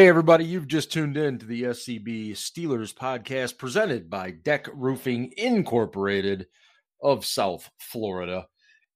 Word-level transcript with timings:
Hey, 0.00 0.08
everybody, 0.08 0.46
you've 0.46 0.66
just 0.66 0.90
tuned 0.90 1.18
in 1.18 1.38
to 1.38 1.44
the 1.44 1.64
SCB 1.64 2.30
Steelers 2.30 2.94
podcast 2.94 3.58
presented 3.58 4.08
by 4.08 4.30
Deck 4.30 4.66
Roofing 4.72 5.30
Incorporated 5.36 6.46
of 7.02 7.26
South 7.26 7.70
Florida. 7.78 8.46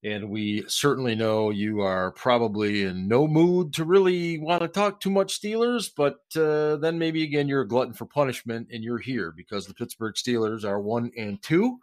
And 0.03 0.31
we 0.31 0.63
certainly 0.67 1.13
know 1.13 1.51
you 1.51 1.81
are 1.81 2.09
probably 2.13 2.85
in 2.85 3.07
no 3.07 3.27
mood 3.27 3.71
to 3.73 3.85
really 3.85 4.39
want 4.39 4.63
to 4.63 4.67
talk 4.67 4.99
too 4.99 5.11
much 5.11 5.39
Steelers, 5.39 5.91
but 5.95 6.15
uh, 6.35 6.77
then 6.77 6.97
maybe 6.97 7.21
again 7.21 7.47
you're 7.47 7.61
a 7.61 7.67
glutton 7.67 7.93
for 7.93 8.07
punishment 8.07 8.69
and 8.71 8.83
you're 8.83 8.97
here 8.97 9.31
because 9.37 9.67
the 9.67 9.75
Pittsburgh 9.75 10.15
Steelers 10.15 10.65
are 10.65 10.81
one 10.81 11.11
and 11.15 11.39
two 11.43 11.77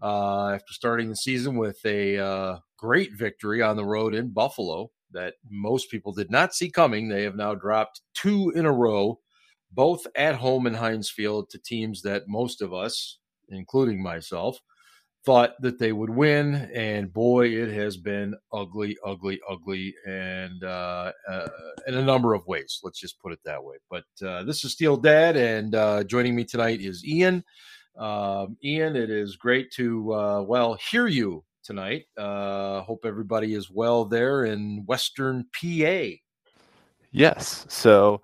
uh, 0.00 0.50
after 0.50 0.72
starting 0.72 1.08
the 1.08 1.16
season 1.16 1.56
with 1.56 1.84
a 1.84 2.18
uh, 2.18 2.58
great 2.76 3.14
victory 3.14 3.62
on 3.62 3.74
the 3.74 3.84
road 3.84 4.14
in 4.14 4.28
Buffalo 4.28 4.92
that 5.12 5.34
most 5.48 5.90
people 5.90 6.12
did 6.12 6.30
not 6.30 6.54
see 6.54 6.70
coming. 6.70 7.08
They 7.08 7.22
have 7.22 7.36
now 7.36 7.54
dropped 7.54 8.02
two 8.14 8.50
in 8.50 8.66
a 8.66 8.72
row, 8.72 9.20
both 9.72 10.06
at 10.16 10.34
home 10.34 10.66
in 10.66 10.74
Heinz 10.74 11.10
Field 11.10 11.50
to 11.50 11.58
teams 11.58 12.02
that 12.02 12.28
most 12.28 12.62
of 12.62 12.72
us, 12.72 13.18
including 13.48 14.02
myself, 14.02 14.60
thought 15.24 15.60
that 15.60 15.78
they 15.78 15.92
would 15.92 16.10
win. 16.10 16.70
And 16.74 17.12
boy, 17.12 17.48
it 17.48 17.70
has 17.72 17.96
been 17.96 18.34
ugly, 18.52 18.96
ugly, 19.04 19.40
ugly, 19.48 19.94
and 20.06 20.64
uh, 20.64 21.12
uh, 21.28 21.48
in 21.86 21.94
a 21.94 22.04
number 22.04 22.34
of 22.34 22.46
ways. 22.46 22.80
Let's 22.82 23.00
just 23.00 23.20
put 23.20 23.32
it 23.32 23.40
that 23.44 23.62
way. 23.62 23.76
But 23.90 24.26
uh, 24.26 24.44
this 24.44 24.64
is 24.64 24.72
Steel 24.72 24.96
Dad, 24.96 25.36
and 25.36 25.74
uh, 25.74 26.04
joining 26.04 26.34
me 26.34 26.44
tonight 26.44 26.80
is 26.80 27.04
Ian. 27.04 27.44
Um, 27.98 28.56
Ian, 28.64 28.96
it 28.96 29.10
is 29.10 29.36
great 29.36 29.70
to 29.72 30.14
uh, 30.14 30.42
well 30.42 30.74
hear 30.74 31.06
you 31.06 31.44
tonight. 31.62 32.06
Uh, 32.16 32.80
hope 32.82 33.04
everybody 33.04 33.54
is 33.54 33.70
well 33.70 34.04
there 34.04 34.44
in 34.44 34.84
Western 34.86 35.44
PA. 35.52 36.04
Yes. 37.12 37.66
So 37.68 38.22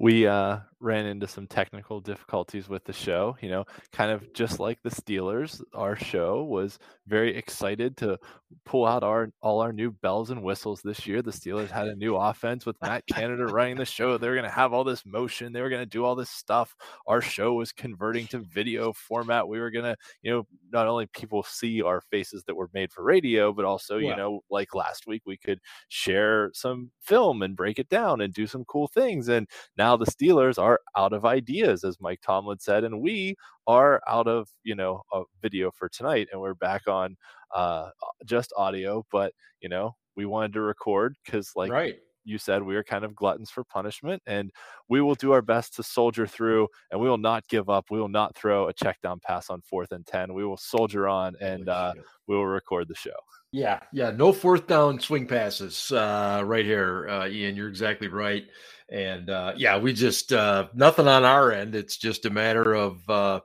we 0.00 0.26
uh, 0.26 0.58
ran 0.80 1.06
into 1.06 1.26
some 1.26 1.46
technical 1.46 2.00
difficulties 2.00 2.68
with 2.68 2.84
the 2.84 2.92
show. 2.92 3.36
You 3.40 3.50
know, 3.50 3.64
kind 3.92 4.10
of 4.10 4.32
just 4.32 4.60
like 4.60 4.82
the 4.82 4.90
Steelers, 4.90 5.62
our 5.74 5.96
show 5.96 6.44
was 6.44 6.78
very 7.06 7.36
excited 7.36 7.96
to 7.98 8.18
pull 8.64 8.86
out 8.86 9.02
our 9.02 9.30
all 9.42 9.60
our 9.60 9.72
new 9.72 9.90
bells 9.90 10.30
and 10.30 10.42
whistles 10.42 10.80
this 10.82 11.06
year. 11.06 11.22
The 11.22 11.30
Steelers 11.30 11.70
had 11.70 11.88
a 11.88 11.96
new 11.96 12.16
offense 12.16 12.66
with 12.66 12.76
Matt 12.82 13.04
Canada 13.06 13.46
running 13.46 13.76
the 13.76 13.84
show. 13.84 14.16
They 14.18 14.28
were 14.28 14.34
going 14.34 14.44
to 14.44 14.50
have 14.50 14.72
all 14.72 14.84
this 14.84 15.04
motion. 15.06 15.52
They 15.52 15.62
were 15.62 15.70
going 15.70 15.82
to 15.82 15.86
do 15.86 16.04
all 16.04 16.14
this 16.14 16.30
stuff. 16.30 16.74
Our 17.06 17.20
show 17.20 17.54
was 17.54 17.72
converting 17.72 18.26
to 18.28 18.38
video 18.38 18.92
format. 18.92 19.48
We 19.48 19.60
were 19.60 19.70
going 19.70 19.84
to, 19.84 19.96
you 20.22 20.30
know, 20.30 20.46
not 20.70 20.86
only 20.86 21.06
people 21.06 21.42
see 21.42 21.82
our 21.82 22.00
faces 22.00 22.44
that 22.44 22.54
were 22.54 22.70
made 22.74 22.92
for 22.92 23.02
radio, 23.02 23.52
but 23.52 23.64
also, 23.64 23.98
you 23.98 24.14
know, 24.14 24.40
like 24.50 24.74
last 24.74 25.06
week 25.06 25.22
we 25.26 25.36
could 25.36 25.60
share 25.88 26.50
some 26.52 26.90
film 27.00 27.42
and 27.42 27.56
break 27.56 27.78
it 27.78 27.88
down 27.88 28.20
and 28.20 28.32
do 28.32 28.46
some 28.46 28.64
cool 28.64 28.88
things. 28.88 29.28
And 29.28 29.48
now 29.76 29.96
the 29.96 30.06
Steelers 30.06 30.58
are 30.58 30.67
out 30.96 31.12
of 31.12 31.24
ideas, 31.24 31.84
as 31.84 32.00
Mike 32.00 32.20
Tomlin 32.20 32.58
said, 32.58 32.84
and 32.84 33.00
we 33.00 33.34
are 33.66 34.00
out 34.08 34.26
of 34.26 34.48
you 34.64 34.74
know 34.74 35.02
a 35.12 35.22
video 35.40 35.70
for 35.70 35.88
tonight, 35.88 36.28
and 36.32 36.40
we're 36.40 36.54
back 36.54 36.88
on 36.88 37.16
uh, 37.54 37.90
just 38.26 38.52
audio. 38.56 39.04
But 39.10 39.32
you 39.60 39.68
know 39.68 39.94
we 40.16 40.26
wanted 40.26 40.52
to 40.54 40.60
record 40.60 41.14
because 41.24 41.52
like 41.54 41.70
right 41.70 41.96
you 42.28 42.38
said 42.38 42.62
we 42.62 42.76
are 42.76 42.84
kind 42.84 43.04
of 43.04 43.14
gluttons 43.14 43.50
for 43.50 43.64
punishment 43.64 44.22
and 44.26 44.50
we 44.88 45.00
will 45.00 45.14
do 45.14 45.32
our 45.32 45.42
best 45.42 45.74
to 45.74 45.82
soldier 45.82 46.26
through 46.26 46.68
and 46.90 47.00
we 47.00 47.08
will 47.08 47.18
not 47.18 47.46
give 47.48 47.70
up 47.70 47.86
we 47.90 47.98
will 47.98 48.08
not 48.08 48.36
throw 48.36 48.68
a 48.68 48.72
check 48.72 49.00
down 49.02 49.18
pass 49.20 49.50
on 49.50 49.60
fourth 49.62 49.92
and 49.92 50.06
10 50.06 50.34
we 50.34 50.44
will 50.44 50.56
soldier 50.56 51.08
on 51.08 51.34
and 51.40 51.68
uh, 51.68 51.94
we 52.26 52.36
will 52.36 52.46
record 52.46 52.86
the 52.86 52.94
show. 52.94 53.10
Yeah 53.50 53.80
yeah 53.92 54.10
no 54.10 54.32
fourth 54.32 54.66
down 54.66 55.00
swing 55.00 55.26
passes 55.26 55.90
uh, 55.90 56.42
right 56.44 56.64
here 56.64 57.08
uh, 57.08 57.26
ian 57.26 57.56
you're 57.56 57.68
exactly 57.68 58.08
right 58.08 58.44
and 58.90 59.30
uh, 59.30 59.54
yeah 59.56 59.78
we 59.78 59.92
just 59.92 60.32
uh, 60.32 60.68
nothing 60.74 61.08
on 61.08 61.24
our 61.24 61.50
end 61.50 61.74
it's 61.74 61.96
just 61.96 62.26
a 62.26 62.30
matter 62.30 62.74
of 62.74 63.42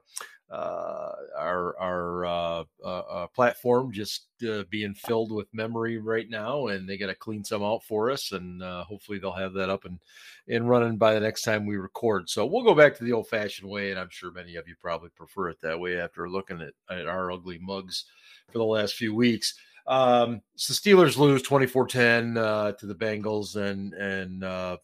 uh, 0.52 1.12
our 1.38 1.76
our 1.80 2.26
uh, 2.26 2.64
uh, 2.84 2.88
uh, 2.88 3.28
platform 3.28 3.92
just 3.92 4.28
uh, 4.48 4.64
being 4.70 4.94
filled 4.94 5.32
with 5.32 5.54
memory 5.54 5.98
right 5.98 6.30
now, 6.30 6.68
and 6.68 6.88
they 6.88 6.98
got 6.98 7.08
to 7.08 7.16
clean 7.16 7.44
some 7.44 7.64
out 7.64 7.84
for 7.84 8.12
us, 8.12 8.32
and 8.32 8.62
uh, 8.62 8.84
hopefully 8.84 9.18
they'll 9.18 9.32
have 9.32 9.54
that 9.54 9.70
up 9.70 9.86
and 9.86 10.00
and 10.48 10.70
running 10.70 10.98
by 10.98 11.14
the 11.14 11.20
next 11.20 11.42
time 11.42 11.66
we 11.66 11.78
record. 11.78 12.30
So 12.30 12.46
we'll 12.46 12.64
go 12.64 12.76
back 12.76 12.96
to 12.98 13.04
the 13.04 13.14
old 13.14 13.28
fashioned 13.28 13.70
way, 13.70 13.92
and 13.92 14.00
I'm 14.00 14.10
sure 14.12 14.32
many 14.32 14.56
of 14.56 14.68
you 14.68 14.76
probably 14.80 15.10
prefer 15.10 15.50
it 15.50 15.62
that 15.62 15.80
way 15.80 16.00
after 16.00 16.30
looking 16.30 16.62
at, 16.62 16.74
at 16.96 17.08
our 17.08 17.32
ugly 17.32 17.58
mugs 17.60 18.06
for 18.52 18.60
the 18.60 18.66
last 18.66 18.96
few 18.96 19.16
weeks. 19.16 19.56
Um, 19.88 20.42
so 20.56 20.74
Steelers 20.74 21.18
lose 21.18 21.44
24-10 21.44 22.38
uh, 22.38 22.72
to 22.74 22.86
the 22.86 22.96
Bengals, 22.96 23.56
and 23.56 23.94
and 23.94 24.44
uh, 24.44 24.78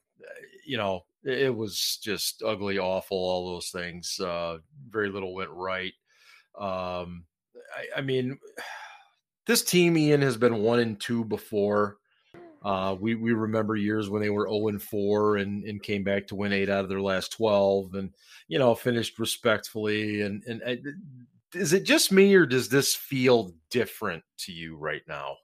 you 0.66 0.78
know 0.78 1.04
it 1.30 1.56
was 1.56 2.00
just 2.02 2.44
ugly, 2.44 2.78
awful, 2.78 3.18
all 3.18 3.54
those 3.54 3.70
things. 3.70 4.20
Uh, 4.20 4.58
very 4.90 5.10
little 5.10 5.34
went 5.34 5.52
right. 5.52 5.94
Um, 6.60 7.26
I, 7.76 8.00
I, 8.00 8.02
mean, 8.02 8.38
this 9.46 9.64
team, 9.64 9.98
Ian, 9.98 10.22
has 10.22 10.38
been 10.38 10.58
one 10.58 10.80
and 10.80 11.00
two 11.00 11.24
before. 11.24 11.98
Uh, 12.62 12.94
we 13.00 13.16
we 13.16 13.32
remember 13.32 13.76
years 13.76 14.10
when 14.10 14.22
they 14.22 14.30
were 14.30 14.46
zero 14.46 14.64
oh 14.64 14.68
and 14.68 14.82
four 14.82 15.38
and 15.38 15.64
and 15.64 15.82
came 15.82 16.04
back 16.04 16.28
to 16.28 16.36
win 16.36 16.52
eight 16.52 16.70
out 16.70 16.84
of 16.84 16.90
their 16.90 17.02
last 17.02 17.32
twelve, 17.32 17.94
and 17.94 18.14
you 18.50 18.60
know 18.60 18.76
finished 18.76 19.18
respectfully. 19.18 20.22
And 20.22 20.44
and, 20.46 20.62
and 20.62 20.82
is 21.54 21.72
it 21.72 21.84
just 21.84 22.12
me, 22.12 22.36
or 22.36 22.46
does 22.46 22.68
this 22.68 22.96
feel 22.96 23.54
different 23.72 24.24
to 24.40 24.52
you 24.52 24.76
right 24.76 25.04
now? 25.08 25.38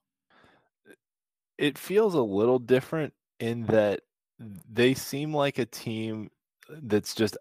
It 1.57 1.77
feels 1.77 2.15
a 2.15 2.21
little 2.21 2.59
different 2.59 3.13
in 3.39 3.65
that 3.67 4.01
they 4.39 4.93
seem 4.93 5.33
like 5.33 5.57
a 5.57 5.65
team 5.65 6.29
that's 6.83 7.15
just 7.15 7.37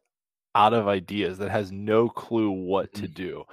out 0.55 0.73
of 0.75 0.89
ideas 0.89 1.39
that 1.39 1.51
has 1.51 1.73
no 1.73 2.09
clue 2.09 2.51
what 2.51 2.93
to 2.95 3.09
mm. 3.09 3.15
do. 3.15 3.45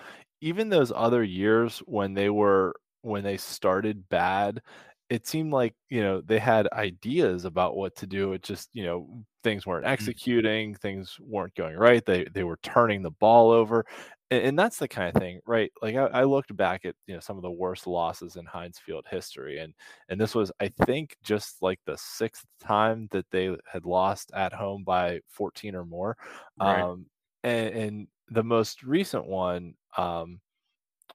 Even 0.42 0.70
those 0.70 0.92
other 0.96 1.24
years 1.24 1.80
when 1.86 2.14
they 2.14 2.30
were 2.30 2.76
when 3.02 3.24
they 3.24 3.38
started 3.38 4.08
bad, 4.10 4.62
it 5.10 5.28
seemed 5.28 5.52
like, 5.52 5.74
you 5.90 6.02
know, 6.02 6.22
they 6.22 6.40
had 6.40 6.68
ideas 6.74 7.46
about 7.46 7.76
what 7.76 7.96
to 7.96 8.08
do. 8.08 8.34
It 8.34 8.44
just, 8.44 8.70
you 8.74 8.86
know, 8.86 9.24
things 9.44 9.66
weren't 9.66 9.86
mm. 9.86 9.90
executing, 9.90 10.76
things 10.76 11.18
weren't 11.20 11.56
going 11.56 11.76
right. 11.76 12.06
They 12.06 12.26
they 12.34 12.44
were 12.44 12.60
turning 12.64 13.02
the 13.02 13.12
ball 13.12 13.52
over 13.52 13.86
and, 14.32 14.44
and 14.44 14.60
that's 14.60 14.78
the 14.78 14.88
kind 14.88 15.14
of 15.14 15.22
thing, 15.22 15.42
right? 15.46 15.72
Like 15.82 15.96
I, 15.96 16.06
I, 16.06 16.24
looked 16.24 16.56
back 16.56 16.86
at 16.86 16.96
you 17.06 17.14
know 17.14 17.20
some 17.20 17.36
of 17.36 17.44
the 17.44 17.52
worst 17.52 17.86
losses 17.86 18.38
in 18.38 18.46
Heinz 18.46 18.80
Field 18.80 19.06
history, 19.12 19.60
and 19.60 19.74
and 20.10 20.20
this 20.20 20.34
was 20.34 20.52
I 20.60 20.70
think 20.86 21.18
just 21.22 21.62
like 21.62 21.80
the 21.86 21.98
sixth 21.98 22.46
time 22.60 23.08
that 23.12 23.26
they 23.32 23.56
had 23.72 23.86
lost 23.86 24.32
at 24.34 24.54
home 24.54 24.84
by 24.84 25.20
14 25.28 25.76
or 25.76 25.86
more, 25.86 26.18
right. 26.60 26.82
um, 26.82 27.06
and, 27.44 27.70
and 27.76 28.08
the 28.30 28.44
most 28.44 28.82
recent 28.82 29.28
one. 29.28 29.76
Um, 29.98 30.40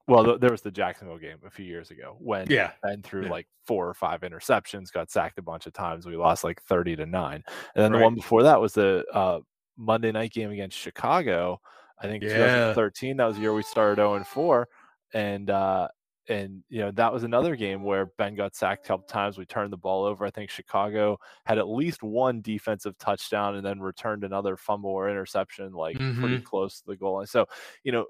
well, 0.08 0.24
th- 0.24 0.40
there 0.40 0.52
was 0.52 0.62
the 0.62 0.70
Jacksonville 0.70 1.18
game 1.18 1.38
a 1.44 1.50
few 1.50 1.64
years 1.64 1.90
ago 1.90 2.16
when 2.20 2.46
yeah, 2.48 2.72
Ben 2.84 3.02
threw 3.02 3.24
yeah. 3.24 3.30
like 3.30 3.48
four 3.64 3.88
or 3.88 3.94
five 3.94 4.20
interceptions, 4.20 4.92
got 4.92 5.10
sacked 5.10 5.38
a 5.38 5.42
bunch 5.42 5.66
of 5.66 5.72
times. 5.72 6.06
We 6.06 6.16
lost 6.16 6.44
like 6.44 6.62
thirty 6.62 6.94
to 6.94 7.06
nine, 7.06 7.42
and 7.74 7.82
then 7.82 7.92
right. 7.92 7.98
the 7.98 8.04
one 8.04 8.14
before 8.14 8.44
that 8.44 8.60
was 8.60 8.74
the 8.74 9.04
uh, 9.12 9.40
Monday 9.76 10.12
night 10.12 10.32
game 10.32 10.52
against 10.52 10.78
Chicago, 10.78 11.60
I 11.98 12.06
think 12.06 12.22
yeah. 12.22 12.28
2013 12.28 13.16
that 13.16 13.26
was 13.26 13.36
the 13.36 13.42
year 13.42 13.54
we 13.54 13.62
started 13.62 13.96
0 13.96 14.14
and 14.16 14.26
4, 14.26 14.68
and 15.14 15.50
uh, 15.50 15.88
and 16.28 16.62
you 16.68 16.80
know 16.80 16.90
that 16.92 17.12
was 17.12 17.22
another 17.22 17.56
game 17.56 17.82
where 17.82 18.06
Ben 18.18 18.34
got 18.34 18.54
sacked 18.54 18.84
a 18.84 18.88
couple 18.88 19.06
times. 19.06 19.38
We 19.38 19.46
turned 19.46 19.72
the 19.72 19.78
ball 19.78 20.04
over. 20.04 20.24
I 20.24 20.30
think 20.30 20.50
Chicago 20.50 21.18
had 21.44 21.58
at 21.58 21.68
least 21.68 22.02
one 22.02 22.40
defensive 22.40 22.98
touchdown 22.98 23.56
and 23.56 23.64
then 23.64 23.80
returned 23.80 24.24
another 24.24 24.56
fumble 24.56 24.90
or 24.90 25.08
interception, 25.08 25.72
like 25.72 25.96
mm-hmm. 25.96 26.20
pretty 26.20 26.40
close 26.40 26.80
to 26.80 26.86
the 26.86 26.96
goal 26.96 27.16
line. 27.16 27.26
So 27.26 27.46
you 27.84 27.92
know 27.92 28.06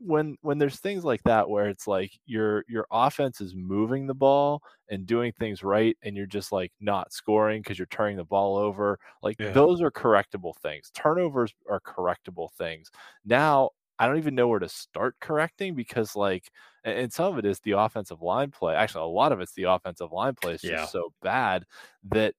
when 0.00 0.36
when 0.40 0.58
there's 0.58 0.78
things 0.80 1.04
like 1.04 1.22
that 1.24 1.48
where 1.48 1.68
it's 1.68 1.86
like 1.86 2.12
your 2.24 2.64
your 2.68 2.86
offense 2.90 3.40
is 3.40 3.54
moving 3.54 4.06
the 4.06 4.14
ball 4.14 4.62
and 4.90 5.06
doing 5.06 5.32
things 5.32 5.62
right 5.62 5.96
and 6.02 6.16
you're 6.16 6.26
just 6.26 6.52
like 6.52 6.72
not 6.80 7.12
scoring 7.12 7.60
because 7.60 7.78
you're 7.78 7.86
turning 7.86 8.16
the 8.16 8.24
ball 8.24 8.56
over 8.56 8.98
like 9.22 9.36
yeah. 9.38 9.50
those 9.50 9.82
are 9.82 9.90
correctable 9.90 10.56
things 10.62 10.90
turnovers 10.94 11.52
are 11.68 11.80
correctable 11.80 12.50
things 12.56 12.90
now 13.24 13.68
i 13.98 14.06
don't 14.06 14.18
even 14.18 14.34
know 14.34 14.48
where 14.48 14.58
to 14.58 14.68
start 14.68 15.14
correcting 15.20 15.74
because 15.74 16.16
like 16.16 16.50
and 16.84 17.12
some 17.12 17.32
of 17.32 17.38
it 17.38 17.44
is 17.44 17.60
the 17.60 17.72
offensive 17.72 18.22
line 18.22 18.50
play 18.50 18.74
actually 18.74 19.02
a 19.02 19.06
lot 19.06 19.32
of 19.32 19.40
it's 19.40 19.54
the 19.54 19.64
offensive 19.64 20.12
line 20.12 20.34
play 20.40 20.52
is 20.52 20.62
just 20.62 20.72
yeah. 20.72 20.86
so 20.86 21.12
bad 21.22 21.64
that 22.04 22.34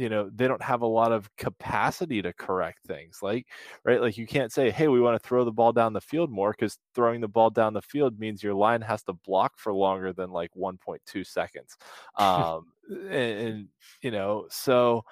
you 0.00 0.08
know 0.08 0.30
they 0.34 0.48
don't 0.48 0.62
have 0.62 0.80
a 0.80 0.86
lot 0.86 1.12
of 1.12 1.28
capacity 1.36 2.22
to 2.22 2.32
correct 2.32 2.78
things 2.86 3.18
like 3.20 3.46
right 3.84 4.00
like 4.00 4.16
you 4.16 4.26
can't 4.26 4.50
say 4.50 4.70
hey 4.70 4.88
we 4.88 5.00
want 5.00 5.20
to 5.20 5.28
throw 5.28 5.44
the 5.44 5.52
ball 5.52 5.72
down 5.72 5.92
the 5.92 6.00
field 6.00 6.30
more 6.30 6.52
because 6.52 6.78
throwing 6.94 7.20
the 7.20 7.28
ball 7.28 7.50
down 7.50 7.74
the 7.74 7.82
field 7.82 8.18
means 8.18 8.42
your 8.42 8.54
line 8.54 8.80
has 8.80 9.02
to 9.02 9.12
block 9.12 9.52
for 9.56 9.74
longer 9.74 10.12
than 10.12 10.30
like 10.30 10.50
1.2 10.56 11.26
seconds 11.26 11.76
um 12.18 12.72
and, 12.88 13.12
and, 13.12 13.68
you 14.02 14.10
know 14.10 14.46
so 14.48 15.04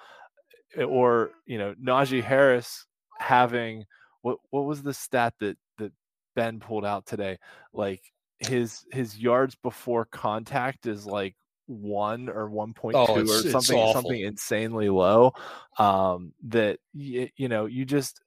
eh, 0.75 0.83
or 0.83 1.31
you 1.45 1.59
know 1.59 1.75
Najee 1.75 2.23
Harris 2.23 2.87
having 3.19 3.85
what 4.21 4.39
what 4.49 4.65
was 4.65 4.81
the 4.81 4.93
stat 4.93 5.33
that 5.39 5.57
that 5.77 5.91
Ben 6.35 6.59
pulled 6.59 6.85
out 6.85 7.05
today? 7.05 7.37
Like 7.73 8.01
his 8.39 8.85
his 8.91 9.17
yards 9.17 9.55
before 9.55 10.05
contact 10.05 10.87
is 10.87 11.05
like 11.05 11.35
one 11.69 12.29
or 12.29 12.49
1.2 12.49 12.93
oh, 12.95 13.21
or 13.21 13.25
something 13.27 13.93
something 13.93 14.21
insanely 14.21 14.89
low 14.89 15.31
um, 15.77 16.33
that 16.47 16.79
y- 16.93 17.31
you 17.37 17.47
know 17.47 17.67
you 17.67 17.85
just 17.85 18.21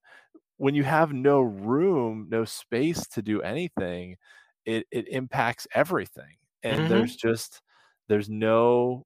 when 0.59 0.75
you 0.75 0.85
have 0.85 1.13
no 1.13 1.41
room 1.41 2.29
no 2.31 2.45
space 2.45 3.07
to 3.09 3.21
do 3.21 3.43
anything 3.43 4.17
it 4.65 4.87
it 4.93 5.09
impacts 5.09 5.67
everything 5.75 6.37
and 6.63 6.81
mm-hmm. 6.81 6.89
there's 6.89 7.17
just 7.17 7.61
there's 8.09 8.29
no 8.29 9.05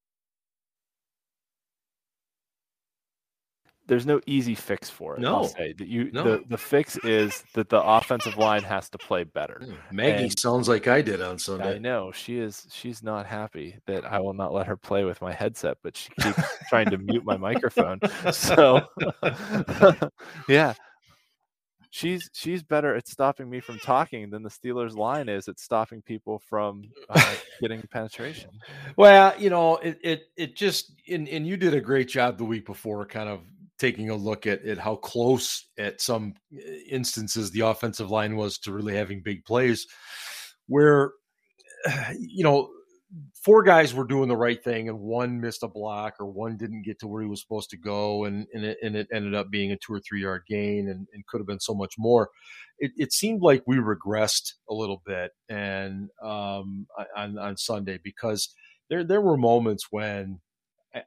there's 3.87 4.07
no 4.07 4.21
easy 4.27 4.55
fix 4.55 4.91
for 4.91 5.17
it. 5.17 5.21
No, 5.21 5.37
I'll 5.37 5.49
say 5.49 5.73
that 5.73 5.87
you 5.87 6.11
no. 6.13 6.23
the, 6.23 6.45
the 6.49 6.59
fix 6.59 6.97
is 7.05 7.45
that 7.55 7.69
the 7.69 7.81
offensive 7.83 8.37
line 8.37 8.63
has 8.63 8.89
to 8.91 8.99
play 8.99 9.25
better. 9.25 9.61
Hmm, 9.65 9.97
Maggie 9.97 10.25
and 10.25 10.39
sounds 10.39 10.69
like 10.69 10.89
I 10.89 11.03
did 11.03 11.21
on 11.23 11.39
Sunday. 11.39 11.77
I 11.77 11.79
know 11.79 12.13
she 12.13 12.39
is. 12.39 12.67
She's 12.73 13.03
not 13.03 13.27
happy 13.27 13.77
that 13.87 14.05
I 14.05 14.19
will 14.21 14.35
not 14.35 14.53
let 14.53 14.67
her 14.67 14.77
play 14.77 15.05
with 15.05 15.21
my 15.21 15.33
headset, 15.33 15.79
but 15.83 15.97
she 15.97 16.11
keeps 16.21 16.41
trying 16.69 16.91
to 16.91 16.99
mute 16.99 17.25
my 17.25 17.37
microphone. 17.37 18.01
So, 18.33 18.87
yeah, 20.49 20.75
she's 21.97 22.29
she's 22.33 22.63
better 22.63 22.95
at 22.95 23.09
stopping 23.09 23.49
me 23.49 23.61
from 23.61 23.79
talking 23.79 24.31
than 24.31 24.43
the 24.43 24.51
Steelers 24.51 24.95
line 24.97 25.29
is 25.29 25.49
at 25.49 25.59
stopping 25.59 26.03
people 26.03 26.39
from 26.39 26.85
uh, 27.09 27.35
getting 27.61 27.83
penetration. 27.91 28.51
Well, 28.97 29.35
you 29.39 29.51
know, 29.51 29.77
it 29.77 29.99
it 30.03 30.23
it 30.37 30.57
just 30.57 30.93
and 31.09 31.29
and 31.29 31.47
you 31.47 31.57
did 31.57 31.75
a 31.75 31.81
great 31.81 32.09
job 32.09 32.39
the 32.39 32.45
week 32.45 32.67
before, 32.67 33.07
kind 33.07 33.29
of 33.29 33.41
taking 33.79 34.11
a 34.11 34.17
look 34.17 34.47
at, 34.47 34.65
at 34.65 34.79
how 34.79 34.97
close 34.97 35.69
at 35.79 36.01
some 36.01 36.35
uh, 36.55 36.61
instances 36.89 37.51
the 37.51 37.61
offensive 37.61 38.11
line 38.11 38.37
was 38.37 38.59
to 38.59 38.73
really 38.73 38.95
having 38.95 39.23
big 39.23 39.45
plays 39.45 39.87
where 40.67 41.13
you 42.19 42.45
know 42.45 42.69
four 43.35 43.63
guys 43.63 43.95
were 43.95 44.07
doing 44.07 44.29
the 44.29 44.37
right 44.37 44.63
thing 44.63 44.89
and 44.89 44.99
one 44.99 45.41
missed 45.41 45.63
a 45.63 45.69
block 45.69 46.15
or 46.19 46.27
one 46.27 46.57
didn't 46.57 46.83
get 46.83 46.99
to 46.99 47.07
where 47.07 47.23
he 47.23 47.29
was 47.29 47.41
supposed 47.41 47.71
to 47.71 47.77
go 47.77 48.25
and, 48.25 48.47
and, 48.53 48.65
it, 48.65 48.79
and 48.83 48.97
it 48.97 49.07
ended 49.13 49.35
up 49.35 49.51
being 49.51 49.73
a 49.73 49.77
two 49.77 49.93
or 49.93 50.01
three 50.01 50.23
yard 50.23 50.43
gain 50.49 50.89
and, 50.89 51.07
and 51.13 51.27
could 51.27 51.39
have 51.39 51.47
been 51.47 51.61
so 51.61 51.75
much 51.75 51.95
more. 51.97 52.29
It, 52.79 52.91
it, 52.97 53.13
seemed 53.13 53.43
like 53.43 53.63
we 53.67 53.77
regressed 53.77 54.55
a 54.69 54.75
little 54.75 55.03
bit 55.07 55.31
and 55.49 56.11
um, 56.23 56.87
on, 57.17 57.39
on 57.39 57.57
sunday 57.57 57.99
because 58.03 58.53
there, 58.91 59.05
there 59.05 59.23
were 59.23 59.39
moments 59.39 59.87
when 59.91 60.41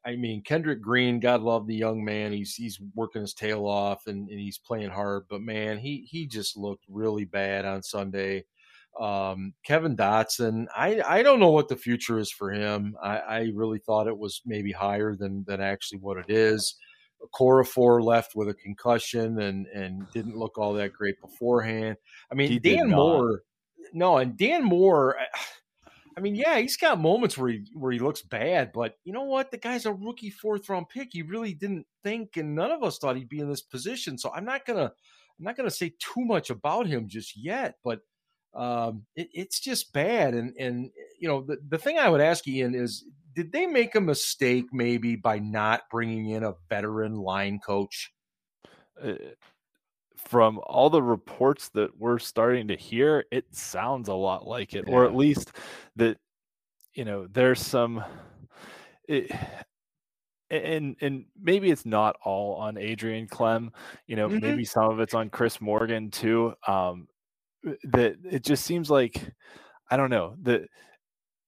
I 0.06 0.16
mean, 0.16 0.42
Kendrick 0.42 0.82
Green, 0.82 1.20
God 1.20 1.42
love 1.42 1.68
the 1.68 1.76
young 1.76 2.04
man. 2.04 2.32
He's 2.32 2.56
he's 2.56 2.80
working 2.96 3.22
his 3.22 3.34
tail 3.34 3.66
off 3.66 4.08
and, 4.08 4.30
and 4.30 4.40
he's 4.40 4.58
playing 4.58 4.90
hard. 4.90 5.24
But 5.30 5.42
man, 5.42 5.78
he 5.78 6.08
he 6.10 6.28
just 6.28 6.58
looked 6.58 6.86
really 6.88 7.26
bad 7.26 7.66
on 7.66 7.82
Sunday. 7.84 8.46
Um, 9.00 9.54
Kevin 9.64 9.96
Dotson, 9.96 10.68
I 10.76 11.02
I 11.08 11.24
don't 11.24 11.40
know 11.40 11.52
what 11.52 11.68
the 11.68 11.76
future 11.76 12.20
is 12.20 12.32
for 12.32 12.52
him. 12.52 12.96
I, 13.02 13.18
I 13.18 13.52
really 13.54 13.80
thought 13.80 14.08
it 14.08 14.18
was 14.18 14.42
maybe 14.46 14.72
higher 14.72 15.16
than 15.16 15.44
than 15.48 15.62
actually 15.62 16.00
what 16.00 16.18
it 16.18 16.30
is. 16.30 16.76
Okorafor 17.22 18.04
left 18.04 18.36
with 18.36 18.50
a 18.50 18.54
concussion 18.54 19.40
and 19.42 19.68
and 19.68 20.06
didn't 20.14 20.38
look 20.38 20.58
all 20.58 20.74
that 20.74 20.94
great 20.94 21.20
beforehand. 21.22 21.98
I 22.32 22.36
mean, 22.36 22.50
he 22.50 22.60
Dan 22.60 22.90
Moore, 22.90 23.44
no, 23.94 24.18
and 24.18 24.38
Dan 24.38 24.64
Moore. 24.64 25.18
I 25.20 25.26
mean, 26.20 26.36
yeah, 26.36 26.60
he's 26.60 26.78
got 26.78 27.00
moments 27.00 27.38
where 27.38 27.50
he 27.50 27.66
where 27.74 27.92
he 27.92 28.00
looks 28.00 28.22
bad, 28.22 28.72
but 28.74 28.96
you 29.04 29.14
know 29.14 29.24
what? 29.24 29.52
The 29.52 29.58
guy's 29.58 29.86
a 29.86 29.94
rookie 29.94 30.30
fourth 30.30 30.70
round 30.70 30.90
pick. 30.90 31.10
He 31.12 31.22
really 31.22 31.54
didn't 31.54 31.86
think, 32.04 32.38
and 32.38 32.56
none 32.56 32.72
of 32.72 32.84
us 32.84 32.98
thought 32.98 33.16
he'd 33.16 33.30
be 33.30 33.40
in 33.40 33.50
this 33.50 33.62
position. 33.62 34.18
So 34.18 34.32
I'm 34.34 34.46
not 34.46 34.66
gonna 34.66 34.92
I'm 35.40 35.46
not 35.46 35.56
gonna 35.56 35.72
say 35.72 35.94
too 36.00 36.26
much 36.26 36.50
about 36.50 36.88
him 36.88 37.08
just 37.08 37.38
yet, 37.38 37.76
but 37.84 38.02
um, 38.54 39.06
it, 39.16 39.30
it's 39.34 39.60
just 39.60 39.94
bad. 39.94 40.34
And 40.34 40.56
and 40.58 40.92
you 41.20 41.28
know, 41.28 41.42
the 41.42 41.58
the 41.68 41.78
thing 41.78 41.98
I 41.98 42.10
would 42.10 42.22
ask 42.22 42.48
Ian 42.48 42.76
is, 42.76 43.06
did 43.36 43.52
they 43.52 43.66
make 43.66 43.96
a 43.96 44.02
mistake 44.02 44.66
maybe 44.72 45.16
by 45.16 45.40
not 45.40 45.84
bringing 45.92 46.30
in 46.30 46.44
a 46.44 46.56
veteran 46.70 47.16
line 47.16 47.60
coach? 47.60 48.12
Uh, 49.02 49.14
from 50.30 50.60
all 50.68 50.92
the 50.92 51.02
reports 51.02 51.70
that 51.70 51.90
we're 51.98 52.20
starting 52.20 52.68
to 52.68 52.76
hear, 52.76 53.26
it 53.32 53.46
sounds 53.52 54.10
a 54.10 54.14
lot 54.14 54.48
like 54.48 54.76
it, 54.76 54.86
yeah. 54.88 54.94
or 54.94 55.04
at 55.04 55.16
least 55.16 55.54
that 55.96 56.18
you 56.94 57.04
know 57.04 57.28
there's 57.32 57.60
some. 57.60 58.04
It, 59.08 59.32
and 60.52 60.96
and 61.02 61.26
maybe 61.42 61.72
it's 61.72 61.86
not 61.86 62.16
all 62.24 62.56
on 62.56 62.78
Adrian 62.78 63.28
Klemm. 63.28 63.70
You 64.06 64.18
know, 64.18 64.30
mm-hmm. 64.30 64.40
maybe 64.40 64.66
some 64.66 64.92
of 64.92 65.00
it's 65.00 65.16
on 65.16 65.32
Chris 65.32 65.60
Morgan 65.60 66.12
too. 66.12 66.54
Um, 66.68 67.08
that 67.86 68.18
it 68.24 68.44
just 68.44 68.66
seems 68.66 68.92
like 68.92 69.34
I 69.90 69.98
don't 69.98 70.12
know 70.12 70.36
that 70.44 70.62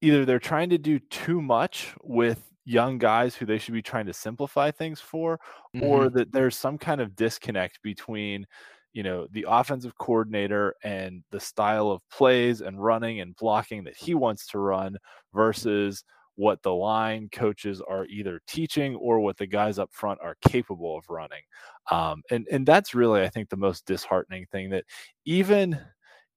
either 0.01 0.25
they're 0.25 0.39
trying 0.39 0.71
to 0.71 0.79
do 0.79 0.97
too 0.97 1.39
much 1.39 1.93
with 2.03 2.50
young 2.65 2.97
guys 2.97 3.35
who 3.35 3.45
they 3.45 3.57
should 3.57 3.73
be 3.73 3.81
trying 3.81 4.05
to 4.05 4.13
simplify 4.13 4.71
things 4.71 4.99
for 4.99 5.39
mm-hmm. 5.75 5.85
or 5.85 6.09
that 6.09 6.31
there's 6.31 6.57
some 6.57 6.77
kind 6.77 7.01
of 7.01 7.15
disconnect 7.15 7.81
between 7.81 8.45
you 8.93 9.03
know 9.03 9.27
the 9.31 9.45
offensive 9.47 9.97
coordinator 9.97 10.75
and 10.83 11.23
the 11.31 11.39
style 11.39 11.89
of 11.89 12.01
plays 12.09 12.61
and 12.61 12.83
running 12.83 13.21
and 13.21 13.35
blocking 13.37 13.83
that 13.83 13.95
he 13.95 14.13
wants 14.13 14.45
to 14.47 14.59
run 14.59 14.97
versus 15.33 16.03
what 16.35 16.61
the 16.63 16.73
line 16.73 17.29
coaches 17.31 17.81
are 17.87 18.05
either 18.05 18.41
teaching 18.47 18.95
or 18.95 19.19
what 19.19 19.37
the 19.37 19.45
guys 19.45 19.77
up 19.79 19.89
front 19.91 20.19
are 20.21 20.37
capable 20.47 20.97
of 20.97 21.09
running 21.09 21.41
um, 21.89 22.21
and 22.31 22.47
and 22.51 22.65
that's 22.65 22.93
really 22.93 23.21
i 23.21 23.29
think 23.29 23.49
the 23.49 23.57
most 23.57 23.85
disheartening 23.85 24.45
thing 24.51 24.69
that 24.69 24.85
even 25.25 25.79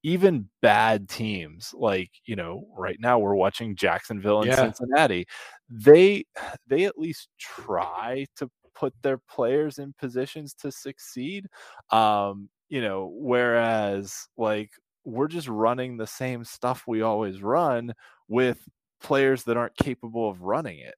even 0.04 0.46
bad 0.60 1.08
teams 1.08 1.74
like 1.76 2.10
you 2.26 2.36
know 2.36 2.68
right 2.76 2.98
now 3.00 3.18
we're 3.18 3.34
watching 3.34 3.74
jacksonville 3.74 4.42
and 4.42 4.48
yeah. 4.48 4.56
cincinnati 4.56 5.26
they 5.68 6.24
they 6.68 6.84
at 6.84 6.98
least 6.98 7.28
try 7.40 8.24
to 8.36 8.48
put 8.76 8.92
their 9.02 9.18
players 9.28 9.78
in 9.78 9.92
positions 9.98 10.54
to 10.54 10.70
succeed 10.70 11.46
um 11.90 12.48
you 12.68 12.80
know 12.80 13.10
whereas 13.14 14.28
like 14.36 14.70
we're 15.04 15.28
just 15.28 15.48
running 15.48 15.96
the 15.96 16.06
same 16.06 16.44
stuff 16.44 16.84
we 16.86 17.02
always 17.02 17.42
run 17.42 17.92
with 18.28 18.58
players 19.02 19.44
that 19.44 19.56
aren't 19.56 19.76
capable 19.76 20.28
of 20.28 20.42
running 20.42 20.78
it 20.78 20.94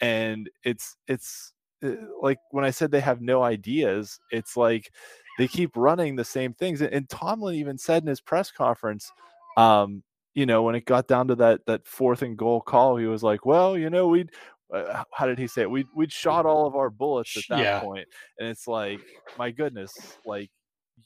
and 0.00 0.50
it's 0.64 0.96
it's 1.08 1.52
uh, 1.84 1.92
like 2.20 2.38
when 2.50 2.64
i 2.64 2.70
said 2.70 2.90
they 2.90 3.00
have 3.00 3.20
no 3.20 3.42
ideas 3.42 4.18
it's 4.30 4.56
like 4.56 4.90
they 5.40 5.48
keep 5.48 5.74
running 5.74 6.16
the 6.16 6.24
same 6.24 6.52
things. 6.52 6.82
And, 6.82 7.08
Tomlin 7.08 7.54
even 7.54 7.78
said 7.78 8.02
in 8.02 8.08
his 8.08 8.20
press 8.20 8.50
conference, 8.50 9.10
um, 9.56 10.02
you 10.34 10.44
know, 10.44 10.62
when 10.62 10.74
it 10.74 10.84
got 10.84 11.08
down 11.08 11.28
to 11.28 11.34
that 11.36 11.64
that 11.64 11.86
fourth 11.86 12.20
and 12.20 12.36
goal 12.36 12.60
call, 12.60 12.98
he 12.98 13.06
was 13.06 13.22
like, 13.22 13.46
"Well, 13.46 13.78
you 13.78 13.88
know, 13.88 14.06
we'd." 14.08 14.30
Uh, 14.70 15.02
how 15.12 15.26
did 15.26 15.38
he 15.38 15.48
say 15.48 15.62
it? 15.62 15.70
We'd 15.70 15.88
we'd 15.96 16.12
shot 16.12 16.44
all 16.44 16.66
of 16.66 16.76
our 16.76 16.90
bullets 16.90 17.36
at 17.38 17.42
that 17.48 17.58
yeah. 17.58 17.80
point. 17.80 18.06
and 18.38 18.48
it's 18.48 18.68
like, 18.68 19.00
my 19.38 19.50
goodness, 19.50 19.92
like 20.26 20.50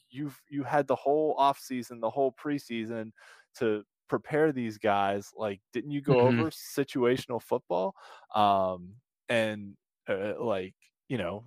you've 0.09 0.37
you 0.49 0.63
had 0.63 0.85
the 0.85 0.95
whole 0.95 1.33
off 1.37 1.57
season, 1.57 2.01
the 2.01 2.09
whole 2.09 2.35
preseason 2.43 3.11
to 3.59 3.83
prepare 4.09 4.51
these 4.51 4.77
guys. 4.77 5.31
Like, 5.35 5.61
didn't 5.71 5.91
you 5.91 6.01
go 6.01 6.15
mm-hmm. 6.15 6.41
over 6.41 6.51
situational 6.51 7.41
football? 7.41 7.95
Um, 8.35 8.95
and 9.29 9.75
uh, 10.07 10.33
like 10.39 10.75
you 11.07 11.17
know, 11.17 11.43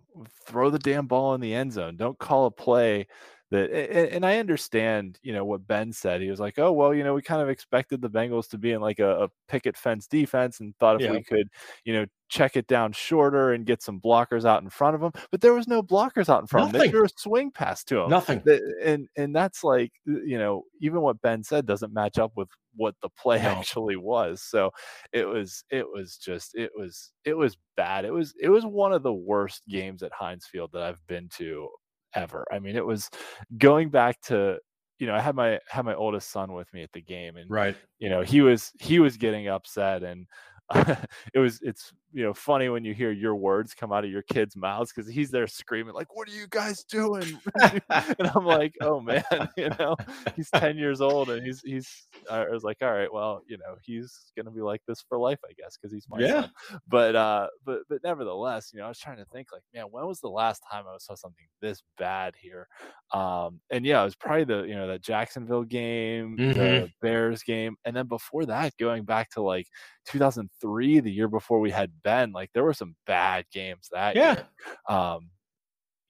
throw 0.47 0.71
the 0.71 0.79
damn 0.79 1.07
ball 1.07 1.35
in 1.35 1.41
the 1.41 1.55
end 1.55 1.73
zone. 1.73 1.97
Don't 1.97 2.19
call 2.19 2.47
a 2.47 2.51
play 2.51 3.07
that 3.51 3.71
and, 4.13 4.27
I 4.27 4.39
understand, 4.39 5.19
you 5.23 5.33
know, 5.33 5.45
what 5.45 5.67
Ben 5.67 5.93
said. 5.93 6.21
He 6.21 6.31
was 6.31 6.41
like, 6.41 6.59
"Oh, 6.59 6.73
well, 6.73 6.93
you 6.93 7.03
know, 7.03 7.15
we 7.15 7.23
kind 7.23 7.41
of 7.41 7.49
expected 7.49 8.03
the 8.03 8.11
Bengals 8.11 8.49
to 8.51 8.59
be 8.59 8.73
in 8.73 8.81
like 8.81 8.99
a, 8.99 9.25
a 9.25 9.29
picket 9.49 9.77
fence 9.77 10.07
defense 10.07 10.61
and 10.61 10.77
thought 10.77 11.01
if 11.01 11.07
yeah. 11.07 11.13
we 11.13 11.23
could, 11.23 11.49
you 11.85 11.95
know, 11.95 12.07
check 12.29 12.57
it 12.57 12.67
down 12.67 12.93
shorter 12.93 13.53
and 13.53 13.65
get 13.65 13.83
some 13.83 14.01
blockers 14.01 14.45
out 14.45 14.63
in 14.63 14.69
front 14.69 14.95
of 14.95 15.01
them." 15.01 15.13
But 15.31 15.41
there 15.41 15.55
was 15.55 15.67
no 15.67 15.83
blockers 15.83 16.29
out 16.29 16.41
in 16.41 16.47
front 16.47 16.73
Nothing. 16.73 16.75
of 16.75 16.81
them. 16.81 16.81
They 16.81 16.91
threw 16.91 17.05
a 17.07 17.09
swing 17.17 17.51
pass 17.51 17.85
to 17.85 17.97
them. 17.97 18.11
Nothing. 18.11 18.43
And 18.83 19.09
and 19.17 19.35
that's 19.35 19.65
like, 19.65 19.93
you 20.05 20.39
know, 20.39 20.65
even 20.81 21.01
what 21.01 21.23
Ben 21.23 21.43
said 21.43 21.67
doesn't 21.67 21.93
match 21.93 22.19
up 22.19 22.33
with 22.37 22.49
what 22.77 22.95
the 23.03 23.09
play 23.11 23.39
no. 23.43 23.49
actually 23.49 23.97
was. 23.97 24.43
So 24.43 24.71
it 25.13 25.27
was 25.27 25.65
it 25.71 25.87
was 25.91 26.17
just 26.17 26.55
it 26.55 26.71
was 26.77 27.13
it 27.25 27.35
was 27.35 27.57
bad. 27.77 28.05
It 28.05 28.13
was 28.13 28.35
it 28.41 28.49
was 28.49 28.67
one 28.67 28.93
of 28.93 29.03
the 29.03 29.15
worst 29.15 29.63
games 29.69 30.03
at 30.03 30.13
Heinz 30.13 30.47
Field 30.47 30.71
that 30.73 30.83
I've 30.83 31.07
been 31.07 31.29
to 31.37 31.69
ever. 32.15 32.45
I 32.53 32.59
mean, 32.59 32.77
it 32.77 32.85
was 32.85 33.11
going 33.59 33.91
back 33.91 34.21
to 34.23 34.59
you 34.99 35.07
know, 35.07 35.15
I 35.15 35.21
had 35.21 35.35
my 35.37 35.61
had 35.69 35.85
my 35.85 35.95
oldest 35.95 36.31
son 36.31 36.53
with 36.53 36.73
me 36.73 36.83
at 36.83 36.93
the 36.93 37.01
game, 37.01 37.37
and 37.37 37.49
right, 37.49 37.77
you 37.99 38.09
know, 38.09 38.23
he 38.23 38.41
was 38.41 38.73
he 38.81 38.99
was 38.99 39.17
getting 39.17 39.49
upset, 39.49 40.03
and 40.03 40.27
uh, 40.71 40.97
it 41.35 41.39
was 41.39 41.61
it's 41.63 41.93
you 42.13 42.25
know 42.25 42.33
funny 42.33 42.69
when 42.69 42.85
you 42.85 42.95
hear 42.95 43.11
your 43.11 43.35
words 43.35 43.75
come 43.75 43.93
out 43.93 44.05
of 44.05 44.11
your 44.11 44.23
kids' 44.23 44.57
mouths 44.57 44.93
because 44.95 45.11
he's 45.11 45.31
there 45.31 45.47
screaming 45.47 45.95
like, 45.95 46.15
"What 46.15 46.29
are 46.29 46.33
you 46.33 46.47
guys 46.49 46.83
doing?" 46.85 47.39
and 47.61 48.31
I'm 48.35 48.47
like, 48.47 48.75
"Oh 48.81 49.01
man, 49.01 49.23
you 49.57 49.71
know, 49.79 49.97
he's 50.35 50.51
10 50.51 50.79
years 50.79 51.01
old 51.01 51.31
and 51.31 51.45
he's 51.45 51.61
he's." 51.63 52.09
I 52.31 52.49
was 52.49 52.65
like, 52.65 52.79
"All 52.83 52.93
right, 52.93 53.13
well, 53.13 53.43
you 53.47 53.59
know, 53.59 53.77
he's 53.83 54.33
gonna 54.37 54.51
be 54.51 54.63
like 54.63 54.81
this 54.89 55.05
for 55.09 55.19
life, 55.19 55.39
I 55.45 55.53
guess, 55.59 55.77
because 55.77 55.93
he's 55.93 56.07
my 56.09 56.19
yeah. 56.21 56.43
son." 56.43 56.81
But 56.89 57.17
uh, 57.17 57.49
but 57.65 57.81
but 57.89 58.01
nevertheless, 58.03 58.71
you 58.73 58.81
know, 58.81 58.87
I 58.87 58.89
was 58.89 58.99
trying 58.99 59.19
to 59.19 59.27
think 59.27 59.49
like, 59.53 59.63
man, 59.75 59.85
when 59.91 60.07
was 60.07 60.21
the 60.21 60.31
last 60.31 60.63
time 60.71 60.85
I 60.87 60.97
saw 60.99 61.15
something 61.15 61.47
this 61.61 61.83
bad 61.99 62.35
here? 62.41 62.69
Um, 63.13 63.61
and 63.71 63.85
yeah, 63.85 64.01
it 64.01 64.05
was 64.05 64.17
probably 64.17 64.45
the 64.45 64.63
you 64.63 64.75
know 64.75 64.89
that 64.89 65.03
Jacksonville 65.03 65.65
game, 65.65 66.37
mm-hmm. 66.39 66.59
the 66.59 66.91
Bears 67.03 67.43
game, 67.43 67.77
and 67.85 67.95
then 67.95 68.07
before 68.07 68.47
that, 68.47 68.77
going 68.79 69.05
back 69.05 69.31
to 69.31 69.43
like 69.43 69.67
2003, 70.07 71.01
the 71.01 71.13
year 71.13 71.29
before 71.29 71.61
we 71.61 71.71
had 71.71 71.91
Ben, 72.03 72.33
like 72.33 72.51
there 72.53 72.65
were 72.65 72.75
some 72.75 72.95
bad 73.07 73.45
games 73.53 73.89
that 73.93 74.17
yeah. 74.17 74.35
year. 74.35 74.47
Um, 74.89 75.31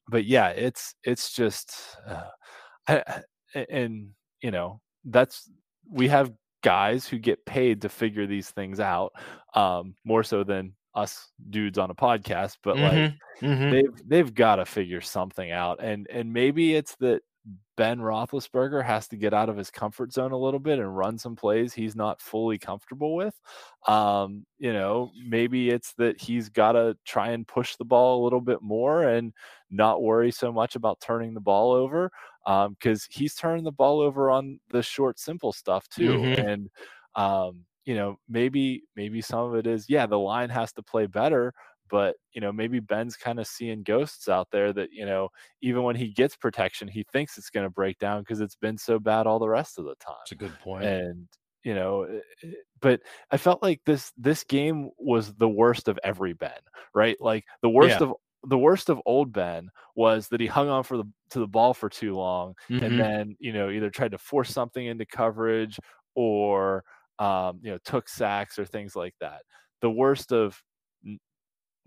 but 0.09 0.25
yeah, 0.25 0.49
it's 0.49 0.95
it's 1.05 1.33
just, 1.33 1.75
uh, 2.07 2.23
I, 2.89 3.23
and 3.69 4.11
you 4.43 4.51
know 4.51 4.81
that's 5.05 5.51
we 5.91 6.09
have 6.09 6.33
guys 6.63 7.07
who 7.07 7.19
get 7.19 7.45
paid 7.47 7.83
to 7.83 7.89
figure 7.89 8.27
these 8.27 8.51
things 8.51 8.81
out, 8.81 9.13
um, 9.55 9.95
more 10.05 10.23
so 10.23 10.45
than 10.45 10.75
us 10.95 11.31
dudes 11.51 11.79
on 11.79 11.91
a 11.91 11.95
podcast. 11.95 12.57
But 12.63 12.77
mm-hmm. 12.77 12.97
like 12.97 13.15
mm-hmm. 13.41 13.71
they've 13.71 14.09
they've 14.09 14.35
got 14.35 14.57
to 14.57 14.65
figure 14.65 15.01
something 15.01 15.51
out, 15.51 15.83
and 15.83 16.07
and 16.11 16.33
maybe 16.33 16.75
it's 16.75 16.97
that 17.01 17.21
Ben 17.77 18.01
Roethlisberger 18.01 18.85
has 18.85 19.07
to 19.09 19.17
get 19.17 19.33
out 19.33 19.49
of 19.49 19.57
his 19.57 19.71
comfort 19.71 20.13
zone 20.13 20.33
a 20.33 20.39
little 20.39 20.59
bit 20.59 20.81
and 20.81 20.97
run 20.97 21.17
some 21.17 21.37
plays 21.37 21.73
he's 21.73 21.95
not 21.95 22.21
fully 22.21 22.59
comfortable 22.59 23.15
with. 23.15 23.41
Um, 23.87 24.45
you 24.59 24.73
know, 24.73 25.13
maybe 25.25 25.71
it's 25.71 25.95
that 25.95 26.21
he's 26.21 26.49
got 26.49 26.73
to 26.73 26.97
try 27.05 27.31
and 27.31 27.47
push 27.47 27.77
the 27.77 27.85
ball 27.85 28.21
a 28.21 28.25
little 28.25 28.41
bit 28.41 28.63
more 28.63 29.05
and 29.05 29.33
not 29.71 30.03
worry 30.03 30.33
so 30.33 30.53
much 30.53 30.75
about 30.75 31.01
turning 31.01 31.35
the 31.35 31.41
ball 31.41 31.73
over 31.73 32.11
because 32.45 33.03
um, 33.03 33.09
he's 33.11 33.35
turning 33.35 33.65
the 33.65 33.71
ball 33.71 34.01
over 34.01 34.29
on 34.31 34.59
the 34.71 34.83
short, 34.83 35.19
simple 35.19 35.53
stuff 35.53 35.89
too. 35.89 36.15
Mm-hmm. 36.15 36.49
And 36.49 36.71
um, 37.15 37.65
you 37.85 37.95
know, 37.95 38.19
maybe 38.29 38.83
maybe 38.97 39.21
some 39.21 39.41
of 39.41 39.55
it 39.55 39.67
is 39.67 39.89
yeah, 39.89 40.05
the 40.07 40.19
line 40.19 40.51
has 40.51 40.73
to 40.75 40.83
play 40.83 41.07
better, 41.07 41.55
but 41.91 42.17
you 42.33 42.41
know 42.41 42.53
maybe 42.53 42.81
ben's 42.81 43.17
kind 43.17 43.39
of 43.39 43.47
seeing 43.47 43.83
ghosts 43.83 44.29
out 44.29 44.49
there 44.51 44.73
that 44.73 44.91
you 44.93 45.07
know 45.07 45.29
even 45.63 45.83
when 45.83 45.97
he 45.97 46.09
gets 46.13 46.37
protection 46.37 46.89
he 46.89 47.05
thinks 47.13 47.39
it's 47.39 47.51
going 47.51 47.67
to 47.67 47.71
break 47.71 47.99
down 47.99 48.21
because 48.21 48.41
it's 48.41 48.57
been 48.57 48.79
so 48.79 48.99
bad 48.99 49.27
all 49.27 49.39
the 49.39 49.49
rest 49.49 49.79
of 49.79 49.85
the 49.85 49.95
time 49.97 50.17
it's 50.23 50.33
a 50.33 50.37
good 50.37 50.59
point 50.61 50.85
and 50.85 51.29
you 51.65 51.75
know 51.75 52.03
eh, 52.03 52.21
eh, 52.45 52.53
but 52.81 53.01
i 53.31 53.37
felt 53.37 53.63
like 53.63 53.81
this 53.87 54.13
this 54.17 54.45
game 54.45 54.91
was 54.99 55.35
the 55.35 55.49
worst 55.49 55.89
of 55.89 55.99
every 56.05 56.33
ben 56.33 56.51
right 56.95 57.17
like 57.21 57.45
the 57.63 57.71
worst 57.71 58.01
yeah. 58.01 58.07
of 58.07 58.15
the 58.45 58.59
worst 58.59 58.89
of 58.89 59.01
old 59.05 59.33
Ben 59.33 59.71
was 59.95 60.29
that 60.29 60.41
he 60.41 60.47
hung 60.47 60.69
on 60.69 60.85
for 60.85 60.97
the 60.97 61.05
to 61.31 61.41
the 61.41 61.47
ball 61.47 61.75
for 61.75 61.89
too 61.89 62.15
long, 62.15 62.55
mm-hmm. 62.71 62.85
and 62.85 62.99
then 62.99 63.37
you 63.39 63.53
know 63.53 63.71
either 63.71 63.91
tried 63.91 64.13
to 64.13 64.19
force 64.19 64.51
something 64.51 64.87
into 64.87 65.05
coverage 65.07 65.79
or 66.15 66.85
um, 67.19 67.61
you 67.63 67.71
know 67.71 67.79
took 67.85 68.09
sacks 68.09 68.59
or 68.59 68.65
things 68.65 68.95
like 68.95 69.15
that. 69.21 69.43
The 69.81 69.91
worst 69.91 70.33
of 70.33 70.61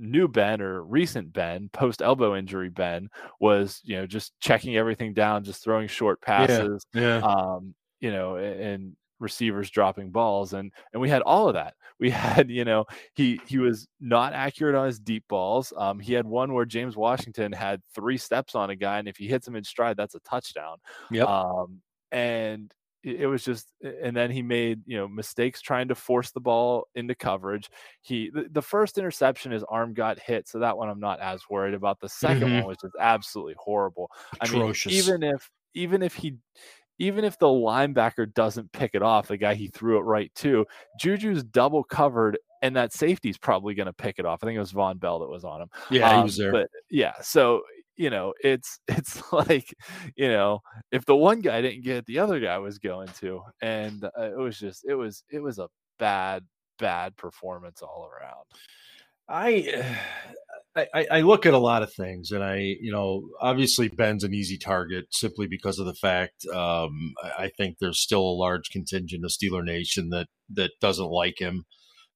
new 0.02 0.28
Ben 0.28 0.62
or 0.62 0.84
recent 0.84 1.32
Ben, 1.32 1.70
post 1.72 2.02
elbow 2.02 2.36
injury 2.36 2.70
Ben, 2.70 3.10
was 3.40 3.80
you 3.84 3.96
know 3.96 4.06
just 4.06 4.34
checking 4.40 4.76
everything 4.76 5.14
down, 5.14 5.44
just 5.44 5.64
throwing 5.64 5.88
short 5.88 6.22
passes, 6.22 6.86
yeah, 6.94 7.20
yeah. 7.20 7.26
Um, 7.26 7.76
you 8.00 8.12
know, 8.12 8.36
and 8.36 8.96
receivers 9.20 9.70
dropping 9.70 10.10
balls, 10.10 10.54
and 10.54 10.74
and 10.92 11.02
we 11.02 11.10
had 11.10 11.22
all 11.22 11.48
of 11.48 11.54
that. 11.54 11.76
We 12.02 12.10
had 12.10 12.50
you 12.50 12.66
know 12.66 12.86
he 13.14 13.40
he 13.46 13.60
was 13.60 13.88
not 14.00 14.34
accurate 14.34 14.74
on 14.74 14.88
his 14.88 15.00
deep 15.00 15.24
balls. 15.30 15.72
Um, 15.78 16.00
he 16.00 16.14
had 16.14 16.26
one 16.26 16.52
where 16.52 16.66
James 16.66 16.98
Washington 16.98 17.52
had 17.52 17.80
three 17.94 18.18
steps 18.18 18.56
on 18.56 18.72
a 18.72 18.76
guy, 18.76 18.98
and 18.98 19.08
if 19.08 19.18
he 19.18 19.28
hits 19.28 19.48
him 19.48 19.56
in 19.56 19.64
stride, 19.64 19.98
that's 19.98 20.16
a 20.16 20.20
touchdown. 20.22 20.78
Yep. 21.12 21.28
Um, 21.28 21.82
and 22.12 22.74
it 23.04 23.28
was 23.28 23.44
just 23.44 23.72
and 24.04 24.16
then 24.16 24.30
he 24.30 24.42
made 24.42 24.82
you 24.86 24.98
know 24.98 25.08
mistakes 25.08 25.62
trying 25.62 25.88
to 25.88 25.96
force 25.96 26.32
the 26.32 26.40
ball 26.40 26.88
into 26.96 27.16
coverage 27.16 27.70
he 28.02 28.30
the, 28.34 28.46
the, 28.52 28.62
first 28.62 28.98
interception 28.98 29.52
his 29.52 29.64
arm 29.70 29.94
got 29.94 30.20
hit 30.20 30.48
so 30.48 30.60
that 30.60 30.78
one 30.78 30.90
i'm 30.90 31.00
not 31.00 31.20
as 31.20 31.42
worried 31.50 31.74
about 31.74 32.00
the 32.00 32.08
2nd 32.08 32.42
mm-hmm. 32.42 32.56
one 32.58 32.66
was 32.66 32.78
just 32.78 32.96
absolutely 33.00 33.56
horrible 33.58 34.10
Atrocious. 34.42 34.86
i 34.86 34.90
mean 34.90 35.00
even 35.00 35.24
if 35.24 35.50
even 35.74 36.04
if 36.04 36.14
he 36.14 36.36
even 37.00 37.24
if 37.24 37.40
the 37.40 37.48
linebacker 37.48 38.32
doesn't 38.34 38.72
pick 38.72 38.92
it 38.94 39.02
off 39.02 39.28
the 39.28 39.38
guy 39.38 39.56
he 39.56 39.68
threw 39.68 39.98
it 39.98 40.02
right 40.04 40.32
to 40.36 40.66
juju's 41.00 41.44
double 41.44 41.84
covered 41.84 42.38
and 42.62 42.76
that 42.76 42.94
safety's 42.94 43.38
probably 43.38 43.74
going 43.74 43.88
to 43.88 43.94
pick 43.94 44.20
it 44.20 44.26
off. 44.26 44.44
I 44.44 44.46
think 44.48 44.56
it 44.56 44.60
was 44.60 44.72
Vonn 44.72 45.00
Bell 45.00 45.20
that 45.20 45.30
was 45.30 45.44
on 45.44 45.64
him. 45.64 45.70
Yeah, 45.90 46.12
um, 46.12 46.18
he 46.18 46.24
was 46.24 46.38
there. 46.38 46.52
But 46.52 46.70
yeah, 46.90 47.14
so 47.22 47.64
you 48.02 48.10
know, 48.10 48.34
it's 48.44 48.80
it's 48.88 49.22
like, 49.32 49.74
you 50.16 50.28
know, 50.28 50.60
if 50.92 51.06
the 51.06 51.16
one 51.16 51.40
guy 51.42 51.62
didn't 51.62 51.84
get 51.84 51.98
it, 51.98 52.06
the 52.08 52.20
other 52.20 52.40
guy 52.40 52.58
was 52.58 52.80
going 52.80 53.10
to, 53.20 53.42
and 53.62 54.04
uh, 54.04 54.32
it 54.32 54.38
was 54.38 54.58
just, 54.58 54.84
it 54.86 54.96
was, 54.96 55.24
it 55.30 55.40
was 55.40 55.60
a 55.60 55.70
bad, 56.00 56.44
bad 56.80 57.16
performance 57.16 57.82
all 57.82 58.10
around. 58.12 58.46
I, 59.30 59.96
I, 60.94 61.06
I 61.12 61.22
look 61.22 61.46
at 61.46 61.54
a 61.54 61.60
lot 61.60 61.84
of 61.84 61.94
things, 61.94 62.32
and 62.32 62.42
I, 62.42 62.78
you 62.80 62.94
know, 62.94 63.28
obviously 63.42 63.90
Ben's 63.90 64.24
an 64.24 64.34
easy 64.34 64.58
target 64.58 65.06
simply 65.12 65.46
because 65.46 65.80
of 65.80 65.86
the 65.86 65.94
fact 65.94 66.46
um, 66.48 67.14
I 67.38 67.50
think 67.58 67.78
there's 67.78 68.00
still 68.00 68.22
a 68.22 68.40
large 68.40 68.70
contingent 68.70 69.26
of 69.26 69.32
Steeler 69.32 69.66
Nation 69.66 70.12
that 70.12 70.28
that 70.54 70.72
doesn't 70.80 71.10
like 71.10 71.40
him 71.40 71.66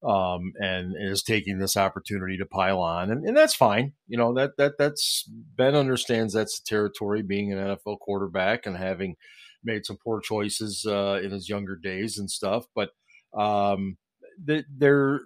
um, 0.03 0.53
and 0.59 0.93
is 0.99 1.23
taking 1.23 1.59
this 1.59 1.77
opportunity 1.77 2.37
to 2.37 2.45
pile 2.45 2.79
on, 2.79 3.11
and, 3.11 3.25
and 3.25 3.35
that's 3.35 3.55
fine. 3.55 3.93
You 4.07 4.17
know 4.17 4.33
that 4.35 4.57
that 4.57 4.73
that's 4.77 5.29
Ben 5.29 5.75
understands 5.75 6.33
that's 6.33 6.59
the 6.59 6.65
territory, 6.67 7.21
being 7.21 7.51
an 7.51 7.59
NFL 7.59 7.99
quarterback 7.99 8.65
and 8.65 8.77
having 8.77 9.15
made 9.65 9.85
some 9.85 9.97
poor 9.97 10.21
choices 10.21 10.85
uh, 10.87 11.19
in 11.23 11.31
his 11.31 11.49
younger 11.49 11.75
days 11.75 12.17
and 12.17 12.29
stuff. 12.29 12.65
But 12.75 12.91
um, 13.35 13.97
the, 14.43 14.63
there, 14.77 15.21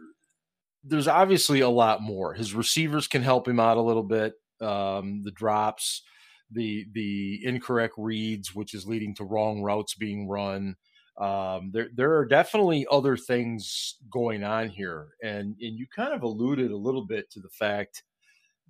there's 0.83 1.07
obviously 1.07 1.59
a 1.59 1.69
lot 1.69 2.01
more. 2.01 2.33
His 2.33 2.53
receivers 2.53 3.07
can 3.07 3.21
help 3.21 3.47
him 3.47 3.59
out 3.59 3.77
a 3.77 3.81
little 3.81 4.03
bit. 4.03 4.33
Um, 4.61 5.21
the 5.23 5.31
drops, 5.31 6.03
the 6.51 6.85
the 6.93 7.41
incorrect 7.43 7.93
reads, 7.97 8.55
which 8.55 8.73
is 8.73 8.87
leading 8.87 9.13
to 9.15 9.23
wrong 9.23 9.61
routes 9.61 9.93
being 9.93 10.27
run 10.27 10.75
um, 11.19 11.69
there 11.73 11.89
there 11.95 12.17
are 12.17 12.25
definitely 12.25 12.87
other 12.89 13.17
things 13.17 13.95
going 14.09 14.43
on 14.43 14.69
here, 14.69 15.09
and 15.21 15.55
and 15.59 15.77
you 15.77 15.85
kind 15.93 16.13
of 16.13 16.23
alluded 16.23 16.71
a 16.71 16.77
little 16.77 17.05
bit 17.05 17.29
to 17.31 17.41
the 17.41 17.49
fact 17.49 18.03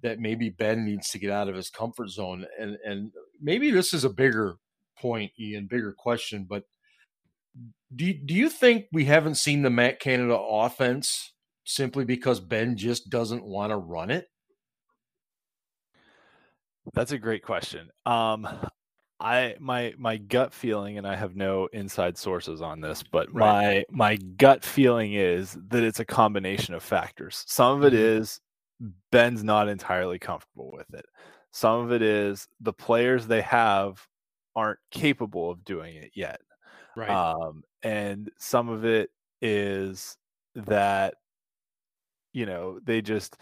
that 0.02 0.20
maybe 0.20 0.50
Ben 0.50 0.86
needs 0.86 1.10
to 1.10 1.20
get 1.20 1.32
out 1.32 1.50
of 1.50 1.56
his 1.56 1.70
comfort 1.70 2.10
zone, 2.10 2.46
and 2.60 2.78
and 2.84 3.12
maybe 3.42 3.70
this 3.70 3.94
is 3.94 4.04
a 4.04 4.10
bigger 4.10 4.58
point, 4.98 5.32
Ian, 5.40 5.68
bigger 5.68 5.94
question, 5.94 6.46
but 6.50 6.64
do 7.96 8.14
do 8.14 8.34
you 8.34 8.50
think 8.50 8.86
we 8.92 9.06
haven't 9.06 9.36
seen 9.36 9.62
the 9.62 9.70
Matt 9.70 10.00
Canada 10.00 10.38
offense 10.38 11.34
simply 11.66 12.06
because 12.06 12.40
Ben 12.40 12.76
just 12.78 13.10
doesn't 13.10 13.46
want 13.46 13.72
to 13.72 13.78
run 13.78 14.10
it? 14.10 14.28
That's 16.94 17.12
a 17.12 17.20
great 17.20 17.44
question. 17.44 17.90
Um, 18.06 18.48
I 19.20 19.56
my 19.60 19.94
my 19.98 20.18
gut 20.18 20.54
feeling, 20.54 20.98
and 20.98 21.08
I 21.08 21.16
have 21.16 21.36
no 21.36 21.68
inside 21.74 22.18
sources 22.18 22.62
on 22.62 22.80
this, 22.80 23.04
but 23.04 23.34
right. 23.34 23.86
my 23.90 24.14
my 24.14 24.16
gut 24.16 24.64
feeling 24.64 25.14
is 25.14 25.58
that 25.70 25.84
it's 25.84 26.00
a 26.00 26.06
combination 26.06 26.74
of 26.74 26.84
factors. 26.84 27.44
Some 27.48 27.84
of 27.84 27.94
it 27.94 27.94
mm-hmm. 27.94 28.90
Ben's 29.12 29.44
not 29.44 29.68
entirely 29.68 30.20
comfortable 30.20 30.72
with 30.72 30.94
it. 30.94 31.06
Some 31.52 31.82
of 31.82 31.92
it 31.92 32.02
is 32.02 32.48
the 32.62 32.74
players 32.74 33.28
they 33.28 33.42
have 33.42 34.02
aren't 34.56 34.80
capable 34.92 35.52
of 35.52 35.66
doing 35.66 35.96
it 35.96 36.12
yet. 36.14 36.40
Right. 36.96 37.10
Um, 37.10 37.64
and 37.84 38.30
some 38.38 38.70
of 38.70 38.86
it 38.86 39.10
is 39.42 40.18
that 40.56 41.16
you 42.34 42.46
know 42.46 42.80
they 42.84 43.02
just 43.02 43.38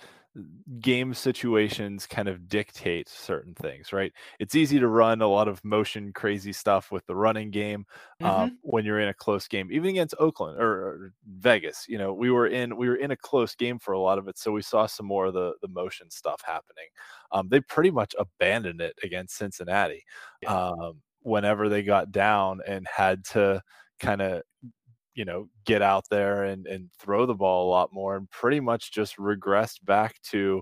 game 0.79 1.13
situations 1.13 2.06
kind 2.06 2.27
of 2.27 2.48
dictate 2.48 3.10
certain 3.10 3.53
things, 3.56 3.91
right? 3.91 4.12
It's 4.39 4.56
easy 4.56 4.79
to 4.79 4.88
run 4.88 5.22
a 5.22 5.27
lot 5.27 5.48
of 5.48 5.63
motion 5.63 6.12
crazy 6.13 6.53
stuff 6.53 6.91
with 6.91 7.06
the 7.06 7.15
running 7.15 7.51
game 7.51 7.86
um, 8.22 8.29
mm-hmm. 8.29 8.41
um, 8.41 8.58
when 8.62 8.86
you're 8.86 9.00
in 9.00 9.10
a 9.10 9.13
close 9.13 9.48
game, 9.48 9.70
even 9.72 9.89
against 9.89 10.15
Oakland 10.20 10.60
or, 10.60 10.70
or, 10.70 11.13
Vegas. 11.39 11.86
You 11.88 11.98
know, 11.98 12.13
we 12.13 12.32
were 12.32 12.48
in 12.48 12.75
we 12.75 12.88
were 12.88 12.96
in 12.96 13.12
a 13.12 13.17
close 13.17 13.56
game 13.56 13.79
for 13.79 13.94
a 13.94 14.00
lot 14.00 14.17
of 14.17 14.27
it, 14.27 14.38
so 14.38 14.51
we 14.51 14.62
saw 14.62 14.86
some 14.86 15.06
more 15.06 15.27
of 15.27 15.34
the 15.34 15.53
the 15.62 15.67
motion 15.67 16.10
stuff 16.10 16.41
happening. 16.46 16.88
Um, 17.32 17.48
they 17.50 17.60
pretty 17.62 17.91
much 17.91 18.13
abandoned 18.17 18.82
it 18.82 18.98
against 19.03 19.38
Cincinnati 19.38 20.03
yeah. 20.41 20.70
um, 20.70 21.01
whenever 21.22 21.70
they 21.70 21.84
got 21.84 22.12
down 22.12 22.62
and 22.67 22.88
had 22.88 23.25
to 23.25 23.62
kind 24.00 24.22
of 24.22 24.44
you 25.18 25.26
know 25.26 25.50
get 25.66 25.82
out 25.82 26.06
there 26.10 26.44
and 26.44 26.68
and 26.68 26.90
throw 27.00 27.26
the 27.26 27.34
ball 27.34 27.68
a 27.68 27.72
lot 27.72 27.92
more 27.92 28.16
and 28.16 28.30
pretty 28.30 28.60
much 28.60 28.94
just 28.94 29.18
regressed 29.18 29.84
back 29.84 30.16
to 30.22 30.62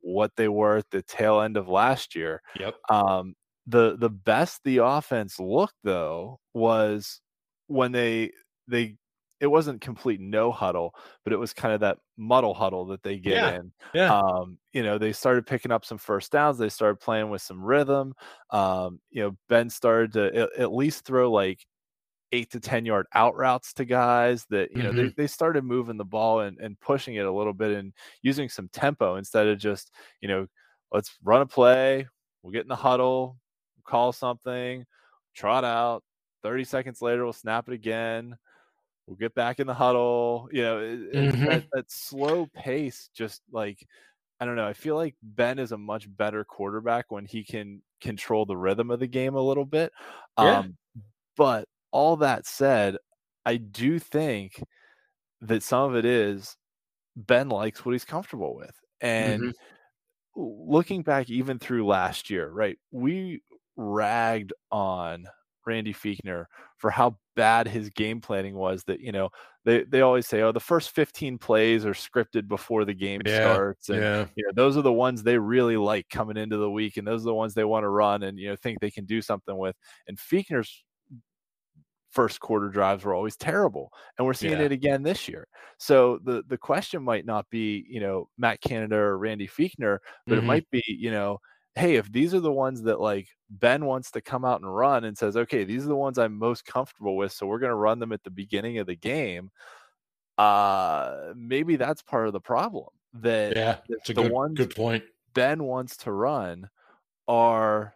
what 0.00 0.30
they 0.36 0.48
were 0.48 0.76
at 0.76 0.90
the 0.90 1.00
tail 1.02 1.40
end 1.40 1.56
of 1.56 1.68
last 1.68 2.14
year. 2.14 2.42
Yep. 2.60 2.74
Um, 2.90 3.34
the 3.66 3.96
the 3.96 4.10
best 4.10 4.60
the 4.64 4.78
offense 4.78 5.40
looked 5.40 5.78
though 5.82 6.38
was 6.52 7.22
when 7.66 7.92
they 7.92 8.32
they 8.68 8.98
it 9.40 9.46
wasn't 9.46 9.80
complete 9.80 10.20
no 10.20 10.52
huddle, 10.52 10.94
but 11.24 11.32
it 11.32 11.38
was 11.38 11.54
kind 11.54 11.72
of 11.72 11.80
that 11.80 11.98
muddle 12.18 12.54
huddle 12.54 12.86
that 12.86 13.02
they 13.02 13.18
get 13.18 13.32
yeah. 13.32 13.54
in. 13.56 13.72
Yeah. 13.94 14.18
Um, 14.18 14.58
you 14.72 14.82
know, 14.82 14.98
they 14.98 15.12
started 15.12 15.46
picking 15.46 15.72
up 15.72 15.84
some 15.84 15.98
first 15.98 16.30
downs. 16.30 16.58
They 16.58 16.68
started 16.68 17.00
playing 17.00 17.30
with 17.30 17.42
some 17.42 17.62
rhythm. 17.62 18.14
Um, 18.50 19.00
you 19.10 19.22
know, 19.22 19.36
Ben 19.48 19.70
started 19.70 20.12
to 20.12 20.34
at, 20.34 20.58
at 20.58 20.72
least 20.72 21.04
throw 21.04 21.30
like 21.30 21.64
eight 22.34 22.50
to 22.50 22.60
10 22.60 22.84
yard 22.84 23.06
out 23.14 23.36
routes 23.36 23.72
to 23.74 23.84
guys 23.84 24.44
that, 24.50 24.70
you 24.72 24.82
know, 24.82 24.90
mm-hmm. 24.90 25.06
they, 25.06 25.14
they 25.16 25.26
started 25.26 25.64
moving 25.64 25.96
the 25.96 26.04
ball 26.04 26.40
and, 26.40 26.58
and 26.58 26.78
pushing 26.80 27.14
it 27.14 27.24
a 27.24 27.32
little 27.32 27.52
bit 27.52 27.76
and 27.76 27.92
using 28.22 28.48
some 28.48 28.68
tempo 28.72 29.16
instead 29.16 29.46
of 29.46 29.58
just, 29.58 29.92
you 30.20 30.28
know, 30.28 30.46
let's 30.92 31.16
run 31.22 31.42
a 31.42 31.46
play. 31.46 32.06
We'll 32.42 32.52
get 32.52 32.62
in 32.62 32.68
the 32.68 32.76
huddle, 32.76 33.38
call 33.84 34.12
something, 34.12 34.84
trot 35.34 35.64
out. 35.64 36.02
30 36.42 36.64
seconds 36.64 37.00
later, 37.00 37.24
we'll 37.24 37.32
snap 37.32 37.68
it 37.68 37.74
again. 37.74 38.36
We'll 39.06 39.16
get 39.16 39.34
back 39.34 39.60
in 39.60 39.66
the 39.66 39.74
huddle. 39.74 40.48
You 40.52 40.62
know, 40.62 40.76
mm-hmm. 40.76 41.44
that, 41.44 41.64
that 41.72 41.90
slow 41.90 42.48
pace 42.52 43.10
just 43.14 43.42
like 43.52 43.86
I 44.40 44.46
don't 44.46 44.56
know. 44.56 44.66
I 44.66 44.72
feel 44.72 44.96
like 44.96 45.14
Ben 45.22 45.58
is 45.58 45.72
a 45.72 45.78
much 45.78 46.14
better 46.16 46.44
quarterback 46.44 47.10
when 47.10 47.24
he 47.24 47.44
can 47.44 47.80
control 48.00 48.44
the 48.44 48.56
rhythm 48.56 48.90
of 48.90 48.98
the 49.00 49.06
game 49.06 49.36
a 49.36 49.40
little 49.40 49.64
bit. 49.64 49.92
Yeah. 50.38 50.58
Um, 50.58 50.76
but 51.36 51.68
all 51.94 52.16
that 52.16 52.44
said, 52.44 52.96
I 53.46 53.56
do 53.56 54.00
think 54.00 54.60
that 55.42 55.62
some 55.62 55.88
of 55.88 55.96
it 55.96 56.04
is 56.04 56.56
Ben 57.14 57.48
likes 57.48 57.84
what 57.84 57.92
he's 57.92 58.04
comfortable 58.04 58.56
with. 58.56 58.74
And 59.00 59.42
mm-hmm. 59.42 60.42
looking 60.72 61.02
back 61.02 61.30
even 61.30 61.60
through 61.60 61.86
last 61.86 62.30
year, 62.30 62.50
right? 62.50 62.76
We 62.90 63.42
ragged 63.76 64.52
on 64.72 65.26
Randy 65.64 65.94
Fichtner 65.94 66.46
for 66.78 66.90
how 66.90 67.16
bad 67.36 67.68
his 67.68 67.90
game 67.90 68.20
planning 68.20 68.54
was 68.54 68.84
that 68.84 69.00
you 69.00 69.10
know 69.10 69.28
they 69.64 69.82
they 69.84 70.02
always 70.02 70.26
say 70.26 70.42
oh 70.42 70.52
the 70.52 70.60
first 70.60 70.90
15 70.90 71.36
plays 71.38 71.84
are 71.84 71.94
scripted 71.94 72.46
before 72.46 72.84
the 72.84 72.94
game 72.94 73.20
yeah, 73.26 73.38
starts 73.38 73.88
and 73.88 74.00
yeah. 74.00 74.26
you 74.36 74.44
know 74.44 74.52
those 74.54 74.76
are 74.76 74.82
the 74.82 74.92
ones 74.92 75.22
they 75.22 75.36
really 75.36 75.76
like 75.76 76.08
coming 76.08 76.36
into 76.36 76.58
the 76.58 76.70
week 76.70 76.96
and 76.96 77.06
those 77.06 77.22
are 77.22 77.30
the 77.30 77.34
ones 77.34 77.52
they 77.52 77.64
want 77.64 77.82
to 77.82 77.88
run 77.88 78.22
and 78.22 78.38
you 78.38 78.48
know 78.48 78.56
think 78.56 78.78
they 78.78 78.90
can 78.90 79.04
do 79.04 79.20
something 79.20 79.56
with 79.56 79.74
and 80.06 80.16
Fichtner's 80.16 80.84
first 82.14 82.40
quarter 82.40 82.68
drives 82.68 83.04
were 83.04 83.14
always 83.14 83.36
terrible 83.36 83.90
and 84.16 84.26
we're 84.26 84.32
seeing 84.32 84.58
yeah. 84.58 84.66
it 84.66 84.72
again 84.72 85.02
this 85.02 85.28
year 85.28 85.46
so 85.78 86.18
the 86.24 86.42
the 86.48 86.56
question 86.56 87.02
might 87.02 87.26
not 87.26 87.44
be 87.50 87.84
you 87.88 88.00
know 88.00 88.28
Matt 88.38 88.60
Canada 88.60 88.96
or 88.96 89.18
Randy 89.18 89.48
Fichtner 89.48 89.98
but 90.26 90.36
mm-hmm. 90.36 90.44
it 90.44 90.46
might 90.46 90.70
be 90.70 90.82
you 90.86 91.10
know 91.10 91.38
hey, 91.74 91.96
if 91.96 92.10
these 92.12 92.34
are 92.34 92.40
the 92.40 92.52
ones 92.52 92.82
that 92.82 93.00
like 93.00 93.28
Ben 93.50 93.84
wants 93.84 94.10
to 94.12 94.20
come 94.20 94.44
out 94.44 94.60
and 94.60 94.74
run 94.74 95.04
and 95.04 95.16
says, 95.16 95.36
okay, 95.36 95.64
these 95.64 95.84
are 95.84 95.88
the 95.88 95.96
ones 95.96 96.18
I'm 96.18 96.38
most 96.38 96.64
comfortable 96.64 97.16
with, 97.16 97.32
so 97.32 97.46
we're 97.46 97.58
going 97.58 97.70
to 97.70 97.76
run 97.76 97.98
them 97.98 98.12
at 98.12 98.22
the 98.22 98.30
beginning 98.30 98.78
of 98.78 98.86
the 98.86 98.96
game. 98.96 99.50
Uh, 100.38 101.32
maybe 101.36 101.76
that's 101.76 102.02
part 102.02 102.26
of 102.26 102.32
the 102.32 102.40
problem. 102.40 102.88
That 103.14 103.56
yeah, 103.56 103.76
a 103.88 104.12
the 104.12 104.14
good, 104.14 104.32
ones 104.32 104.56
good 104.56 104.74
point. 104.74 105.04
Ben 105.34 105.62
wants 105.62 105.96
to 105.98 106.12
run 106.12 106.68
are 107.28 107.94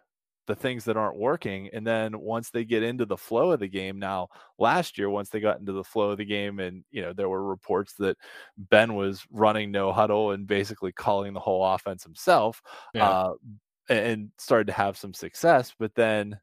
the 0.49 0.55
things 0.55 0.83
that 0.85 0.97
aren't 0.97 1.15
working. 1.15 1.69
And 1.73 1.85
then 1.85 2.19
once 2.19 2.49
they 2.49 2.65
get 2.65 2.81
into 2.81 3.05
the 3.05 3.15
flow 3.15 3.51
of 3.51 3.59
the 3.59 3.67
game, 3.67 3.99
now 3.99 4.29
last 4.57 4.97
year, 4.97 5.07
once 5.07 5.29
they 5.29 5.39
got 5.39 5.59
into 5.59 5.73
the 5.73 5.83
flow 5.83 6.09
of 6.09 6.17
the 6.17 6.25
game, 6.25 6.59
and 6.59 6.83
you 6.89 7.03
know, 7.03 7.13
there 7.13 7.29
were 7.29 7.45
reports 7.45 7.93
that 7.99 8.17
Ben 8.57 8.95
was 8.95 9.23
running 9.31 9.71
no 9.71 9.93
huddle 9.93 10.31
and 10.31 10.47
basically 10.47 10.91
calling 10.91 11.33
the 11.33 11.39
whole 11.39 11.63
offense 11.63 12.03
himself. 12.03 12.63
Yeah. 12.95 13.09
Uh, 13.09 13.33
and 13.89 14.31
started 14.39 14.67
to 14.67 14.73
have 14.73 14.97
some 14.97 15.13
success. 15.13 15.73
But 15.77 15.93
then, 15.93 16.39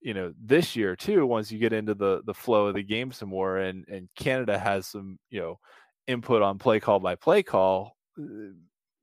you 0.00 0.14
know, 0.14 0.32
this 0.42 0.74
year 0.74 0.96
too, 0.96 1.26
once 1.26 1.52
you 1.52 1.58
get 1.58 1.74
into 1.74 1.94
the 1.94 2.22
the 2.24 2.34
flow 2.34 2.68
of 2.68 2.74
the 2.74 2.82
game 2.82 3.12
some 3.12 3.28
more, 3.28 3.58
and 3.58 3.86
and 3.86 4.08
Canada 4.16 4.58
has 4.58 4.86
some 4.86 5.18
you 5.28 5.40
know 5.40 5.58
input 6.06 6.40
on 6.40 6.58
play 6.58 6.80
call 6.80 7.00
by 7.00 7.16
play 7.16 7.42
call. 7.42 7.96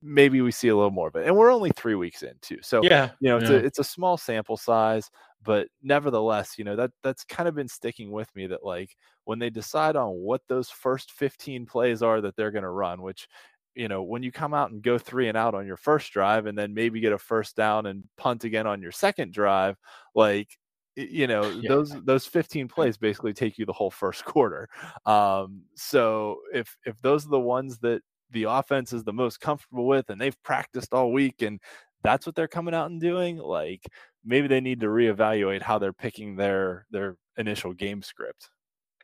Maybe 0.01 0.41
we 0.41 0.51
see 0.51 0.69
a 0.69 0.75
little 0.75 0.91
more 0.91 1.09
of 1.09 1.15
it, 1.15 1.25
and 1.25 1.35
we're 1.35 1.51
only 1.51 1.71
three 1.75 1.95
weeks 1.95 2.23
in 2.23 2.33
too. 2.41 2.59
So 2.61 2.81
yeah, 2.83 3.11
you 3.19 3.29
know, 3.29 3.37
it's 3.37 3.49
yeah. 3.49 3.57
a 3.57 3.59
it's 3.59 3.79
a 3.79 3.83
small 3.83 4.17
sample 4.17 4.57
size, 4.57 5.09
but 5.43 5.67
nevertheless, 5.83 6.57
you 6.57 6.63
know 6.63 6.75
that 6.77 6.91
that's 7.03 7.23
kind 7.25 7.49
of 7.49 7.55
been 7.55 7.67
sticking 7.67 8.11
with 8.11 8.33
me. 8.35 8.47
That 8.47 8.63
like 8.63 8.95
when 9.25 9.39
they 9.39 9.49
decide 9.49 9.95
on 9.95 10.11
what 10.11 10.41
those 10.47 10.69
first 10.69 11.11
15 11.11 11.65
plays 11.65 12.01
are 12.01 12.21
that 12.21 12.35
they're 12.35 12.51
going 12.51 12.63
to 12.63 12.69
run, 12.69 13.01
which 13.01 13.27
you 13.75 13.87
know, 13.87 14.03
when 14.03 14.23
you 14.23 14.31
come 14.31 14.53
out 14.53 14.71
and 14.71 14.81
go 14.81 14.97
three 14.97 15.27
and 15.27 15.37
out 15.37 15.55
on 15.55 15.65
your 15.65 15.77
first 15.77 16.11
drive 16.11 16.47
and 16.47 16.57
then 16.57 16.73
maybe 16.73 16.99
get 16.99 17.13
a 17.13 17.17
first 17.17 17.55
down 17.55 17.85
and 17.85 18.03
punt 18.17 18.43
again 18.43 18.67
on 18.67 18.81
your 18.81 18.91
second 18.91 19.33
drive, 19.33 19.77
like 20.15 20.57
you 20.95 21.27
know 21.27 21.49
yeah. 21.61 21.69
those 21.69 21.95
those 22.03 22.25
15 22.25 22.67
plays 22.67 22.97
basically 22.97 23.33
take 23.33 23.57
you 23.57 23.65
the 23.65 23.73
whole 23.73 23.91
first 23.91 24.25
quarter 24.25 24.67
um 25.05 25.61
so 25.75 26.39
if 26.53 26.75
if 26.85 26.95
those 27.01 27.25
are 27.25 27.29
the 27.29 27.39
ones 27.39 27.77
that 27.79 28.01
the 28.31 28.43
offense 28.43 28.93
is 28.93 29.03
the 29.03 29.13
most 29.13 29.39
comfortable 29.39 29.87
with 29.87 30.09
and 30.09 30.19
they've 30.19 30.41
practiced 30.43 30.93
all 30.93 31.11
week 31.11 31.41
and 31.41 31.59
that's 32.03 32.25
what 32.25 32.35
they're 32.35 32.47
coming 32.47 32.73
out 32.73 32.89
and 32.89 33.01
doing 33.01 33.37
like 33.37 33.83
maybe 34.23 34.47
they 34.47 34.61
need 34.61 34.79
to 34.79 34.87
reevaluate 34.87 35.61
how 35.61 35.79
they're 35.79 35.93
picking 35.93 36.35
their 36.35 36.85
their 36.91 37.17
initial 37.37 37.73
game 37.73 38.01
script 38.01 38.49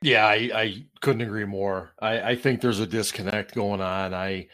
yeah, 0.01 0.27
I, 0.27 0.51
I 0.53 0.85
couldn't 1.01 1.21
agree 1.21 1.45
more. 1.45 1.93
I, 1.99 2.21
I 2.31 2.35
think 2.35 2.61
there's 2.61 2.79
a 2.79 2.85
disconnect 2.85 3.55
going 3.55 3.81
on. 3.81 4.13
I 4.13 4.47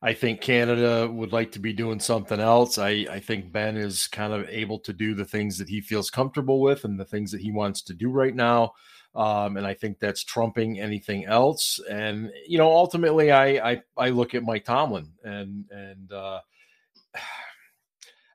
I 0.00 0.12
think 0.12 0.40
Canada 0.40 1.08
would 1.10 1.32
like 1.32 1.50
to 1.52 1.58
be 1.58 1.72
doing 1.72 1.98
something 1.98 2.38
else. 2.38 2.78
I, 2.78 3.06
I 3.10 3.18
think 3.18 3.50
Ben 3.50 3.76
is 3.76 4.06
kind 4.06 4.32
of 4.32 4.48
able 4.48 4.78
to 4.80 4.92
do 4.92 5.14
the 5.14 5.24
things 5.24 5.58
that 5.58 5.68
he 5.68 5.80
feels 5.80 6.08
comfortable 6.08 6.60
with 6.60 6.84
and 6.84 7.00
the 7.00 7.04
things 7.04 7.32
that 7.32 7.40
he 7.40 7.50
wants 7.50 7.82
to 7.82 7.94
do 7.94 8.10
right 8.10 8.34
now. 8.34 8.72
Um, 9.14 9.56
and 9.56 9.66
I 9.66 9.74
think 9.74 9.98
that's 9.98 10.22
trumping 10.22 10.78
anything 10.78 11.24
else. 11.24 11.80
And 11.90 12.30
you 12.46 12.58
know, 12.58 12.70
ultimately, 12.70 13.32
I 13.32 13.70
I, 13.70 13.82
I 13.96 14.08
look 14.10 14.34
at 14.34 14.44
Mike 14.44 14.64
Tomlin 14.64 15.12
and 15.24 15.64
and 15.70 16.12
uh, 16.12 16.40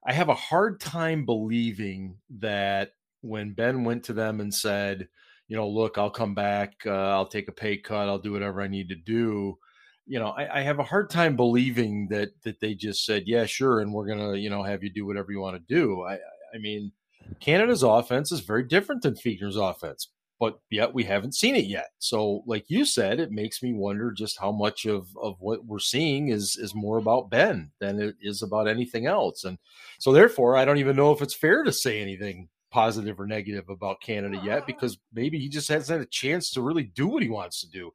I 0.06 0.12
have 0.12 0.30
a 0.30 0.36
hard 0.36 0.82
time 0.82 1.26
believing 1.26 2.18
that 2.40 2.92
when 3.22 3.54
Ben 3.54 3.86
went 3.86 4.04
to 4.06 4.14
them 4.14 4.42
and 4.42 4.54
said, 4.54 5.08
you 5.48 5.56
know, 5.56 5.68
look, 5.68 5.98
I'll 5.98 6.10
come 6.10 6.36
back, 6.36 6.74
uh, 6.86 6.92
I'll 7.12 7.28
take 7.28 7.48
a 7.48 7.54
pay 7.54 7.78
cut, 7.78 8.10
I'll 8.10 8.20
do 8.20 8.34
whatever 8.34 8.62
I 8.62 8.68
need 8.68 8.90
to 8.90 8.96
do. 8.96 9.58
You 10.06 10.20
know, 10.20 10.30
I, 10.30 10.60
I, 10.60 10.62
have 10.64 10.80
a 10.80 10.84
hard 10.84 11.10
time 11.10 11.38
believing 11.38 12.08
that 12.10 12.32
that 12.44 12.60
they 12.60 12.74
just 12.74 13.06
said, 13.06 13.24
yeah, 13.26 13.46
sure, 13.46 13.80
and 13.80 13.94
we're 13.94 14.08
gonna, 14.08 14.36
you 14.36 14.50
know, 14.50 14.64
have 14.64 14.84
you 14.84 14.90
do 14.90 15.06
whatever 15.06 15.32
you 15.32 15.40
want 15.40 15.56
to 15.56 15.74
do. 15.74 16.04
I, 16.04 16.16
I 16.54 16.58
mean, 16.60 16.92
Canada's 17.40 17.84
offense 17.84 18.32
is 18.32 18.42
very 18.42 18.64
different 18.64 19.02
than 19.02 19.14
Fichtner's 19.14 19.56
offense, 19.56 20.10
but 20.44 20.60
yet 20.70 20.94
we 20.94 21.06
haven't 21.06 21.36
seen 21.36 21.56
it 21.56 21.68
yet. 21.68 21.92
So, 22.00 22.44
like 22.46 22.66
you 22.68 22.84
said, 22.84 23.22
it 23.22 23.32
makes 23.32 23.64
me 23.64 23.72
wonder 23.72 24.12
just 24.12 24.38
how 24.38 24.52
much 24.52 24.86
of 24.86 25.08
of 25.16 25.38
what 25.40 25.64
we're 25.64 25.80
seeing 25.80 26.28
is 26.28 26.58
is 26.58 26.76
more 26.76 26.98
about 26.98 27.30
Ben 27.30 27.72
than 27.80 28.02
it 28.02 28.18
is 28.20 28.42
about 28.42 28.68
anything 28.68 29.06
else. 29.06 29.46
And 29.46 29.58
so, 30.00 30.12
therefore, 30.12 30.58
I 30.58 30.66
don't 30.66 30.80
even 30.80 30.98
know 30.98 31.14
if 31.14 31.22
it's 31.22 31.34
fair 31.34 31.64
to 31.64 31.72
say 31.72 32.02
anything 32.02 32.50
positive 32.72 33.22
or 33.22 33.26
negative 33.26 33.70
about 33.70 34.02
Canada 34.02 34.38
yet 34.44 34.68
because 34.68 34.98
maybe 35.14 35.40
he 35.40 35.48
just 35.48 35.70
hasn't 35.70 36.00
had 36.00 36.06
a 36.06 36.10
chance 36.10 36.52
to 36.52 36.62
really 36.62 36.84
do 36.84 37.08
what 37.08 37.24
he 37.24 37.30
wants 37.30 37.62
to 37.62 37.70
do. 37.70 37.94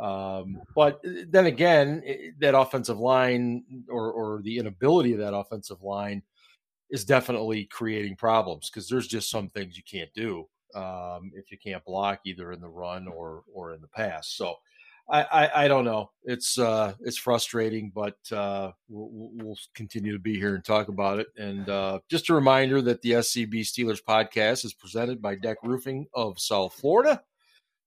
Um, 0.00 0.62
but 0.76 1.00
uh, 1.04 1.24
then 1.28 1.46
again, 1.46 2.04
that 2.38 2.56
offensive 2.56 3.00
line 3.00 3.64
or, 3.88 4.12
or 4.12 4.40
the 4.42 4.58
inability 4.58 5.14
of 5.14 5.18
that 5.18 5.34
offensive 5.34 5.82
line 5.82 6.22
is 6.90 7.04
definitely 7.04 7.64
creating 7.64 8.14
problems 8.14 8.70
because 8.70 8.88
there's 8.88 9.08
just 9.08 9.30
some 9.30 9.48
things 9.48 9.76
you 9.76 9.82
can't 9.82 10.14
do 10.14 10.46
um, 10.74 11.30
if 11.34 11.50
you 11.50 11.58
can't 11.58 11.84
block 11.84 12.20
either 12.24 12.52
in 12.52 12.60
the 12.60 12.68
run 12.68 13.08
or 13.08 13.42
or 13.52 13.74
in 13.74 13.80
the 13.80 13.88
pass. 13.88 14.28
So 14.28 14.56
I, 15.10 15.22
I, 15.22 15.64
I 15.64 15.68
don't 15.68 15.84
know. 15.84 16.10
It's 16.24 16.58
uh, 16.58 16.92
it's 17.00 17.16
frustrating, 17.16 17.90
but 17.94 18.18
uh, 18.30 18.72
we'll, 18.88 19.30
we'll, 19.34 19.58
continue 19.74 20.12
to 20.12 20.18
be 20.18 20.34
here 20.38 20.54
and 20.54 20.64
talk 20.64 20.88
about 20.88 21.18
it. 21.18 21.28
And 21.38 21.68
uh, 21.68 22.00
just 22.10 22.28
a 22.28 22.34
reminder 22.34 22.82
that 22.82 23.00
the 23.00 23.12
SCB 23.12 23.60
Steelers 23.60 24.00
podcast 24.06 24.66
is 24.66 24.74
presented 24.74 25.22
by 25.22 25.34
Deck 25.36 25.58
Roofing 25.62 26.06
of 26.12 26.38
South 26.38 26.74
Florida. 26.74 27.22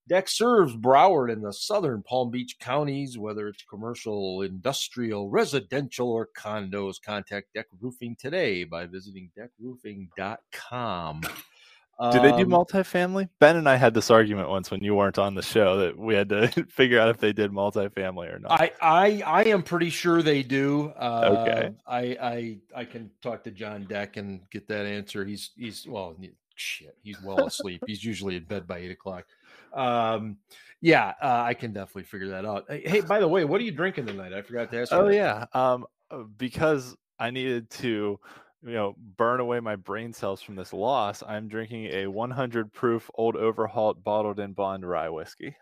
Deck 0.08 0.28
serves 0.28 0.74
Broward 0.74 1.32
and 1.32 1.44
the 1.44 1.52
southern 1.52 2.02
Palm 2.02 2.30
Beach 2.30 2.56
counties, 2.58 3.16
whether 3.16 3.46
it's 3.46 3.62
commercial, 3.62 4.42
industrial, 4.42 5.30
residential, 5.30 6.10
or 6.10 6.28
condos. 6.36 7.00
Contact 7.00 7.46
Deck 7.54 7.66
Roofing 7.80 8.16
today 8.18 8.64
by 8.64 8.86
visiting 8.86 9.30
deckroofing.com. 9.38 11.22
Do 12.10 12.20
they 12.20 12.32
do 12.32 12.44
um, 12.44 12.50
multifamily? 12.50 13.28
Ben 13.38 13.56
and 13.56 13.68
I 13.68 13.76
had 13.76 13.94
this 13.94 14.10
argument 14.10 14.48
once 14.48 14.70
when 14.70 14.82
you 14.82 14.94
weren't 14.94 15.18
on 15.18 15.34
the 15.34 15.42
show 15.42 15.76
that 15.78 15.96
we 15.96 16.14
had 16.14 16.28
to 16.30 16.48
figure 16.68 16.98
out 16.98 17.08
if 17.08 17.18
they 17.18 17.32
did 17.32 17.52
multifamily 17.52 18.34
or 18.34 18.38
not. 18.38 18.50
I 18.50 18.72
I, 18.80 19.22
I 19.24 19.44
am 19.44 19.62
pretty 19.62 19.90
sure 19.90 20.22
they 20.22 20.42
do. 20.42 20.92
Uh, 20.98 21.36
okay. 21.38 21.70
I 21.86 22.00
I 22.20 22.58
I 22.74 22.84
can 22.84 23.10
talk 23.22 23.44
to 23.44 23.50
John 23.50 23.84
Deck 23.84 24.16
and 24.16 24.40
get 24.50 24.66
that 24.68 24.86
answer. 24.86 25.24
He's 25.24 25.50
he's 25.56 25.86
well 25.86 26.16
shit. 26.56 26.96
He's 27.02 27.20
well 27.22 27.46
asleep. 27.46 27.82
he's 27.86 28.02
usually 28.02 28.36
in 28.36 28.44
bed 28.44 28.66
by 28.66 28.78
eight 28.78 28.90
o'clock. 28.90 29.26
Um, 29.72 30.38
yeah, 30.80 31.14
uh, 31.22 31.42
I 31.46 31.54
can 31.54 31.72
definitely 31.72 32.04
figure 32.04 32.28
that 32.30 32.44
out. 32.44 32.66
Hey, 32.68 33.00
by 33.00 33.20
the 33.20 33.28
way, 33.28 33.44
what 33.44 33.60
are 33.60 33.64
you 33.64 33.70
drinking 33.70 34.06
tonight? 34.06 34.32
I 34.32 34.42
forgot 34.42 34.70
to 34.72 34.80
ask. 34.80 34.92
Oh 34.92 35.08
yeah, 35.08 35.46
um, 35.52 35.86
uh, 36.10 36.24
because 36.36 36.96
I 37.18 37.30
needed 37.30 37.70
to 37.70 38.18
you 38.64 38.72
know 38.72 38.94
burn 39.16 39.40
away 39.40 39.60
my 39.60 39.76
brain 39.76 40.12
cells 40.12 40.40
from 40.40 40.54
this 40.54 40.72
loss 40.72 41.22
i'm 41.26 41.48
drinking 41.48 41.86
a 41.86 42.06
100 42.06 42.72
proof 42.72 43.10
Old 43.14 43.36
Overholt 43.36 44.02
bottled 44.04 44.38
in 44.38 44.52
bond 44.52 44.88
rye 44.88 45.08
whiskey 45.08 45.56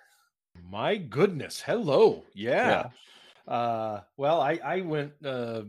My 0.68 0.96
goodness. 0.96 1.60
Hello. 1.60 2.24
Yeah. 2.34 2.88
yeah. 3.46 3.52
Uh, 3.52 4.00
well, 4.16 4.40
I, 4.40 4.58
I 4.64 4.80
went 4.82 5.12
uh, 5.24 5.62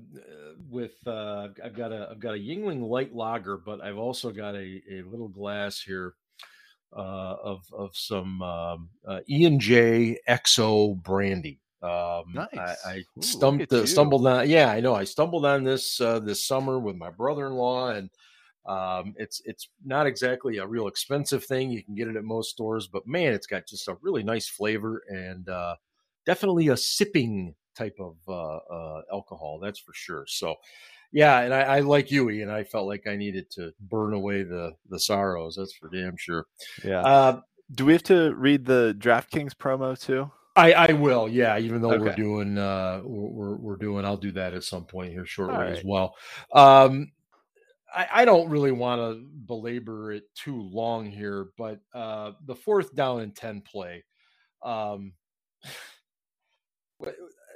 with 0.69 0.95
uh, 1.07 1.47
I've 1.63 1.75
got 1.75 1.91
a 1.91 2.09
I've 2.11 2.19
got 2.19 2.35
a 2.35 2.37
Yuengling 2.37 2.87
light 2.87 3.15
lager, 3.15 3.57
but 3.57 3.81
I've 3.81 3.97
also 3.97 4.31
got 4.31 4.55
a, 4.55 4.81
a 4.91 5.01
little 5.03 5.29
glass 5.29 5.81
here 5.81 6.13
uh, 6.95 7.35
of 7.43 7.63
of 7.73 7.91
some 7.95 8.41
um, 8.41 8.89
uh, 9.07 9.21
E 9.29 9.45
and 9.45 9.59
J 9.59 10.19
XO 10.27 11.01
brandy. 11.01 11.59
Um, 11.83 12.25
nice. 12.33 12.47
I, 12.85 12.89
I 12.89 12.95
Ooh, 13.17 13.21
stumbled 13.21 13.87
stumbled 13.87 14.27
on. 14.27 14.47
Yeah, 14.49 14.69
I 14.69 14.79
know. 14.79 14.93
I 14.93 15.03
stumbled 15.03 15.45
on 15.45 15.63
this 15.63 15.99
uh, 15.99 16.19
this 16.19 16.45
summer 16.45 16.79
with 16.79 16.95
my 16.95 17.09
brother 17.09 17.47
in 17.47 17.53
law, 17.53 17.89
and 17.89 18.09
um, 18.67 19.15
it's 19.17 19.41
it's 19.45 19.69
not 19.83 20.05
exactly 20.05 20.57
a 20.57 20.67
real 20.67 20.87
expensive 20.87 21.43
thing. 21.43 21.71
You 21.71 21.83
can 21.83 21.95
get 21.95 22.07
it 22.07 22.15
at 22.15 22.23
most 22.23 22.51
stores, 22.51 22.87
but 22.87 23.07
man, 23.07 23.33
it's 23.33 23.47
got 23.47 23.65
just 23.65 23.87
a 23.87 23.97
really 24.01 24.21
nice 24.21 24.47
flavor 24.47 25.03
and 25.09 25.49
uh, 25.49 25.75
definitely 26.25 26.67
a 26.67 26.77
sipping 26.77 27.55
type 27.75 27.97
of 27.99 28.15
uh, 28.27 28.57
uh, 28.57 29.01
alcohol. 29.11 29.57
That's 29.59 29.79
for 29.79 29.93
sure. 29.95 30.25
So, 30.27 30.55
yeah, 31.11 31.39
and 31.39 31.51
I, 31.51 31.61
I 31.61 31.79
like 31.79 32.11
you, 32.11 32.29
and 32.29 32.51
I 32.51 32.63
felt 32.63 32.85
like 32.85 33.07
I 33.07 33.15
needed 33.15 33.49
to 33.51 33.73
burn 33.79 34.13
away 34.13 34.43
the 34.43 34.73
the 34.89 34.99
sorrows. 34.99 35.55
That's 35.55 35.73
for 35.73 35.89
damn 35.89 36.15
sure. 36.17 36.45
Yeah. 36.83 37.01
Uh, 37.01 37.41
Do 37.73 37.85
we 37.85 37.93
have 37.93 38.03
to 38.03 38.35
read 38.35 38.65
the 38.65 38.95
DraftKings 38.99 39.53
promo 39.53 39.99
too? 39.99 40.29
I, 40.55 40.73
I 40.73 40.93
will, 40.93 41.29
yeah. 41.29 41.57
Even 41.57 41.81
though 41.81 41.93
okay. 41.93 42.03
we're 42.03 42.15
doing, 42.15 42.57
uh, 42.57 43.01
we're, 43.03 43.55
we're 43.55 43.77
doing, 43.77 44.05
I'll 44.05 44.17
do 44.17 44.31
that 44.33 44.53
at 44.53 44.63
some 44.63 44.85
point 44.85 45.13
here 45.13 45.25
shortly 45.25 45.57
right. 45.57 45.77
as 45.77 45.83
well. 45.83 46.15
Um, 46.53 47.11
I, 47.93 48.07
I 48.13 48.25
don't 48.25 48.49
really 48.49 48.71
want 48.71 49.01
to 49.01 49.25
belabor 49.45 50.11
it 50.11 50.23
too 50.35 50.61
long 50.61 51.09
here, 51.09 51.47
but 51.57 51.79
uh, 51.93 52.33
the 52.45 52.55
fourth 52.55 52.95
down 52.95 53.21
and 53.21 53.35
10 53.35 53.61
play. 53.61 54.03
Um, 54.63 55.13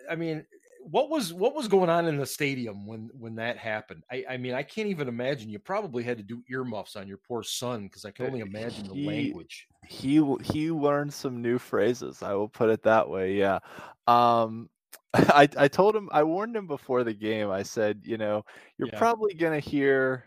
I 0.10 0.16
mean, 0.16 0.46
what 0.90 1.10
was 1.10 1.34
what 1.34 1.56
was 1.56 1.68
going 1.68 1.90
on 1.90 2.08
in 2.08 2.18
the 2.18 2.26
stadium 2.26 2.86
when 2.86 3.10
when 3.18 3.36
that 3.36 3.58
happened? 3.58 4.04
I, 4.12 4.26
I 4.32 4.38
mean, 4.38 4.54
I 4.54 4.64
can't 4.64 4.88
even 4.88 5.08
imagine. 5.08 5.50
You 5.50 5.60
probably 5.60 6.04
had 6.04 6.18
to 6.18 6.24
do 6.24 6.44
earmuffs 6.50 6.96
on 6.96 7.08
your 7.08 7.18
poor 7.18 7.44
son 7.44 7.84
because 7.84 8.06
I 8.06 8.12
can 8.12 8.28
only 8.28 8.42
imagine 8.42 8.86
he, 8.86 9.02
the 9.02 9.08
language. 9.08 9.68
He 9.88 10.24
he 10.44 10.72
learned 10.72 11.14
some 11.14 11.42
new 11.42 11.58
phrases. 11.58 12.22
I 12.22 12.34
will 12.34 12.50
put 12.50 12.70
it 12.70 12.84
that 12.84 13.10
way. 13.10 13.34
Yeah. 13.34 13.60
Um, 14.08 14.70
I, 15.14 15.48
I 15.58 15.68
told 15.68 15.96
him, 15.96 16.10
I 16.12 16.24
warned 16.24 16.56
him 16.56 16.68
before 16.68 17.04
the 17.04 17.14
game. 17.14 17.50
I 17.50 17.64
said, 17.64 18.02
you 18.04 18.18
know, 18.18 18.44
you're 18.78 18.90
yeah. 18.92 19.00
probably 19.00 19.34
going 19.34 19.60
to 19.60 19.70
hear 19.70 20.26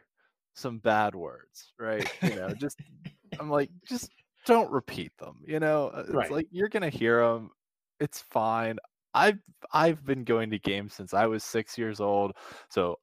some 0.55 0.79
bad 0.79 1.15
words, 1.15 1.73
right? 1.79 2.11
You 2.23 2.37
know, 2.37 2.49
just, 2.55 2.81
I'm 3.39 3.51
like, 3.51 3.71
just 3.87 4.11
don't 4.47 4.71
repeat 4.71 5.13
them. 5.19 5.43
You 5.47 5.61
know, 5.61 5.89
uh, 5.89 6.05
it's 6.07 6.11
right. 6.11 6.31
like 6.31 6.49
you're 6.51 6.69
going 6.69 6.91
to 6.91 6.97
hear 6.97 7.21
them. 7.21 7.51
It's 8.01 8.21
fine. 8.21 8.79
I've, 9.19 9.39
I've 9.73 10.05
been 10.05 10.25
going 10.25 10.51
to 10.51 10.59
games 10.59 10.95
since 10.95 11.15
I 11.15 11.27
was 11.27 11.45
six 11.45 11.77
years 11.77 12.01
old. 12.01 12.33
So, 12.71 12.99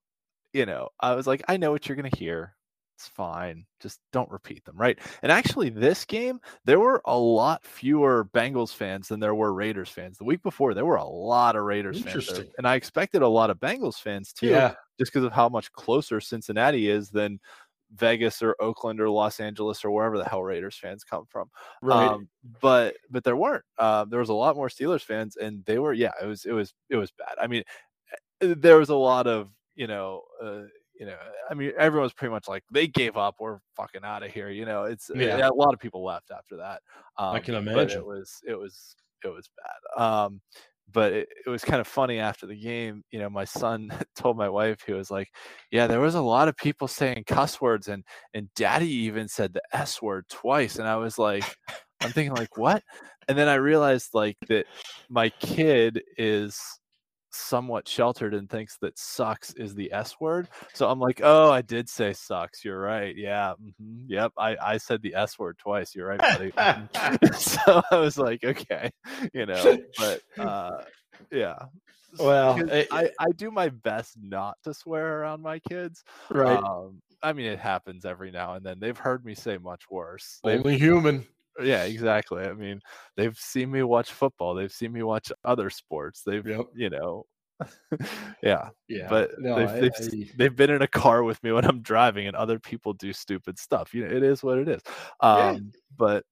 you 0.54 0.65
know, 0.65 0.89
I 0.99 1.13
was 1.15 1.28
like, 1.28 1.43
I 1.47 1.58
know 1.58 1.71
what 1.71 1.88
you're 1.88 1.97
going 1.97 2.10
to 2.10 2.17
hear 2.17 2.56
it's 2.95 3.08
fine. 3.10 3.65
Just 3.82 3.99
don't 4.13 4.32
repeat 4.32 4.63
them, 4.63 4.78
right? 4.78 4.97
And 5.21 5.32
actually, 5.32 5.69
this 5.69 6.06
game, 6.06 6.39
there 6.63 6.80
were 6.80 7.01
a 7.06 7.17
lot 7.17 7.65
fewer 7.65 8.30
Bengals 8.34 8.73
fans 8.73 9.10
than 9.10 9.19
there 9.19 9.36
were 9.36 9.54
Raiders 9.54 9.89
fans. 9.89 10.17
The 10.17 10.23
week 10.23 10.41
before, 10.41 10.73
there 10.73 10.86
were 10.86 10.95
a 10.95 11.06
lot 11.06 11.58
of 11.58 11.63
Raiders 11.63 12.01
fans. 12.01 12.28
There. 12.28 12.45
And 12.58 12.65
I 12.65 12.75
expected 12.75 13.21
a 13.21 13.28
lot 13.28 13.49
of 13.49 13.60
Bengals 13.60 13.95
fans 13.95 14.32
too, 14.32 14.47
yeah. 14.47 14.75
just 14.97 15.12
because 15.12 15.25
of 15.25 15.34
how 15.34 15.49
much 15.49 15.71
closer 15.73 16.21
Cincinnati 16.21 16.89
is 16.89 17.10
than 17.10 17.39
Vegas 17.93 18.41
or 18.41 18.56
Oakland 18.60 19.00
or 19.00 19.10
Los 19.10 19.39
Angeles 19.39 19.84
or 19.84 19.91
wherever 19.91 20.17
the 20.17 20.26
hell 20.26 20.43
Raiders 20.43 20.78
fans 20.78 21.04
come 21.04 21.26
from. 21.30 21.50
Right. 21.82 22.08
Um, 22.08 22.28
but 22.62 22.95
but 23.10 23.24
there 23.24 23.38
weren't. 23.38 23.65
Uh, 23.78 24.06
there 24.06 24.19
was 24.19 24.30
a 24.30 24.34
lot 24.34 24.56
more 24.56 24.69
Steelers 24.69 25.02
fans, 25.02 25.38
and 25.38 25.63
they 25.65 25.80
were 25.80 25.93
yeah. 25.93 26.12
It 26.21 26.26
was 26.26 26.45
it 26.45 26.54
was 26.54 26.74
it 26.89 26.95
was 26.95 27.12
bad. 27.12 27.36
I 27.41 27.48
mean, 27.48 27.63
eh, 28.41 28.54
there 28.58 28.78
was 28.78 28.89
a 28.89 28.95
lot 28.95 29.28
of 29.28 29.50
you 29.76 29.88
know. 29.88 30.21
Uh, 30.41 30.63
you 30.98 31.06
know, 31.06 31.17
I 31.50 31.54
mean, 31.54 31.74
everyone's 31.78 32.13
pretty 32.13 32.32
much 32.32 32.48
like 32.48 32.63
they 32.71 32.88
gave 32.88 33.17
up. 33.17 33.36
We're 33.41 33.60
fucking 33.76 34.06
out 34.06 34.24
of 34.24 34.32
here. 34.32 34.50
You 34.50 34.63
know, 34.63 34.86
it's 34.86 35.12
yeah. 35.13 35.45
a 35.45 35.54
lot 35.54 35.74
of 35.74 35.80
people 35.82 36.06
left 36.06 36.32
after 36.32 36.56
that. 36.56 36.82
Um, 37.17 37.36
I 37.36 37.39
can 37.39 37.56
imagine 37.56 38.00
it 38.00 38.06
was 38.06 38.39
it 38.48 38.58
was 38.58 38.95
it 39.26 39.28
was 39.28 39.50
bad. 39.58 40.02
Um, 40.02 40.41
but 40.91 41.13
it, 41.13 41.30
it 41.45 41.50
was 41.50 41.63
kind 41.63 41.82
of 41.82 41.88
funny 41.88 42.19
after 42.19 42.45
the 42.45 42.60
game. 42.60 43.04
You 43.12 43.19
know, 43.19 43.30
my 43.30 43.45
son 43.45 43.91
told 44.15 44.38
my 44.38 44.50
wife 44.50 44.84
he 44.86 44.93
was 44.93 45.12
like, 45.12 45.30
"Yeah, 45.71 45.88
there 45.88 46.00
was 46.00 46.15
a 46.15 46.21
lot 46.21 46.48
of 46.48 46.58
people 46.58 46.88
saying 46.88 47.24
cuss 47.28 47.60
words, 47.62 47.88
and 47.88 48.04
and 48.34 48.50
Daddy 48.56 48.89
even 48.89 49.28
said 49.28 49.54
the 49.54 49.62
S 49.74 50.02
word 50.02 50.26
twice." 50.30 50.78
And 50.78 50.88
I 50.88 50.98
was 50.98 51.17
like, 51.17 51.43
I'm 52.02 52.12
thinking 52.12 52.36
like, 52.36 52.58
what? 52.58 52.84
And 53.28 53.38
then 53.38 53.48
I 53.48 53.56
realized 53.56 54.10
like 54.13 54.38
that 54.48 54.65
my 55.10 55.30
kid 55.39 56.02
is 56.17 56.60
somewhat 57.36 57.88
sheltered 57.88 58.34
and 58.34 58.50
thinks 58.50 58.78
that 58.82 58.98
sucks 58.98 59.54
is 59.54 59.76
the 59.76 59.91
S 59.91 60.15
word. 60.19 60.50
So 60.74 60.89
I'm 60.89 61.00
like, 61.00 61.21
oh, 61.24 61.52
I 61.52 61.62
did 61.62 61.89
say 61.89 62.13
sucks. 62.13 62.63
You're 62.63 62.80
right. 62.80 63.15
Yeah. 63.15 63.54
Mm-hmm. 63.54 64.06
Yep. 64.08 64.32
I, 64.38 64.58
I 64.62 64.78
said 64.78 65.02
the 65.02 65.15
S 65.15 65.38
word 65.38 65.58
twice. 65.58 65.95
You're 65.95 66.08
right, 66.08 66.19
buddy. 66.19 66.52
Mm-hmm. 66.52 67.34
so 67.38 67.82
I 67.91 67.98
was 67.98 68.17
like, 68.17 68.43
okay, 68.43 68.91
you 69.34 69.45
know, 69.45 69.78
but 69.98 70.21
uh, 70.38 70.84
yeah. 71.32 71.56
Well, 72.17 72.58
it, 72.71 72.88
I, 72.91 73.10
I 73.19 73.28
do 73.36 73.52
my 73.52 73.69
best 73.69 74.17
not 74.21 74.58
to 74.63 74.74
swear 74.74 75.19
around 75.19 75.41
my 75.41 75.60
kids. 75.60 76.04
Right. 76.30 76.58
Um, 76.58 77.02
I 77.21 77.34
mean, 77.34 77.48
it 77.48 77.60
happens 77.60 78.06
every 78.06 78.32
now 78.32 78.54
and 78.54 78.65
then. 78.65 78.80
They've 78.80 78.98
heard 78.98 79.26
me 79.26 79.36
say 79.36 79.58
much 79.58 79.84
worse. 79.89 80.39
Only 80.43 80.71
They've, 80.71 80.80
human. 80.80 81.26
Yeah, 81.62 81.84
exactly. 81.84 82.44
I 82.44 82.54
mean, 82.54 82.82
they've 83.15 83.38
seen 83.38 83.72
me 83.72 83.84
watch 83.84 84.12
football. 84.12 84.56
They've 84.56 84.72
seen 84.72 84.91
me 84.91 85.04
watch 85.04 85.32
other 85.44 85.70
sports. 85.70 86.22
They've, 86.26 86.46
yep. 86.46 86.65
you 86.76 86.89
know, 86.89 87.26
yeah, 88.44 88.70
yeah. 88.88 89.08
But 89.10 89.32
no, 89.39 89.56
they've, 89.56 89.70
I, 89.70 89.80
they've, 89.80 89.91
I... 90.02 90.32
they've, 90.38 90.56
been 90.56 90.70
in 90.70 90.82
a 90.82 90.88
car 90.88 91.24
with 91.24 91.41
me 91.44 91.52
when 91.52 91.65
I'm 91.65 91.82
driving, 91.82 92.28
and 92.28 92.36
other 92.36 92.60
people 92.60 92.94
do 92.94 93.13
stupid 93.13 93.58
stuff. 93.58 93.94
You 93.94 94.08
know, 94.08 94.15
it 94.15 94.24
is 94.24 94.44
what 94.44 94.58
it 94.58 94.68
is. 94.68 94.82
Um, 95.22 95.39
yeah. 95.39 95.60
But 95.98 96.24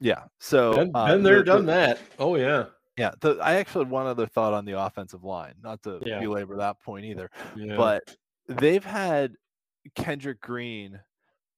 yeah, 0.00 0.24
so 0.40 0.74
been, 0.74 0.90
uh, 0.94 1.06
been 1.06 1.22
there, 1.22 1.42
done 1.42 1.66
that. 1.66 1.98
Oh 2.18 2.36
yeah. 2.36 2.66
Yeah, 2.96 3.10
the, 3.20 3.38
I 3.42 3.54
actually 3.54 3.86
had 3.86 3.90
one 3.90 4.06
other 4.06 4.26
thought 4.26 4.54
on 4.54 4.64
the 4.64 4.78
offensive 4.78 5.24
line, 5.24 5.54
not 5.60 5.82
to 5.82 6.00
yeah. 6.06 6.20
belabor 6.20 6.56
that 6.58 6.80
point 6.80 7.04
either, 7.04 7.28
yeah. 7.56 7.76
but 7.76 8.02
they've 8.48 8.84
had 8.84 9.34
Kendrick 9.96 10.40
Green 10.40 11.00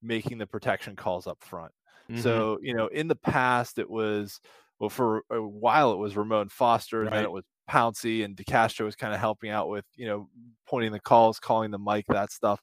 making 0.02 0.38
the 0.38 0.46
protection 0.46 0.96
calls 0.96 1.26
up 1.26 1.42
front. 1.44 1.72
Mm-hmm. 2.10 2.20
So, 2.20 2.58
you 2.62 2.74
know, 2.74 2.86
in 2.88 3.08
the 3.08 3.16
past, 3.16 3.78
it 3.78 3.90
was, 3.90 4.40
well, 4.78 4.90
for 4.90 5.22
a 5.30 5.40
while, 5.40 5.92
it 5.92 5.98
was 5.98 6.16
Ramon 6.16 6.48
Foster, 6.48 7.00
and 7.00 7.10
right. 7.10 7.16
then 7.16 7.24
it 7.24 7.32
was 7.32 7.44
Pouncey, 7.68 8.24
and 8.24 8.36
DeCastro 8.36 8.84
was 8.84 8.96
kind 8.96 9.12
of 9.12 9.20
helping 9.20 9.50
out 9.50 9.68
with, 9.68 9.84
you 9.96 10.06
know, 10.06 10.28
pointing 10.66 10.92
the 10.92 11.00
calls, 11.00 11.40
calling 11.40 11.70
the 11.70 11.78
Mike, 11.78 12.06
that 12.08 12.30
stuff. 12.30 12.62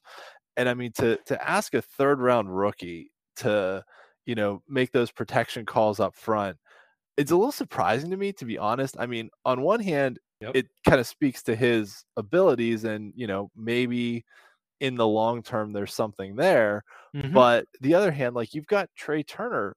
And 0.56 0.68
I 0.68 0.74
mean, 0.74 0.92
to 0.92 1.18
to 1.26 1.48
ask 1.48 1.74
a 1.74 1.82
third 1.82 2.20
round 2.20 2.56
rookie 2.56 3.10
to, 3.36 3.84
you 4.24 4.34
know, 4.34 4.62
make 4.68 4.92
those 4.92 5.10
protection 5.10 5.66
calls 5.66 6.00
up 6.00 6.14
front, 6.14 6.56
it's 7.16 7.32
a 7.32 7.36
little 7.36 7.52
surprising 7.52 8.10
to 8.10 8.16
me, 8.16 8.32
to 8.34 8.44
be 8.44 8.58
honest. 8.58 8.96
I 8.98 9.06
mean, 9.06 9.30
on 9.44 9.62
one 9.62 9.80
hand, 9.80 10.18
yep. 10.40 10.52
it 10.54 10.66
kind 10.86 11.00
of 11.00 11.06
speaks 11.06 11.42
to 11.44 11.56
his 11.56 12.04
abilities, 12.16 12.84
and 12.84 13.12
you 13.16 13.26
know, 13.26 13.50
maybe 13.56 14.24
in 14.80 14.96
the 14.96 15.06
long 15.06 15.42
term 15.42 15.72
there's 15.72 15.94
something 15.94 16.36
there. 16.36 16.84
Mm-hmm. 17.14 17.32
But 17.32 17.66
the 17.80 17.94
other 17.94 18.10
hand, 18.10 18.34
like 18.34 18.54
you've 18.54 18.66
got 18.66 18.90
Trai 18.98 19.26
Turner 19.26 19.76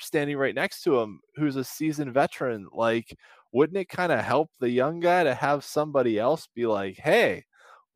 standing 0.00 0.36
right 0.36 0.54
next 0.54 0.82
to 0.82 0.98
him 0.98 1.20
who's 1.36 1.56
a 1.56 1.64
seasoned 1.64 2.14
veteran. 2.14 2.68
Like, 2.72 3.16
wouldn't 3.52 3.78
it 3.78 3.88
kind 3.88 4.12
of 4.12 4.20
help 4.20 4.50
the 4.60 4.70
young 4.70 5.00
guy 5.00 5.24
to 5.24 5.34
have 5.34 5.64
somebody 5.64 6.18
else 6.18 6.48
be 6.54 6.66
like, 6.66 6.96
hey, 6.96 7.44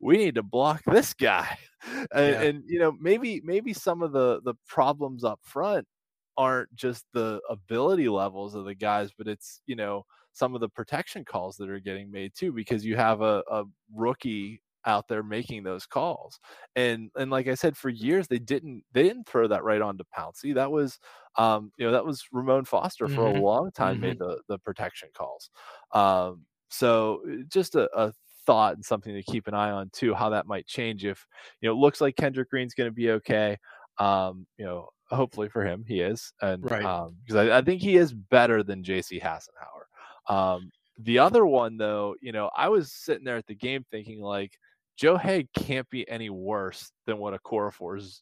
we 0.03 0.17
need 0.17 0.35
to 0.35 0.43
block 0.43 0.81
this 0.85 1.13
guy 1.13 1.57
and, 1.87 2.09
yeah. 2.13 2.41
and, 2.41 2.63
you 2.67 2.77
know 2.77 2.91
maybe 2.99 3.41
maybe 3.43 3.73
some 3.73 4.01
of 4.01 4.11
the 4.11 4.41
the 4.43 4.53
problems 4.67 5.23
up 5.23 5.39
front 5.43 5.87
aren't 6.35 6.73
just 6.75 7.05
the 7.13 7.39
ability 7.49 8.09
levels 8.09 8.53
of 8.53 8.65
the 8.65 8.75
guys 8.75 9.11
but 9.17 9.27
it's 9.27 9.61
you 9.65 9.75
know 9.75 10.05
some 10.33 10.55
of 10.55 10.61
the 10.61 10.69
protection 10.69 11.23
calls 11.23 11.55
that 11.55 11.69
are 11.69 11.79
getting 11.79 12.11
made 12.11 12.33
too 12.35 12.51
because 12.51 12.83
you 12.83 12.95
have 12.95 13.21
a, 13.21 13.43
a 13.49 13.63
rookie 13.95 14.59
out 14.85 15.07
there 15.07 15.23
making 15.23 15.63
those 15.63 15.85
calls. 15.85 16.39
And 16.75 17.09
and 17.15 17.31
like 17.31 17.47
I 17.47 17.55
said, 17.55 17.77
for 17.77 17.89
years 17.89 18.27
they 18.27 18.39
didn't 18.39 18.83
they 18.93 19.03
didn't 19.03 19.27
throw 19.27 19.47
that 19.47 19.63
right 19.63 19.81
onto 19.81 20.03
Pouncey. 20.17 20.53
That 20.55 20.71
was 20.71 20.99
um, 21.37 21.71
you 21.77 21.85
know, 21.85 21.91
that 21.91 22.05
was 22.05 22.23
Ramon 22.31 22.65
Foster 22.65 23.07
for 23.07 23.21
mm-hmm. 23.21 23.37
a 23.37 23.41
long 23.41 23.71
time 23.71 23.95
mm-hmm. 23.95 24.01
made 24.01 24.19
the 24.19 24.41
the 24.47 24.59
protection 24.59 25.09
calls. 25.15 25.49
Um, 25.91 26.45
so 26.69 27.21
uh, 27.27 27.43
just 27.47 27.75
a, 27.75 27.89
a 27.97 28.13
thought 28.45 28.75
and 28.75 28.85
something 28.85 29.13
to 29.13 29.23
keep 29.23 29.47
an 29.47 29.53
eye 29.53 29.71
on 29.71 29.89
too, 29.93 30.13
how 30.13 30.29
that 30.29 30.47
might 30.47 30.67
change 30.67 31.05
if 31.05 31.25
you 31.61 31.69
know 31.69 31.73
it 31.73 31.79
looks 31.79 32.01
like 32.01 32.15
Kendrick 32.15 32.49
Green's 32.49 32.73
gonna 32.73 32.91
be 32.91 33.11
okay. 33.11 33.57
Um, 33.97 34.45
you 34.57 34.65
know, 34.65 34.89
hopefully 35.09 35.49
for 35.49 35.63
him 35.63 35.85
he 35.87 36.01
is. 36.01 36.33
And 36.41 36.69
right. 36.69 36.83
um 36.83 37.15
because 37.25 37.47
I, 37.47 37.59
I 37.59 37.61
think 37.61 37.81
he 37.81 37.95
is 37.95 38.13
better 38.13 38.63
than 38.63 38.83
JC 38.83 39.21
Hassenauer. 39.21 40.33
Um 40.33 40.71
the 40.99 41.19
other 41.19 41.45
one 41.45 41.77
though, 41.77 42.15
you 42.21 42.31
know, 42.31 42.49
I 42.55 42.69
was 42.69 42.91
sitting 42.91 43.23
there 43.23 43.37
at 43.37 43.47
the 43.47 43.55
game 43.55 43.85
thinking 43.91 44.21
like 44.21 44.57
Joe 44.97 45.17
Haeg 45.17 45.47
can't 45.57 45.89
be 45.89 46.07
any 46.09 46.29
worse 46.29 46.91
than 47.05 47.17
what 47.17 47.33
a 47.33 47.39
Okorafor 47.39 47.97
is 47.97 48.21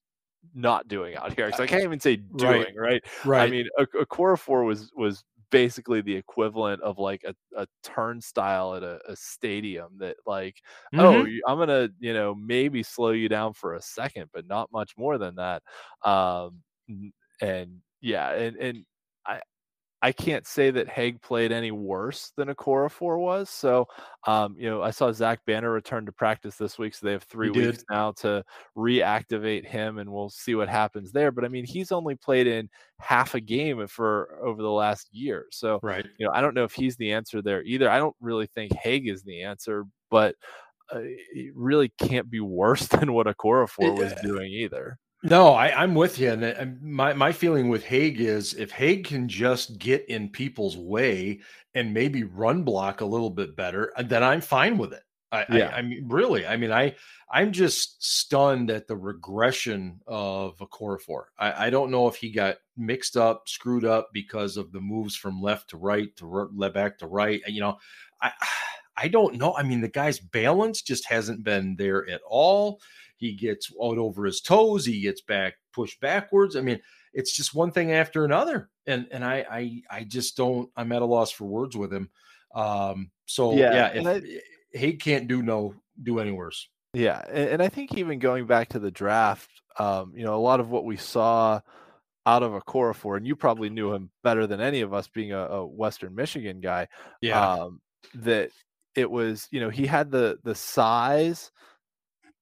not 0.54 0.88
doing 0.88 1.16
out 1.16 1.34
here. 1.34 1.52
So 1.52 1.64
I 1.64 1.68
can't 1.68 1.84
even 1.84 2.00
say 2.00 2.18
doing, 2.18 2.60
right? 2.62 2.76
Right. 2.76 3.04
right. 3.26 3.48
I 3.48 3.52
mean, 3.52 3.68
a 3.78 3.86
Okorafor 3.86 4.66
was 4.66 4.92
was 4.96 5.24
basically 5.52 6.02
the 6.02 6.16
equivalent 6.16 6.82
of 6.82 6.98
like 6.98 7.24
a, 7.26 7.36
a 7.56 7.68
turnstile 7.84 8.74
at 8.76 8.84
a, 8.84 9.00
a 9.08 9.16
stadium 9.16 9.90
that 10.00 10.16
like 10.26 10.56
oh, 10.94 10.98
mm-hmm. 10.98 11.40
oh 11.46 11.52
i'm 11.52 11.60
gonna 11.60 11.90
you 12.00 12.14
know 12.14 12.34
maybe 12.34 12.82
slow 12.82 13.12
you 13.12 13.30
down 13.30 13.54
for 13.54 13.76
a 13.76 13.82
second 13.82 14.30
but 14.34 14.48
not 14.48 14.72
much 14.72 14.94
more 14.98 15.18
than 15.18 15.36
that 15.36 15.62
um 16.04 16.62
and 17.42 17.82
yeah 18.00 18.32
and 18.32 18.56
and 18.56 18.86
i 19.28 19.40
I 20.04 20.12
can't 20.12 20.48
say 20.48 20.72
that 20.72 20.88
Haeg 20.88 21.22
played 21.22 21.52
any 21.52 21.72
worse 21.72 22.34
than 22.36 22.48
Okorafor 22.48 23.20
was. 23.20 23.52
So, 23.52 23.88
um, 24.26 24.56
you 24.58 24.68
know, 24.68 24.82
I 24.82 24.90
saw 24.90 25.12
Zach 25.12 25.40
Banner 25.46 25.72
return 25.72 26.08
to 26.08 26.12
practice 26.12 26.56
this 26.56 26.80
week, 26.80 26.96
so 26.96 27.06
they 27.06 27.12
have 27.12 27.24
three 27.24 27.52
he 27.52 27.60
weeks 27.60 27.80
did. 27.80 27.86
now 27.92 28.12
to 28.14 28.44
reactivate 28.76 29.66
him, 29.66 30.00
and 30.00 30.12
we'll 30.12 30.30
see 30.30 30.56
what 30.56 30.70
happens 30.70 31.12
there. 31.12 31.32
But 31.32 31.46
I 31.46 31.50
mean, 31.50 31.66
he's 31.66 31.92
only 31.92 32.16
played 32.16 32.48
in 32.48 32.68
half 33.00 33.36
a 33.36 33.40
game 33.40 33.86
for 33.88 34.40
over 34.44 34.62
the 34.62 34.72
last 34.72 35.08
year, 35.12 35.46
so 35.52 35.80
right. 35.84 36.06
You 36.18 36.26
know, 36.26 36.32
I 36.34 36.42
don't 36.42 36.56
know 36.56 36.64
if 36.64 36.74
he's 36.74 36.98
the 36.98 37.12
answer 37.12 37.42
there 37.44 37.62
either. 37.64 37.90
I 37.90 38.00
don't 38.00 38.16
really 38.20 38.48
think 38.48 38.72
Haeg 38.74 39.08
is 39.08 39.22
the 39.22 39.44
answer, 39.44 39.86
but 40.10 40.36
uh, 40.94 41.00
it 41.00 41.54
really 41.56 41.90
can't 42.00 42.30
be 42.30 42.40
worse 42.40 42.88
than 42.88 43.14
what 43.14 43.28
Okorafor 43.28 43.96
was 43.96 44.14
doing 44.24 44.52
either. 44.52 44.98
No, 45.24 45.50
I, 45.50 45.84
am 45.84 45.94
with 45.94 46.18
you. 46.18 46.32
And 46.32 46.82
my, 46.82 47.14
my 47.14 47.32
feeling 47.32 47.70
with 47.70 47.84
Haeg 47.84 48.20
is 48.20 48.56
if 48.56 48.72
Haeg 48.72 49.06
can 49.06 49.28
just 49.28 49.78
get 49.78 50.06
in 50.10 50.30
people's 50.30 50.78
way 50.78 51.42
and 51.76 51.94
maybe 51.94 52.24
run 52.24 52.64
block 52.64 53.02
a 53.02 53.06
little 53.06 53.30
bit 53.30 53.56
better, 53.56 53.94
uh, 53.98 54.04
then 54.04 54.24
I'm 54.24 54.42
fine 54.42 54.78
with 54.78 54.94
it. 54.94 55.04
I, 55.32 55.46
yeah. 55.50 55.70
I, 55.70 55.78
I 55.78 55.82
mean, 55.84 56.08
really, 56.10 56.46
I 56.46 56.58
mean, 56.58 56.72
I, 56.72 56.96
I'm 57.32 57.52
just 57.52 58.04
stunned 58.04 58.72
at 58.72 58.88
the 58.88 58.98
regression 58.98 60.02
of 60.08 60.58
Okorafor. 60.58 61.26
I, 61.38 61.68
I 61.68 61.70
don't 61.70 61.92
know 61.92 62.08
if 62.08 62.16
he 62.16 62.32
got 62.32 62.58
mixed 62.76 63.16
up, 63.16 63.48
screwed 63.48 63.86
up 63.86 64.10
because 64.14 64.58
of 64.58 64.72
the 64.72 64.82
moves 64.82 65.16
from 65.16 65.42
left 65.42 65.70
to 65.70 65.78
right 65.78 66.14
to 66.18 66.50
left 66.54 66.74
back 66.74 66.98
to 66.98 67.08
right. 67.08 67.42
You 67.48 67.62
know, 67.62 67.78
I, 68.22 68.32
I 68.98 69.08
don't 69.08 69.36
know. 69.36 69.56
I 69.56 69.64
mean, 69.64 69.82
the 69.82 69.88
guy's 69.88 70.20
balance 70.20 70.82
just 70.82 71.06
hasn't 71.06 71.44
been 71.44 71.76
there 71.78 72.08
at 72.10 72.22
all. 72.28 72.82
He 73.22 73.34
gets 73.34 73.72
out 73.82 74.00
over 74.00 74.26
his 74.26 74.42
toes. 74.42 74.84
He 74.84 75.00
gets 75.00 75.22
back 75.22 75.54
pushed 75.72 76.02
backwards. 76.02 76.56
I 76.56 76.62
mean, 76.62 76.82
it's 77.14 77.36
just 77.36 77.54
one 77.54 77.72
thing 77.72 77.92
after 77.92 78.26
another, 78.26 78.72
and 78.88 79.08
and 79.12 79.24
I 79.24 79.46
I 79.50 79.82
I 79.92 80.04
just 80.06 80.36
don't. 80.36 80.72
I'm 80.76 80.92
at 80.92 81.04
a 81.04 81.06
loss 81.06 81.30
for 81.30 81.46
words 81.46 81.78
with 81.78 81.94
him. 81.94 82.10
Um. 82.56 83.12
So 83.28 83.54
yeah, 83.54 83.74
yeah 83.74 83.88
if 83.94 84.08
I, 84.08 84.78
he 84.78 84.94
can't 84.94 85.28
do 85.28 85.44
no 85.44 85.76
do 86.02 86.18
any 86.18 86.32
worse. 86.32 86.68
Yeah, 86.96 87.24
and, 87.30 87.50
and 87.50 87.62
I 87.62 87.70
think 87.70 87.96
even 87.96 88.18
going 88.18 88.48
back 88.48 88.70
to 88.70 88.80
the 88.80 88.92
draft, 88.92 89.52
um, 89.78 90.14
you 90.16 90.24
know, 90.24 90.34
a 90.34 90.42
lot 90.42 90.60
of 90.60 90.72
what 90.72 90.84
we 90.84 90.98
saw 90.98 91.62
out 92.26 92.44
of 92.44 92.54
Okorafor, 92.54 93.18
and 93.18 93.28
you 93.28 93.36
probably 93.36 93.70
knew 93.70 93.94
him 93.94 94.10
better 94.24 94.48
than 94.48 94.62
any 94.62 94.82
of 94.82 94.96
us, 94.96 95.08
being 95.08 95.32
a, 95.32 95.46
a 95.46 95.66
Western 95.66 96.16
Michigan 96.16 96.60
guy. 96.60 96.88
Yeah. 97.22 97.40
Um, 97.40 97.82
that 98.16 98.50
it 98.96 99.10
was, 99.10 99.48
you 99.52 99.60
know, 99.60 99.70
he 99.70 99.86
had 99.86 100.10
the 100.10 100.40
the 100.44 100.56
size 100.56 101.52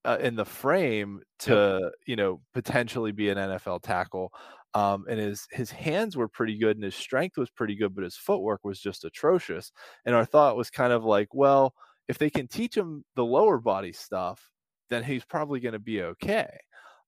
uh, 0.06 0.18
in 0.20 0.36
the 0.36 0.46
frame 0.46 1.22
to 1.40 1.80
yep. 1.82 1.92
you 2.06 2.16
know 2.16 2.42
potentially 2.54 3.12
be 3.12 3.30
an 3.30 3.38
NFL 3.38 3.82
tackle. 3.82 4.32
Um, 4.76 5.06
and 5.10 5.20
his 5.20 5.48
his 5.52 5.72
hands 5.72 6.16
were 6.16 6.28
pretty 6.28 6.58
good 6.58 6.78
and 6.78 6.84
his 6.84 6.96
strength 6.96 7.38
was 7.38 7.50
pretty 7.50 7.76
good, 7.76 7.96
but 7.96 8.04
his 8.04 8.16
footwork 8.16 8.64
was 8.64 8.80
just 8.80 9.04
atrocious. 9.04 9.72
And 10.06 10.16
our 10.16 10.26
thought 10.26 10.58
was 10.58 10.70
kind 10.70 10.94
of 10.94 11.04
like, 11.04 11.34
well, 11.34 11.74
if 12.08 12.18
they 12.18 12.30
can 12.30 12.48
teach 12.48 12.76
him 12.76 13.04
the 13.16 13.26
lower 13.26 13.60
body 13.60 13.94
stuff, 13.94 14.52
then 14.90 15.04
he's 15.04 15.26
probably 15.26 15.60
going 15.60 15.74
to 15.74 15.80
be 15.80 16.02
okay. 16.02 16.50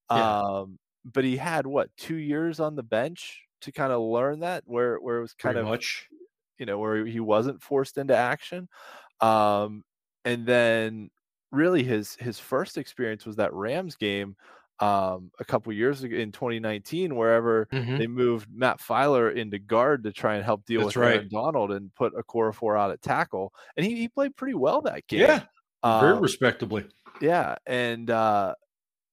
Yeah. 0.09 0.39
Um, 0.39 0.79
but 1.05 1.23
he 1.23 1.37
had 1.37 1.65
what 1.65 1.89
two 1.97 2.15
years 2.15 2.59
on 2.59 2.75
the 2.75 2.83
bench 2.83 3.41
to 3.61 3.71
kind 3.71 3.93
of 3.93 4.01
learn 4.01 4.39
that, 4.41 4.63
where 4.65 4.97
where 4.97 5.17
it 5.17 5.21
was 5.21 5.33
kind 5.33 5.53
pretty 5.53 5.67
of 5.67 5.71
much, 5.71 6.07
you 6.57 6.65
know, 6.65 6.79
where 6.79 7.05
he 7.05 7.19
wasn't 7.19 7.61
forced 7.61 7.97
into 7.97 8.15
action. 8.15 8.67
Um, 9.19 9.83
and 10.25 10.45
then 10.45 11.09
really 11.51 11.83
his 11.83 12.15
his 12.15 12.39
first 12.39 12.77
experience 12.77 13.25
was 13.25 13.35
that 13.37 13.53
Rams 13.53 13.95
game 13.95 14.35
um, 14.81 15.31
a 15.39 15.45
couple 15.45 15.71
years 15.73 16.03
ago 16.03 16.15
in 16.15 16.31
2019, 16.31 17.15
wherever 17.15 17.67
mm-hmm. 17.71 17.97
they 17.97 18.07
moved 18.07 18.47
Matt 18.51 18.79
Feiler 18.79 19.33
into 19.33 19.59
guard 19.59 20.03
to 20.03 20.11
try 20.11 20.35
and 20.35 20.43
help 20.43 20.65
deal 20.65 20.81
That's 20.81 20.95
with 20.95 21.03
right. 21.03 21.15
Aaron 21.17 21.29
Donald 21.29 21.71
and 21.71 21.93
put 21.93 22.13
Okorafor 22.15 22.79
out 22.79 22.91
at 22.91 23.01
tackle, 23.01 23.53
and 23.77 23.85
he, 23.85 23.95
he 23.95 24.07
played 24.07 24.35
pretty 24.35 24.55
well 24.55 24.81
that 24.81 25.05
game. 25.07 25.21
Yeah, 25.21 25.43
um, 25.83 26.01
very 26.01 26.19
respectably. 26.19 26.85
Yeah, 27.21 27.55
and 27.67 28.09
uh, 28.09 28.55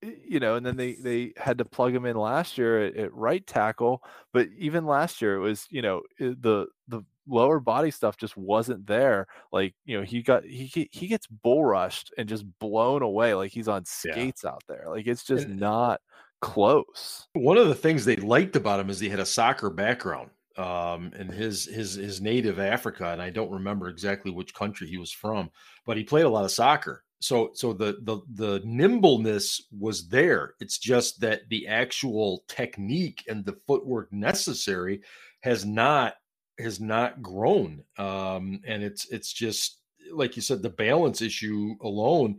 you 0.01 0.41
know, 0.41 0.55
and 0.55 0.65
then 0.65 0.77
they 0.77 0.95
they 0.95 1.33
had 1.37 1.59
to 1.59 1.67
plug 1.67 1.95
him 1.95 2.07
in 2.07 2.17
last 2.17 2.57
year 2.57 2.87
at, 2.87 2.97
at 2.97 3.15
right 3.15 3.47
tackle, 3.47 4.03
but 4.33 4.49
even 4.57 4.87
last 4.87 5.21
year 5.21 5.37
it 5.37 5.41
was 5.41 5.67
you 5.71 5.83
know 5.83 6.01
the 6.19 6.67
the 6.89 7.03
lower 7.29 7.61
body 7.61 7.91
stuff 7.91 8.17
just 8.17 8.37
wasn't 8.37 8.87
there. 8.87 9.27
Like, 9.53 9.75
you 9.85 9.99
know, 9.99 10.05
he 10.05 10.23
got 10.23 10.45
he 10.45 10.89
he 10.91 11.07
gets 11.07 11.27
bull 11.27 11.65
rushed 11.65 12.13
and 12.17 12.29
just 12.29 12.45
blown 12.59 13.03
away 13.03 13.35
like 13.35 13.53
he's 13.53 13.69
on 13.69 13.85
skates 13.85 14.43
yeah. 14.45 14.51
out 14.51 14.63
there. 14.69 14.87
Like 14.89 15.07
it's 15.07 15.25
just 15.25 15.47
and, 15.47 15.61
not 15.61 16.01
close. 16.41 17.27
One 17.35 17.59
of 17.59 17.69
the 17.69 17.75
things 17.75 18.05
they 18.05 18.17
liked 18.17 18.57
about 18.57 18.81
him 18.81 18.91
is 18.91 19.01
he 19.01 19.09
had 19.09 19.21
a 19.21 19.27
soccer 19.27 19.71
background. 19.71 20.31
Um, 20.57 21.13
and 21.17 21.31
his 21.31 21.67
his 21.67 21.95
his 21.95 22.21
native 22.21 22.59
Africa, 22.59 23.13
and 23.13 23.23
I 23.23 23.31
don't 23.31 23.53
remember 23.53 23.89
exactly 23.89 24.33
which 24.33 24.55
country 24.55 24.89
he 24.89 24.99
was 24.99 25.13
from, 25.13 25.51
but 25.87 25.97
he 25.97 26.03
played 26.03 26.25
a 26.25 26.29
lot 26.29 26.45
of 26.45 26.51
soccer. 26.51 27.05
So 27.21 27.51
so 27.55 27.73
the 27.73 27.99
the 28.03 28.21
the 28.35 28.61
nimbleness 28.65 29.69
was 29.71 30.09
there. 30.09 30.55
It's 30.61 30.79
just 30.79 31.21
that 31.21 31.43
the 31.49 31.69
actual 31.69 32.43
technique 32.49 33.23
and 33.29 33.45
the 33.45 33.57
footwork 33.69 34.13
necessary 34.13 35.03
has 35.43 35.65
not 35.65 36.15
has 36.59 36.81
not 36.81 37.23
grown, 37.23 37.83
um, 37.99 38.61
and 38.67 38.83
it's 38.83 39.09
it's 39.11 39.33
just 39.33 39.79
like 40.13 40.37
you 40.37 40.43
said, 40.43 40.63
the 40.63 40.71
balance 40.71 41.23
issue 41.23 41.75
alone 41.83 42.39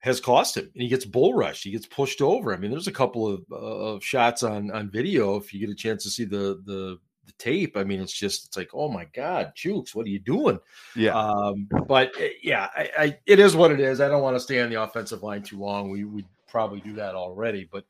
has 0.00 0.20
cost 0.20 0.56
him. 0.56 0.70
And 0.74 0.82
he 0.82 0.88
gets 0.88 1.04
bull 1.04 1.34
rushed. 1.34 1.64
He 1.64 1.70
gets 1.70 1.86
pushed 1.86 2.20
over. 2.20 2.52
I 2.52 2.58
mean, 2.58 2.70
there's 2.70 2.88
a 2.88 2.92
couple 2.92 3.26
of, 3.26 3.42
uh, 3.50 3.54
of 3.54 4.04
shots 4.04 4.42
on 4.42 4.70
on 4.70 4.90
video. 4.90 5.36
If 5.36 5.52
you 5.52 5.60
get 5.60 5.70
a 5.70 5.74
chance 5.74 6.02
to 6.04 6.10
see 6.10 6.24
the 6.24 6.62
the 6.66 6.98
the 7.26 7.32
tape, 7.38 7.76
I 7.76 7.84
mean, 7.84 8.00
it's 8.00 8.12
just 8.12 8.46
it's 8.46 8.56
like, 8.56 8.70
oh 8.74 8.90
my 8.90 9.06
god, 9.14 9.52
Chuks, 9.56 9.94
what 9.94 10.06
are 10.06 10.10
you 10.10 10.18
doing? 10.18 10.58
Yeah. 10.94 11.18
Um, 11.18 11.68
but 11.86 12.12
eh, 12.20 12.30
yeah, 12.42 12.68
I, 12.76 12.90
I, 12.98 13.18
it 13.24 13.38
is 13.38 13.56
what 13.56 13.70
it 13.70 13.80
is. 13.80 14.00
I 14.00 14.08
don't 14.08 14.22
want 14.22 14.36
to 14.36 14.40
stay 14.40 14.60
on 14.60 14.68
the 14.68 14.82
offensive 14.82 15.22
line 15.22 15.42
too 15.42 15.58
long. 15.58 15.90
We 15.90 16.04
we 16.04 16.26
probably 16.48 16.80
do 16.80 16.92
that 16.94 17.14
already, 17.14 17.68
but 17.72 17.84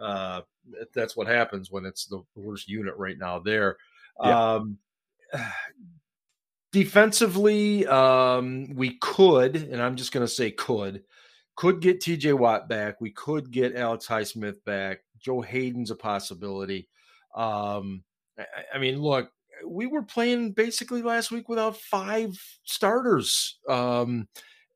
uh, 0.00 0.40
that's 0.94 1.16
what 1.16 1.28
happens 1.28 1.70
when 1.70 1.84
it's 1.84 2.06
the 2.06 2.22
worst 2.34 2.68
unit 2.68 2.94
right 2.96 3.18
now 3.18 3.38
there. 3.38 3.76
Yeah. 4.22 4.54
Um, 4.54 4.78
defensively, 6.72 7.86
um, 7.86 8.74
we 8.74 8.98
could, 8.98 9.56
and 9.56 9.82
I'm 9.82 9.96
just 9.96 10.12
going 10.12 10.26
to 10.26 10.32
say 10.32 10.50
could, 10.50 11.02
could 11.56 11.80
get 11.80 12.00
TJ 12.00 12.34
Watt 12.34 12.68
back. 12.68 13.00
We 13.00 13.10
could 13.10 13.50
get 13.50 13.76
Alex 13.76 14.06
Highsmith 14.06 14.64
back. 14.64 15.00
Joe 15.18 15.40
Haden's 15.40 15.90
a 15.90 15.96
possibility. 15.96 16.88
Um, 17.34 18.02
I, 18.38 18.44
I, 18.74 18.78
mean, 18.78 19.00
look, 19.00 19.30
we 19.66 19.86
were 19.86 20.02
playing 20.02 20.52
basically 20.52 21.02
last 21.02 21.30
week 21.30 21.48
without 21.48 21.76
five 21.76 22.40
starters, 22.64 23.58
um, 23.68 24.28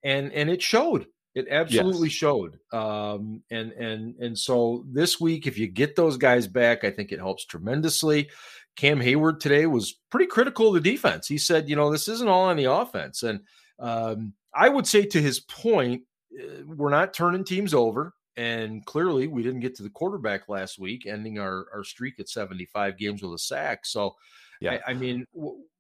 and 0.03 0.33
and 0.33 0.51
it 0.51 0.63
showed. 0.63 1.07
It 1.35 1.49
absolutely 1.51 2.09
yes. 2.09 2.17
showed. 2.17 2.59
Um, 2.73 3.43
and 3.51 3.73
and 3.73 4.15
and 4.21 4.39
so 4.39 4.85
this 4.93 5.19
week, 5.19 5.47
if 5.47 5.59
you 5.59 5.67
get 5.67 5.97
those 5.97 6.17
guys 6.17 6.47
back, 6.47 6.85
I 6.85 6.91
think 6.91 7.11
it 7.11 7.19
helps 7.19 7.45
tremendously. 7.45 8.31
Cam 8.77 9.01
Heyward 9.01 9.41
today 9.41 9.67
was 9.67 10.01
pretty 10.11 10.27
critical 10.27 10.69
of 10.69 10.75
the 10.75 10.81
defense. 10.81 11.27
He 11.27 11.39
said, 11.39 11.69
you 11.69 11.77
know, 11.77 11.91
this 11.91 12.09
isn't 12.09 12.29
all 12.29 12.45
on 12.45 12.57
the 12.57 12.65
offense. 12.65 13.23
And 13.23 13.41
um, 13.79 14.35
I 14.55 14.69
would 14.69 14.87
say 14.87 15.05
to 15.07 15.21
his 15.21 15.41
point, 15.41 16.03
uh, 16.39 16.65
we're 16.67 16.91
not 16.91 17.15
turning 17.15 17.45
teams 17.45 17.75
over. 17.75 18.15
And 18.37 18.85
clearly, 18.85 19.29
we 19.29 19.45
didn't 19.45 19.61
get 19.61 19.77
to 19.77 19.85
the 19.85 19.91
quarterback 19.91 20.49
last 20.49 20.79
week, 20.79 21.07
ending 21.07 21.39
our, 21.39 21.67
our 21.73 21.85
streak 21.85 22.19
at 22.19 22.29
75 22.29 22.99
games 22.99 23.23
with 23.23 23.33
a 23.33 23.39
sack. 23.39 23.87
So, 23.87 24.17
yeah, 24.61 24.79
I, 24.85 24.91
I 24.91 24.95
mean, 24.95 25.25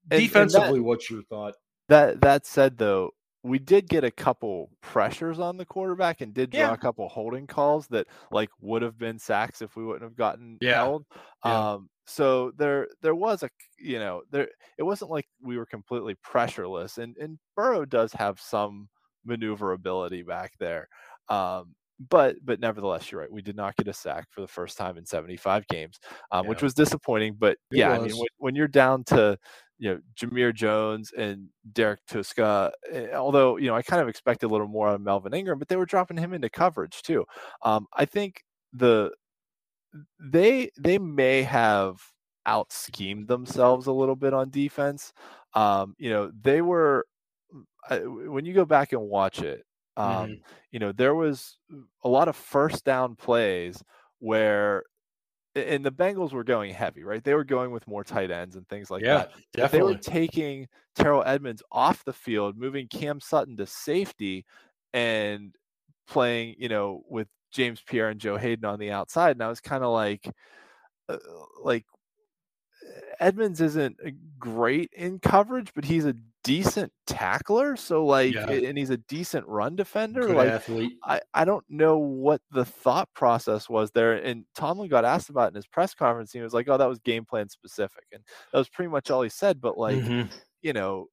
defensively, 0.08 0.68
and 0.68 0.78
that, 0.78 0.82
what's 0.82 1.10
your 1.10 1.24
thought? 1.24 1.54
That 1.88 2.20
that 2.20 2.46
said, 2.46 2.78
though, 2.78 3.10
we 3.44 3.58
did 3.58 3.88
get 3.88 4.04
a 4.04 4.10
couple 4.10 4.70
pressures 4.80 5.38
on 5.38 5.58
the 5.58 5.66
quarterback 5.66 6.22
and 6.22 6.32
did 6.32 6.50
draw 6.50 6.60
yeah. 6.60 6.72
a 6.72 6.78
couple 6.78 7.06
holding 7.08 7.46
calls 7.46 7.86
that 7.88 8.06
like 8.32 8.48
would 8.60 8.80
have 8.80 8.98
been 8.98 9.18
sacks 9.18 9.60
if 9.60 9.76
we 9.76 9.84
wouldn't 9.84 10.02
have 10.02 10.16
gotten 10.16 10.56
yeah. 10.62 10.76
held. 10.76 11.04
Yeah. 11.44 11.72
Um, 11.72 11.90
so 12.06 12.52
there 12.56 12.88
there 13.02 13.14
was 13.14 13.42
a 13.42 13.50
you 13.78 13.98
know 13.98 14.22
there 14.30 14.48
it 14.78 14.82
wasn't 14.82 15.10
like 15.10 15.26
we 15.42 15.58
were 15.58 15.66
completely 15.66 16.16
pressureless 16.26 16.98
and 16.98 17.16
and 17.18 17.38
Burrow 17.54 17.84
does 17.84 18.12
have 18.12 18.40
some 18.40 18.88
maneuverability 19.24 20.22
back 20.22 20.52
there 20.58 20.88
um, 21.28 21.74
but 22.10 22.36
but 22.44 22.60
nevertheless 22.60 23.10
you're 23.10 23.20
right 23.22 23.32
we 23.32 23.40
did 23.40 23.56
not 23.56 23.76
get 23.76 23.88
a 23.88 23.92
sack 23.92 24.26
for 24.30 24.42
the 24.42 24.48
first 24.48 24.76
time 24.76 24.98
in 24.98 25.06
75 25.06 25.66
games 25.68 25.98
um, 26.30 26.46
which 26.46 26.62
was 26.62 26.74
disappointing 26.74 27.36
but 27.38 27.52
it 27.70 27.78
yeah 27.78 27.90
was. 27.90 27.98
I 27.98 28.06
mean 28.08 28.16
when, 28.16 28.28
when 28.36 28.54
you're 28.54 28.68
down 28.68 29.04
to 29.04 29.38
you 29.78 29.90
know 29.90 30.00
Jamir 30.16 30.54
Jones 30.54 31.12
and 31.16 31.48
Derrek 31.72 32.00
Tuszka. 32.08 32.70
Eh, 32.90 33.08
although 33.14 33.56
you 33.56 33.68
know 33.68 33.74
I 33.74 33.82
kind 33.82 34.02
of 34.02 34.08
expected 34.08 34.46
a 34.46 34.52
little 34.52 34.68
more 34.68 34.88
on 34.88 35.02
Melvin 35.02 35.34
Ingram, 35.34 35.58
but 35.58 35.68
they 35.68 35.76
were 35.76 35.86
dropping 35.86 36.16
him 36.16 36.32
into 36.32 36.48
coverage 36.48 37.02
too. 37.02 37.24
Um, 37.62 37.86
I 37.92 38.04
think 38.04 38.42
the 38.72 39.10
they 40.20 40.70
they 40.78 40.98
may 40.98 41.42
have 41.42 41.96
out 42.46 42.72
schemed 42.72 43.28
themselves 43.28 43.86
a 43.86 43.92
little 43.92 44.16
bit 44.16 44.34
on 44.34 44.50
defense. 44.50 45.12
Um, 45.54 45.94
you 45.98 46.10
know, 46.10 46.30
they 46.42 46.62
were 46.62 47.06
when 47.90 48.44
you 48.44 48.54
go 48.54 48.64
back 48.64 48.92
and 48.92 49.02
watch 49.02 49.40
it, 49.42 49.64
um, 49.96 50.06
mm-hmm. 50.08 50.34
you 50.70 50.78
know, 50.78 50.92
there 50.92 51.14
was 51.14 51.58
a 52.02 52.08
lot 52.08 52.28
of 52.28 52.36
first 52.36 52.84
down 52.84 53.14
plays 53.14 53.82
where 54.18 54.84
and 55.54 55.84
the 55.84 55.92
Bengals 55.92 56.32
were 56.32 56.44
going 56.44 56.72
heavy, 56.72 57.04
right? 57.04 57.22
They 57.22 57.34
were 57.34 57.44
going 57.44 57.70
with 57.70 57.86
more 57.86 58.04
tight 58.04 58.30
ends 58.30 58.56
and 58.56 58.68
things 58.68 58.90
like 58.90 59.02
that. 59.02 59.06
yeah, 59.06 59.18
that. 59.18 59.32
Definitely. 59.52 59.78
They 59.78 59.94
were 59.94 60.02
taking 60.02 60.68
Terrell 60.94 61.22
Edmunds 61.24 61.62
off 61.70 62.04
the 62.04 62.12
field, 62.12 62.56
moving 62.56 62.88
Cam 62.88 63.20
Sutton 63.20 63.56
to 63.58 63.66
safety, 63.66 64.44
and 64.92 65.54
playing, 66.08 66.56
you 66.58 66.68
know, 66.68 67.02
with 67.08 67.28
James 67.52 67.82
Pierre 67.86 68.08
and 68.08 68.20
Joe 68.20 68.36
Haden 68.36 68.64
on 68.64 68.78
the 68.78 68.90
outside. 68.90 69.36
And 69.36 69.42
I 69.42 69.48
was 69.48 69.60
kind 69.60 69.84
of 69.84 69.92
like, 69.92 70.28
uh, 71.08 71.18
like 71.62 71.84
Edmunds 73.20 73.60
isn't 73.60 73.98
great 74.38 74.90
in 74.92 75.18
coverage, 75.18 75.72
but 75.74 75.84
he's 75.84 76.04
a 76.04 76.16
decent 76.44 76.92
tackler. 77.06 77.74
So 77.76 78.04
like, 78.04 78.34
yeah. 78.34 78.48
and 78.48 78.78
he's 78.78 78.90
a 78.90 78.98
decent 78.98 79.46
run 79.48 79.74
defender. 79.74 80.20
Good 80.20 80.36
like, 80.36 80.48
athlete. 80.48 80.92
I 81.02 81.20
I 81.32 81.44
don't 81.44 81.64
know 81.68 81.98
what 81.98 82.40
the 82.52 82.64
thought 82.64 83.08
process 83.14 83.68
was 83.68 83.90
there. 83.90 84.12
And 84.12 84.44
Tomlin 84.54 84.88
got 84.88 85.04
asked 85.04 85.30
about 85.30 85.48
in 85.48 85.56
his 85.56 85.66
press 85.66 85.94
conference. 85.94 86.32
He 86.32 86.40
was 86.40 86.54
like, 86.54 86.68
"Oh, 86.68 86.76
that 86.76 86.88
was 86.88 87.00
game 87.00 87.24
plan 87.24 87.48
specific," 87.48 88.04
and 88.12 88.22
that 88.52 88.58
was 88.58 88.68
pretty 88.68 88.90
much 88.90 89.10
all 89.10 89.22
he 89.22 89.30
said. 89.30 89.60
But 89.60 89.76
like, 89.76 89.96
mm-hmm. 89.96 90.28
you 90.62 90.72
know, 90.72 91.08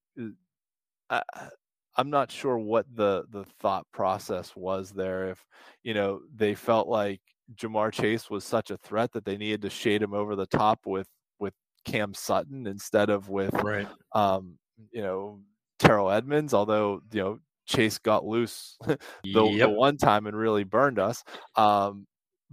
uh, 1.09 1.21
I, 1.33 1.49
I'm 1.97 2.09
not 2.09 2.31
sure 2.31 2.57
what 2.57 2.85
the 2.93 3.25
the 3.31 3.45
thought 3.59 3.85
process 3.91 4.55
was 4.55 4.91
there. 4.91 5.29
If 5.29 5.43
you 5.83 5.93
know 5.93 6.21
they 6.35 6.55
felt 6.55 6.87
like 6.87 7.21
Ja'Marr 7.55 7.91
Chase 7.91 8.29
was 8.29 8.43
such 8.43 8.71
a 8.71 8.77
threat 8.77 9.11
that 9.13 9.25
they 9.25 9.37
needed 9.37 9.61
to 9.63 9.69
shade 9.69 10.01
him 10.01 10.13
over 10.13 10.35
the 10.35 10.45
top 10.45 10.79
with 10.85 11.07
with 11.39 11.53
Cam 11.85 12.13
Sutton 12.13 12.67
instead 12.67 13.09
of 13.09 13.29
with 13.29 13.53
right. 13.55 13.87
um, 14.13 14.57
you 14.91 15.01
know 15.01 15.39
Terrell 15.79 16.11
Edmunds, 16.11 16.53
Although 16.53 17.01
you 17.11 17.21
know 17.21 17.39
Chase 17.65 17.97
got 17.97 18.25
loose 18.25 18.77
the, 18.85 18.97
yep. 19.23 19.69
the 19.69 19.69
one 19.69 19.97
time 19.97 20.27
and 20.27 20.35
really 20.35 20.63
burned 20.63 20.99
us. 20.99 21.23
Um, 21.55 22.07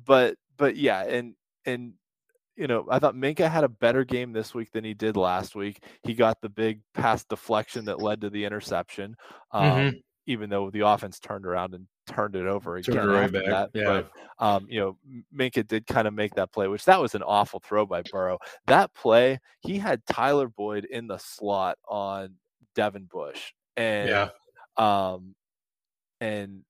but 0.05 0.37
but 0.57 0.77
yeah, 0.77 1.03
and 1.03 1.35
and 1.65 1.95
you 2.59 2.67
know, 2.67 2.87
I 2.91 2.99
thought 2.99 3.15
Minkah 3.15 3.49
had 3.49 3.63
a 3.63 3.69
better 3.69 4.05
game 4.05 4.33
this 4.33 4.53
week 4.53 4.73
than 4.73 4.85
he 4.85 4.93
did 4.93 5.17
last 5.17 5.55
week. 5.55 5.85
He 6.03 6.13
got 6.13 6.41
the 6.43 6.49
big 6.49 6.81
pass 6.93 7.25
deflection 7.25 7.85
that 7.85 8.03
led 8.03 8.21
to 8.23 8.31
the 8.31 8.45
interception, 8.45 9.15
um, 9.53 9.65
mm-hmm. 9.65 9.97
even 10.27 10.51
though 10.51 10.69
the 10.69 10.81
offense 10.81 11.21
turned 11.21 11.47
around 11.47 11.75
and 11.75 11.87
turned 12.09 12.35
it 12.35 12.47
over 12.47 12.77
again 12.77 12.95
turned 12.95 13.17
after 13.17 13.39
right 13.39 13.47
that. 13.49 13.71
Yeah. 13.75 13.85
But 13.85 14.11
um, 14.45 14.67
you 14.71 14.81
know, 14.81 14.99
Minkah 15.35 15.67
did 15.67 15.87
kind 15.87 16.09
of 16.09 16.15
make 16.15 16.35
that 16.35 16.53
play, 16.53 16.69
which 16.69 16.85
that 16.85 17.01
was 17.01 17.15
an 17.15 17.23
awful 17.23 17.61
throw 17.61 17.87
by 17.87 18.03
Burrow. 18.03 18.39
That 18.67 18.95
play, 18.95 19.39
he 19.61 19.79
had 19.79 20.05
Tyler 20.07 20.49
Boyd 20.49 20.85
in 20.85 21.07
the 21.07 21.19
slot 21.19 21.79
on 21.89 22.35
Devin 22.75 23.09
Bush, 23.11 23.53
and 23.77 24.09
yeah. 24.09 24.29
um, 24.77 25.35
and 26.21 26.63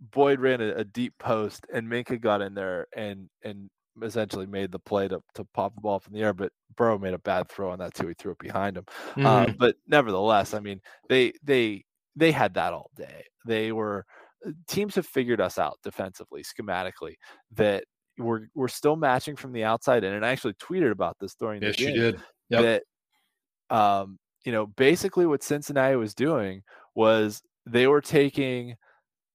Boyd 0.00 0.40
ran 0.40 0.60
a, 0.60 0.74
a, 0.74 0.84
deep 0.84 1.14
post, 1.18 1.66
and 1.72 1.88
Minkah 1.88 2.20
got 2.20 2.40
in 2.40 2.54
there 2.54 2.86
and 2.96 3.28
and 3.42 3.68
essentially 4.02 4.46
made 4.46 4.72
the 4.72 4.78
play 4.78 5.08
to, 5.08 5.20
to 5.34 5.44
pop 5.54 5.74
the 5.74 5.80
ball 5.80 5.98
from 5.98 6.14
the 6.14 6.20
air, 6.20 6.32
but 6.32 6.52
Burrow 6.76 6.98
made 6.98 7.14
a 7.14 7.18
bad 7.18 7.48
throw 7.48 7.70
on 7.70 7.78
that 7.78 7.94
too. 7.94 8.08
He 8.08 8.14
threw 8.14 8.32
it 8.32 8.38
behind 8.38 8.76
him. 8.76 8.84
Uh, 8.88 9.12
mm-hmm. 9.12 9.26
Uh, 9.26 9.46
but 9.58 9.76
nevertheless, 9.86 10.54
I 10.54 10.60
mean, 10.60 10.80
they 11.08 11.32
they 11.42 11.84
they 12.14 12.32
had 12.32 12.54
that 12.54 12.72
all 12.72 12.90
day. 12.96 13.24
They 13.46 13.72
were 13.72 14.04
teams 14.68 14.94
have 14.94 15.06
figured 15.06 15.40
us 15.40 15.58
out 15.58 15.78
defensively, 15.82 16.42
schematically, 16.42 17.14
that 17.52 17.84
we're 18.18 18.46
we're 18.54 18.68
still 18.68 18.96
matching 18.96 19.36
from 19.36 19.52
the 19.52 19.64
outside 19.64 20.04
in. 20.04 20.14
And 20.14 20.24
I 20.24 20.30
actually 20.30 20.54
tweeted 20.54 20.90
about 20.90 21.16
this 21.20 21.34
during 21.34 21.62
yes, 21.62 21.76
the 21.76 21.84
game. 21.84 21.94
you 21.94 22.00
did. 22.00 22.20
Yep. 22.50 22.82
That 23.70 23.76
um, 23.76 24.18
you 24.44 24.52
know, 24.52 24.66
basically 24.66 25.26
what 25.26 25.42
Cincinnati 25.42 25.96
was 25.96 26.14
doing 26.14 26.62
was 26.94 27.42
they 27.66 27.86
were 27.86 28.00
taking 28.00 28.76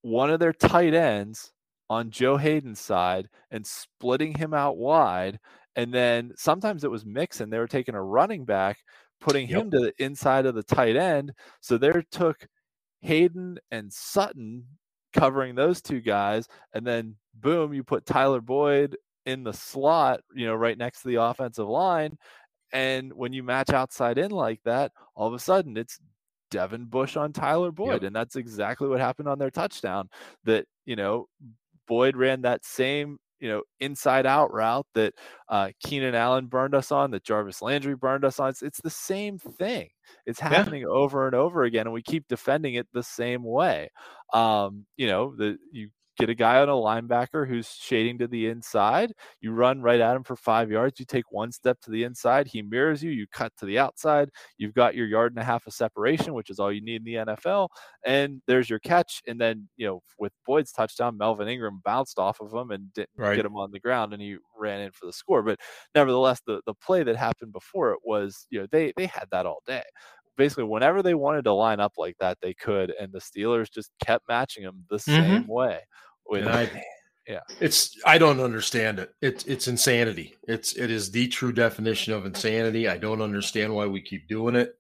one 0.02 0.30
of 0.30 0.40
their 0.40 0.54
tight 0.54 0.94
ends 0.94 1.52
on 1.90 2.10
Joe 2.10 2.38
Haden's 2.38 2.80
side 2.80 3.28
and 3.52 3.68
splitting 3.68 4.34
him 4.34 4.54
out 4.54 4.78
wide. 4.78 5.40
And 5.76 5.94
then 5.94 6.32
sometimes 6.38 6.84
it 6.84 6.92
was 6.92 7.06
Mixon. 7.06 7.50
They 7.50 7.60
were 7.60 7.68
taking 7.68 7.96
a 7.96 8.02
running 8.02 8.46
back, 8.46 8.78
putting 9.20 9.50
yep. 9.50 9.62
him 9.62 9.72
to 9.72 9.80
the 9.80 9.94
inside 10.00 10.46
of 10.46 10.56
the 10.56 10.64
tight 10.64 10.96
end. 10.96 11.34
So 11.60 11.78
there 11.78 12.04
took 12.12 12.48
Haden 13.02 13.60
and 13.70 13.92
Sutton 13.92 14.66
covering 15.14 15.56
those 15.56 15.82
two 15.82 16.02
guys. 16.02 16.48
And 16.74 16.86
then 16.86 17.16
boom, 17.34 17.74
you 17.74 17.84
put 17.84 18.06
Tyler 18.06 18.42
Boyd 18.42 18.98
in 19.26 19.44
the 19.44 19.54
slot, 19.54 20.22
you 20.34 20.46
know, 20.46 20.56
right 20.56 20.78
next 20.78 21.02
to 21.02 21.08
the 21.08 21.22
offensive 21.22 21.68
line. 21.68 22.18
And 22.74 23.14
when 23.14 23.34
you 23.34 23.44
match 23.44 23.70
outside 23.72 24.18
in 24.18 24.32
like 24.32 24.62
that, 24.64 24.92
all 25.16 25.28
of 25.28 25.34
a 25.34 25.40
sudden 25.40 25.78
it's 25.78 26.00
Devin 26.50 26.86
Bush 26.86 27.18
on 27.18 27.34
Tyler 27.34 27.72
Boyd. 27.72 28.02
Yep. 28.02 28.04
And 28.04 28.16
that's 28.16 28.36
exactly 28.36 28.88
what 28.88 29.00
happened 29.00 29.28
on 29.28 29.40
their 29.40 29.52
touchdown. 29.52 30.10
That, 30.46 30.66
you 30.86 30.96
know, 30.96 31.28
Boyd 31.88 32.16
ran 32.16 32.42
that 32.44 32.64
same 32.66 33.18
you 33.42 33.50
know 33.50 33.64
inside 33.80 34.26
out 34.26 34.54
route 34.54 34.86
that 34.94 35.14
uh, 35.50 35.70
Keenan 35.84 36.16
Allen 36.16 36.46
burned 36.46 36.76
us 36.76 36.92
on, 36.92 37.12
that 37.12 37.24
Jarvis 37.24 37.62
Landry 37.62 37.96
burned 37.96 38.24
us 38.24 38.40
on. 38.40 38.50
It's, 38.50 38.62
it's 38.62 38.82
the 38.82 38.90
same 38.90 39.38
thing. 39.38 39.90
It's 40.26 40.40
happening 40.40 40.84
yeah. 40.84 40.88
over 40.88 41.26
and 41.26 41.36
over 41.36 41.64
again, 41.64 41.88
and 41.88 41.94
we 41.94 42.04
keep 42.04 42.28
defending 42.28 42.76
it 42.76 42.88
the 42.94 43.04
same 43.04 43.44
way. 43.44 43.90
Um, 44.34 44.86
you 44.96 45.08
know, 45.08 45.36
the 45.36 45.58
you 45.72 45.90
get 46.22 46.30
a 46.30 46.36
guy 46.36 46.60
on 46.60 46.70
a 46.70 46.74
linebacker 46.74 47.48
who's 47.48 47.68
shading 47.68 48.20
to 48.20 48.28
the 48.28 48.48
inside. 48.48 49.14
You 49.42 49.52
run 49.52 49.82
right 49.82 50.00
at 50.00 50.16
him 50.16 50.24
for 50.24 50.36
five 50.36 50.72
yards. 50.72 51.00
You 51.00 51.06
take 51.06 51.32
one 51.32 51.52
step 51.52 51.80
to 51.82 51.92
the 51.92 52.04
inside. 52.04 52.48
He 52.48 52.62
mirrors 52.62 53.04
you. 53.04 53.12
You 53.12 53.26
cut 53.32 53.52
to 53.58 53.66
the 53.66 53.80
outside. 53.80 54.30
You've 54.58 54.74
got 54.74 54.96
your 54.96 55.08
yard 55.08 55.34
and 55.34 55.42
a 55.42 55.46
half 55.46 55.68
of 55.68 55.74
separation, 55.74 56.34
which 56.34 56.50
is 56.50 56.60
all 56.60 56.72
you 56.72 56.82
need 56.82 57.06
in 57.08 57.26
the 57.26 57.36
NFL. 57.36 57.70
And 58.06 58.42
there's 58.48 58.70
your 58.70 58.80
catch. 58.80 59.22
And 59.28 59.40
then, 59.40 59.68
you 59.78 59.88
know, 59.88 60.02
with 60.20 60.34
Boyd's 60.46 60.72
touchdown, 60.72 61.18
Melvin 61.18 61.48
Ingram 61.48 61.82
bounced 61.84 62.20
off 62.20 62.40
of 62.40 62.54
him 62.54 62.72
and 62.72 62.94
didn't 62.94 63.10
right. 63.18 63.36
get 63.36 63.46
him 63.46 63.58
on 63.58 63.72
the 63.72 63.80
ground 63.80 64.14
and 64.14 64.22
he 64.22 64.38
ran 64.58 64.82
in 64.82 64.92
for 64.92 65.08
the 65.08 65.14
score. 65.14 65.42
But 65.42 65.60
nevertheless, 65.96 66.42
the, 66.46 66.62
the 66.66 66.76
play 66.76 67.04
that 67.04 67.16
happened 67.16 67.52
before 67.52 67.92
it 67.92 68.00
was, 68.04 68.46
you 68.50 68.60
know, 68.60 68.68
they, 68.72 68.94
they 68.96 69.08
had 69.08 69.26
that 69.32 69.46
all 69.46 69.62
day 69.66 69.84
basically 70.38 70.64
whenever 70.64 71.04
they 71.04 71.14
wanted 71.14 71.44
to 71.44 71.54
line 71.54 71.80
up 71.80 71.94
like 71.98 72.16
that, 72.20 72.38
they 72.42 72.54
could, 72.54 72.94
and 73.00 73.12
the 73.12 73.20
Steelers 73.20 73.72
just 73.72 73.92
kept 74.04 74.28
matching 74.28 74.64
them 74.64 74.86
the 74.90 74.98
mm-hmm. 74.98 75.12
same 75.12 75.48
way. 75.48 75.82
With, 76.32 76.48
I, 76.48 76.84
yeah, 77.28 77.42
it's 77.60 77.98
I 78.06 78.18
don't 78.18 78.40
understand 78.40 79.00
it. 79.00 79.14
It's 79.22 79.46
it's 79.46 79.68
insanity. 79.68 80.36
It's 80.48 80.74
it 80.74 80.90
is 80.90 81.12
the 81.12 81.28
true 81.28 81.52
definition 81.52 82.14
of 82.14 82.26
insanity. 82.26 82.88
I 82.88 82.98
don't 82.98 83.22
understand 83.22 83.76
why 83.76 83.86
we 83.86 84.02
keep 84.02 84.28
doing 84.28 84.56
it. 84.56 84.74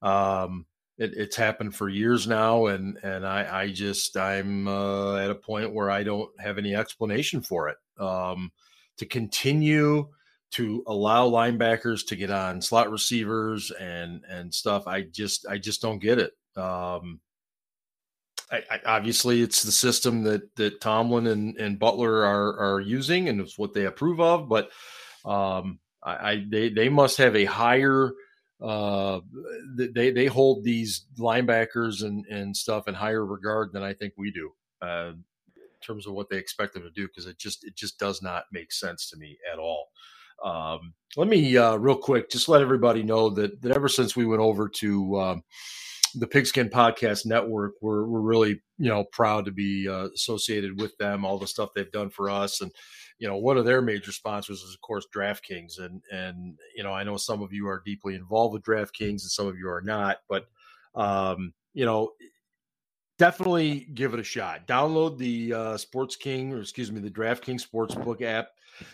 Um, 0.00 0.66
it, 0.98 1.12
it's 1.14 1.36
happened 1.36 1.74
for 1.74 1.88
years 1.88 2.26
now, 2.26 2.66
and 2.66 2.98
and 3.02 3.26
I 3.26 3.62
I 3.62 3.72
just 3.72 4.16
I'm 4.16 4.68
uh, 4.68 5.16
at 5.16 5.30
a 5.30 5.34
point 5.34 5.74
where 5.74 5.90
I 5.90 6.02
don't 6.02 6.30
have 6.40 6.58
any 6.58 6.74
explanation 6.74 7.42
for 7.42 7.68
it. 7.68 7.76
Um, 7.98 8.52
to 8.98 9.06
continue 9.06 10.08
to 10.52 10.84
allow 10.86 11.28
linebackers 11.28 12.06
to 12.06 12.16
get 12.16 12.30
on 12.30 12.60
slot 12.60 12.90
receivers 12.90 13.70
and 13.70 14.22
and 14.28 14.54
stuff. 14.54 14.86
I 14.86 15.02
just 15.02 15.46
I 15.46 15.58
just 15.58 15.82
don't 15.82 15.98
get 15.98 16.18
it. 16.18 16.32
Um, 16.56 17.20
I, 18.52 18.62
I, 18.70 18.80
obviously, 18.86 19.42
it's 19.42 19.62
the 19.62 19.72
system 19.72 20.22
that 20.24 20.54
that 20.56 20.80
Tomlin 20.80 21.26
and, 21.28 21.56
and 21.56 21.78
Butler 21.78 22.24
are 22.24 22.58
are 22.58 22.80
using, 22.80 23.28
and 23.28 23.40
it's 23.40 23.58
what 23.58 23.72
they 23.72 23.86
approve 23.86 24.20
of. 24.20 24.48
But 24.48 24.70
um, 25.24 25.78
I, 26.02 26.12
I 26.12 26.44
they 26.48 26.68
they 26.68 26.88
must 26.88 27.16
have 27.16 27.34
a 27.34 27.46
higher 27.46 28.12
uh, 28.62 29.20
they 29.76 30.10
they 30.10 30.26
hold 30.26 30.62
these 30.62 31.06
linebackers 31.18 32.04
and 32.04 32.24
and 32.26 32.56
stuff 32.56 32.86
in 32.86 32.94
higher 32.94 33.24
regard 33.26 33.72
than 33.72 33.82
I 33.82 33.94
think 33.94 34.14
we 34.16 34.30
do. 34.30 34.52
Uh, 34.80 35.12
in 35.56 35.86
terms 35.86 36.06
of 36.06 36.12
what 36.12 36.28
they 36.28 36.36
expect 36.36 36.74
them 36.74 36.84
to 36.84 36.90
do, 36.90 37.08
because 37.08 37.26
it 37.26 37.38
just 37.38 37.64
it 37.64 37.74
just 37.74 37.98
does 37.98 38.22
not 38.22 38.44
make 38.52 38.70
sense 38.70 39.10
to 39.10 39.16
me 39.16 39.36
at 39.52 39.58
all. 39.58 39.88
Um, 40.44 40.94
let 41.16 41.28
me 41.28 41.56
uh, 41.56 41.76
real 41.76 41.96
quick 41.96 42.30
just 42.30 42.48
let 42.48 42.62
everybody 42.62 43.02
know 43.02 43.30
that 43.30 43.60
that 43.62 43.72
ever 43.72 43.88
since 43.88 44.14
we 44.14 44.26
went 44.26 44.42
over 44.42 44.68
to 44.68 45.20
um, 45.20 45.42
the 46.14 46.26
Pigskin 46.26 46.68
Podcast 46.68 47.26
Network, 47.26 47.74
we're 47.80 48.04
we're 48.06 48.20
really 48.20 48.60
you 48.78 48.88
know 48.88 49.04
proud 49.12 49.44
to 49.44 49.50
be 49.50 49.88
uh, 49.88 50.08
associated 50.14 50.80
with 50.80 50.96
them. 50.98 51.24
All 51.24 51.38
the 51.38 51.46
stuff 51.46 51.70
they've 51.74 51.90
done 51.92 52.10
for 52.10 52.30
us, 52.30 52.60
and 52.60 52.70
you 53.18 53.28
know 53.28 53.36
one 53.36 53.56
of 53.56 53.64
their 53.64 53.82
major 53.82 54.12
sponsors 54.12 54.62
is 54.62 54.74
of 54.74 54.80
course 54.80 55.06
DraftKings, 55.14 55.78
and 55.78 56.02
and 56.10 56.58
you 56.76 56.82
know 56.82 56.92
I 56.92 57.04
know 57.04 57.16
some 57.16 57.42
of 57.42 57.52
you 57.52 57.68
are 57.68 57.82
deeply 57.84 58.14
involved 58.14 58.54
with 58.54 58.62
DraftKings 58.62 59.08
and 59.08 59.20
some 59.20 59.46
of 59.46 59.56
you 59.56 59.68
are 59.68 59.82
not, 59.82 60.18
but 60.28 60.46
um, 60.94 61.52
you 61.74 61.84
know 61.84 62.12
definitely 63.18 63.86
give 63.94 64.14
it 64.14 64.20
a 64.20 64.24
shot. 64.24 64.66
Download 64.66 65.16
the 65.16 65.54
uh, 65.54 65.76
Sports 65.76 66.16
King, 66.16 66.52
or 66.52 66.60
excuse 66.60 66.90
me, 66.90 67.00
the 67.00 67.10
DraftKings 67.10 67.66
Sportsbook 67.66 68.22
app. 68.22 68.48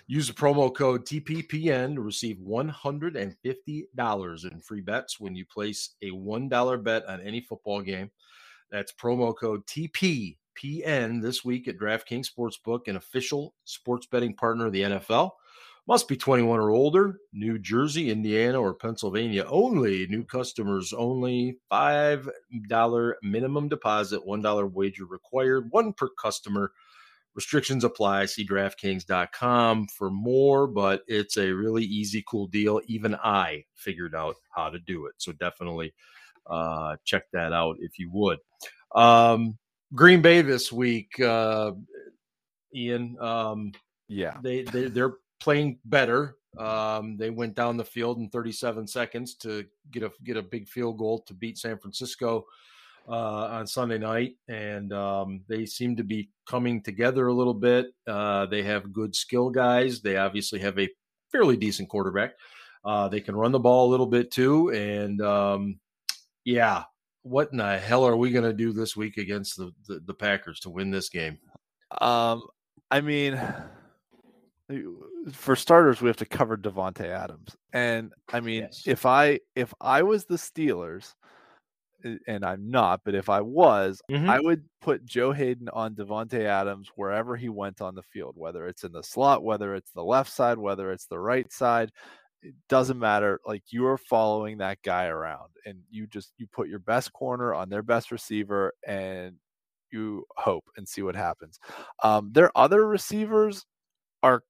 Use 0.06 0.28
the 0.28 0.34
promo 0.34 0.74
code 0.74 1.04
TPPN 1.04 1.94
to 1.94 2.00
receive 2.00 2.38
$150 2.38 4.52
in 4.52 4.60
free 4.60 4.80
bets 4.80 5.20
when 5.20 5.34
you 5.34 5.44
place 5.46 5.94
a 6.02 6.10
$1 6.10 6.84
bet 6.84 7.06
on 7.06 7.20
any 7.20 7.40
football 7.40 7.82
game. 7.82 8.10
That's 8.70 8.92
promo 8.92 9.34
code 9.36 9.66
TPPN 9.66 11.22
this 11.22 11.44
week 11.44 11.68
at 11.68 11.78
DraftKings 11.78 12.28
Sportsbook, 12.30 12.88
an 12.88 12.96
official 12.96 13.54
sports 13.64 14.06
betting 14.06 14.34
partner 14.34 14.66
of 14.66 14.72
the 14.72 14.82
NFL. 14.82 15.30
Must 15.86 16.06
be 16.06 16.18
21 16.18 16.60
or 16.60 16.68
older. 16.68 17.18
New 17.32 17.58
Jersey, 17.58 18.10
Indiana, 18.10 18.60
or 18.60 18.74
Pennsylvania 18.74 19.46
only. 19.48 20.06
New 20.08 20.22
customers 20.22 20.92
only. 20.92 21.56
$5 21.72 23.12
minimum 23.22 23.70
deposit, 23.70 24.20
$1 24.26 24.72
wager 24.72 25.06
required, 25.06 25.68
one 25.70 25.94
per 25.94 26.10
customer. 26.10 26.72
Restrictions 27.38 27.84
apply. 27.84 28.26
See 28.26 28.44
DraftKings.com 28.44 29.86
for 29.96 30.10
more, 30.10 30.66
but 30.66 31.04
it's 31.06 31.36
a 31.36 31.52
really 31.52 31.84
easy, 31.84 32.24
cool 32.28 32.48
deal. 32.48 32.80
Even 32.88 33.14
I 33.14 33.64
figured 33.76 34.12
out 34.12 34.34
how 34.50 34.70
to 34.70 34.80
do 34.80 35.06
it. 35.06 35.12
So 35.18 35.30
definitely 35.30 35.94
uh, 36.50 36.96
check 37.04 37.30
that 37.32 37.52
out 37.52 37.76
if 37.78 37.96
you 37.96 38.10
would. 38.10 38.40
Um, 38.92 39.56
Green 39.94 40.20
Bay 40.20 40.42
this 40.42 40.72
week, 40.72 41.20
uh, 41.20 41.74
Ian. 42.74 43.16
Um, 43.20 43.70
yeah, 44.08 44.38
they, 44.42 44.62
they 44.62 44.88
they're 44.88 45.14
playing 45.38 45.78
better. 45.84 46.38
Um, 46.58 47.16
they 47.18 47.30
went 47.30 47.54
down 47.54 47.76
the 47.76 47.84
field 47.84 48.18
in 48.18 48.30
37 48.30 48.88
seconds 48.88 49.36
to 49.36 49.64
get 49.92 50.02
a 50.02 50.10
get 50.24 50.36
a 50.36 50.42
big 50.42 50.66
field 50.66 50.98
goal 50.98 51.20
to 51.28 51.34
beat 51.34 51.56
San 51.56 51.78
Francisco 51.78 52.46
on 53.14 53.66
Sunday 53.66 53.98
night, 53.98 54.36
and 54.48 54.92
um, 54.92 55.40
they 55.48 55.64
seem 55.66 55.96
to 55.96 56.04
be 56.04 56.30
coming 56.46 56.82
together 56.82 57.28
a 57.28 57.34
little 57.34 57.54
bit. 57.54 57.86
Uh, 58.06 58.46
they 58.46 58.62
have 58.62 58.92
good 58.92 59.14
skill 59.14 59.50
guys. 59.50 60.00
They 60.00 60.16
obviously 60.16 60.58
have 60.60 60.78
a 60.78 60.88
fairly 61.32 61.56
decent 61.56 61.88
quarterback. 61.88 62.34
Uh, 62.84 63.08
they 63.08 63.20
can 63.20 63.36
run 63.36 63.52
the 63.52 63.58
ball 63.58 63.88
a 63.88 63.90
little 63.90 64.06
bit 64.06 64.30
too, 64.30 64.70
and 64.70 65.20
um, 65.20 65.80
yeah, 66.44 66.84
what 67.22 67.50
in 67.52 67.58
the 67.58 67.78
hell 67.78 68.04
are 68.04 68.16
we 68.16 68.30
going 68.30 68.44
to 68.44 68.52
do 68.52 68.72
this 68.72 68.96
week 68.96 69.18
against 69.18 69.56
the, 69.56 69.72
the, 69.86 70.00
the 70.06 70.14
Packers 70.14 70.60
to 70.60 70.70
win 70.70 70.90
this 70.90 71.08
game? 71.08 71.38
Um, 72.00 72.42
I 72.90 73.00
mean, 73.00 73.40
for 75.32 75.56
starters, 75.56 76.00
we 76.00 76.08
have 76.08 76.16
to 76.18 76.26
cover 76.26 76.56
Davante 76.56 77.04
Adams, 77.04 77.56
and 77.72 78.12
I 78.32 78.40
mean, 78.40 78.62
yes. 78.62 78.82
if 78.86 79.06
I 79.06 79.40
if 79.54 79.74
I 79.80 80.02
was 80.02 80.24
the 80.24 80.36
Steelers, 80.36 81.14
and 82.04 82.44
I'm 82.44 82.70
not, 82.70 83.00
but 83.04 83.14
if 83.14 83.28
I 83.28 83.40
was, 83.40 84.00
mm-hmm. 84.10 84.30
I 84.30 84.40
would 84.40 84.64
put 84.80 85.04
Joe 85.04 85.32
Haden 85.32 85.68
on 85.70 85.94
Davante 85.94 86.44
Adams 86.44 86.90
wherever 86.94 87.36
he 87.36 87.48
went 87.48 87.80
on 87.80 87.94
the 87.94 88.02
field, 88.02 88.34
whether 88.36 88.66
it's 88.68 88.84
in 88.84 88.92
the 88.92 89.02
slot, 89.02 89.42
whether 89.42 89.74
it's 89.74 89.90
the 89.90 90.04
left 90.04 90.32
side, 90.32 90.58
whether 90.58 90.92
it's 90.92 91.06
the 91.06 91.18
right 91.18 91.50
side. 91.52 91.90
It 92.42 92.54
doesn't 92.68 92.98
matter. 92.98 93.40
Like 93.44 93.64
you 93.70 93.86
are 93.86 93.98
following 93.98 94.58
that 94.58 94.78
guy 94.82 95.06
around, 95.06 95.50
and 95.66 95.78
you 95.90 96.06
just 96.06 96.32
you 96.38 96.46
put 96.46 96.68
your 96.68 96.78
best 96.78 97.12
corner 97.12 97.52
on 97.52 97.68
their 97.68 97.82
best 97.82 98.12
receiver, 98.12 98.72
and 98.86 99.34
you 99.90 100.24
hope 100.36 100.64
and 100.76 100.86
see 100.88 101.02
what 101.02 101.16
happens. 101.16 101.58
Um, 102.02 102.30
their 102.32 102.56
other 102.56 102.86
receivers 102.86 103.66
are 104.22 104.42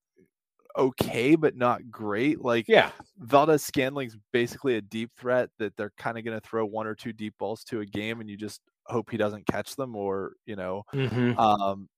okay, 0.79 1.35
but 1.35 1.57
not 1.57 1.91
great. 1.91 2.41
Like, 2.41 2.67
yeah, 2.69 2.91
Valdes-Scantling's 3.19 4.17
basically 4.33 4.77
a 4.77 4.81
deep 4.81 5.11
threat 5.19 5.51
that 5.59 5.77
they're 5.77 5.93
kind 5.99 6.17
of 6.17 6.25
going 6.25 6.39
to 6.39 6.47
throw 6.47 6.65
one 6.65 6.87
or 6.87 6.95
two 6.95 7.13
deep 7.13 7.35
balls 7.39 7.65
to 7.65 7.81
a 7.81 7.87
game, 7.87 8.21
and 8.21 8.31
you 8.31 8.37
just 8.37 8.61
hope 8.87 9.11
he 9.11 9.17
doesn't 9.17 9.47
catch 9.47 9.77
them, 9.77 9.97
or 9.97 10.33
you 10.47 10.57
know. 10.57 10.85
Mm-hmm. 10.95 11.39
Um, 11.39 11.89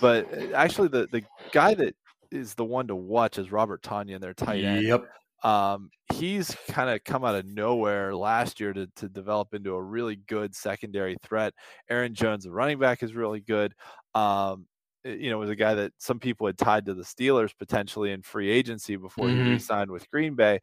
but 0.00 0.26
uh, 0.32 0.54
actually, 0.54 0.88
the 0.88 1.06
the 1.12 1.22
guy 1.52 1.74
that 1.74 1.94
is 2.30 2.54
the 2.54 2.64
one 2.64 2.88
to 2.88 2.96
watch 2.96 3.38
is 3.38 3.52
Robert 3.52 3.82
Tonyan, 3.82 4.20
their 4.20 4.34
tight 4.34 4.64
end. 4.64 4.86
Yep. 4.86 5.04
Um, 5.44 5.90
he's 6.14 6.56
kind 6.68 6.88
of 6.88 7.02
come 7.04 7.24
out 7.24 7.34
of 7.34 7.44
nowhere 7.44 8.14
last 8.14 8.60
year 8.60 8.72
to, 8.72 8.86
to 8.94 9.08
develop 9.08 9.54
into 9.54 9.74
a 9.74 9.82
really 9.82 10.16
good 10.28 10.54
secondary 10.54 11.16
threat. 11.24 11.52
Aaron 11.90 12.14
Jones, 12.14 12.44
the 12.44 12.52
running 12.52 12.78
back, 12.78 13.02
is 13.02 13.12
really 13.12 13.40
good. 13.40 13.74
Um, 14.14 14.66
Eh, 14.71 14.71
you 15.04 15.30
know, 15.30 15.38
was 15.38 15.50
a 15.50 15.56
guy 15.56 15.74
that 15.74 15.92
some 15.98 16.18
people 16.18 16.46
had 16.46 16.58
tied 16.58 16.86
to 16.86 16.94
the 16.94 17.02
Steelers 17.02 17.50
potentially 17.58 18.12
in 18.12 18.22
free 18.22 18.50
agency 18.50 18.96
before 18.96 19.26
mm-hmm. 19.26 19.44
he 19.44 19.50
re-signed 19.52 19.90
with 19.90 20.10
Green 20.10 20.34
Bay. 20.34 20.60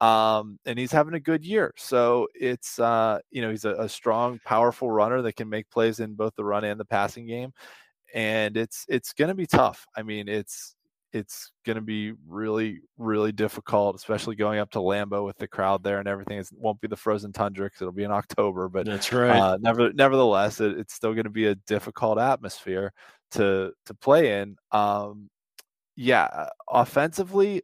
Um, 0.00 0.58
and 0.66 0.78
he's 0.78 0.90
having 0.90 1.14
a 1.14 1.20
good 1.20 1.44
year. 1.44 1.72
So 1.76 2.26
it's 2.34 2.78
uh, 2.80 3.20
you 3.30 3.40
know, 3.40 3.50
he's 3.50 3.64
a, 3.64 3.74
a, 3.74 3.88
strong, 3.88 4.40
powerful 4.44 4.90
runner 4.90 5.22
that 5.22 5.36
can 5.36 5.48
make 5.48 5.70
plays 5.70 6.00
in 6.00 6.14
both 6.14 6.34
the 6.34 6.44
run 6.44 6.64
and 6.64 6.78
the 6.78 6.84
passing 6.84 7.26
game. 7.26 7.52
And 8.12 8.56
it's 8.56 8.84
it's 8.88 9.12
gonna 9.12 9.34
be 9.34 9.46
tough. 9.46 9.86
I 9.96 10.02
mean, 10.02 10.28
it's 10.28 10.74
it's 11.12 11.52
going 11.66 11.76
to 11.76 11.82
be 11.82 12.14
really, 12.26 12.80
really 12.96 13.32
difficult, 13.32 13.96
especially 13.96 14.34
going 14.34 14.58
up 14.58 14.70
to 14.70 14.78
Lambeau 14.78 15.24
with 15.24 15.36
the 15.36 15.46
crowd 15.46 15.84
there 15.84 15.98
and 15.98 16.08
everything. 16.08 16.38
It 16.38 16.48
won't 16.52 16.80
be 16.80 16.88
the 16.88 16.96
frozen 16.96 17.32
tundra 17.32 17.66
because 17.66 17.82
it'll 17.82 17.92
be 17.92 18.04
in 18.04 18.10
October, 18.10 18.68
but 18.68 18.86
that's 18.86 19.12
right. 19.12 19.38
Uh, 19.38 19.58
never, 19.60 19.92
nevertheless, 19.92 20.60
it, 20.60 20.78
it's 20.78 20.94
still 20.94 21.12
going 21.12 21.24
to 21.24 21.30
be 21.30 21.46
a 21.46 21.54
difficult 21.54 22.18
atmosphere 22.18 22.92
to 23.32 23.72
to 23.86 23.94
play 23.94 24.40
in. 24.40 24.56
Um, 24.70 25.30
yeah, 25.96 26.24
uh, 26.24 26.48
offensively, 26.70 27.62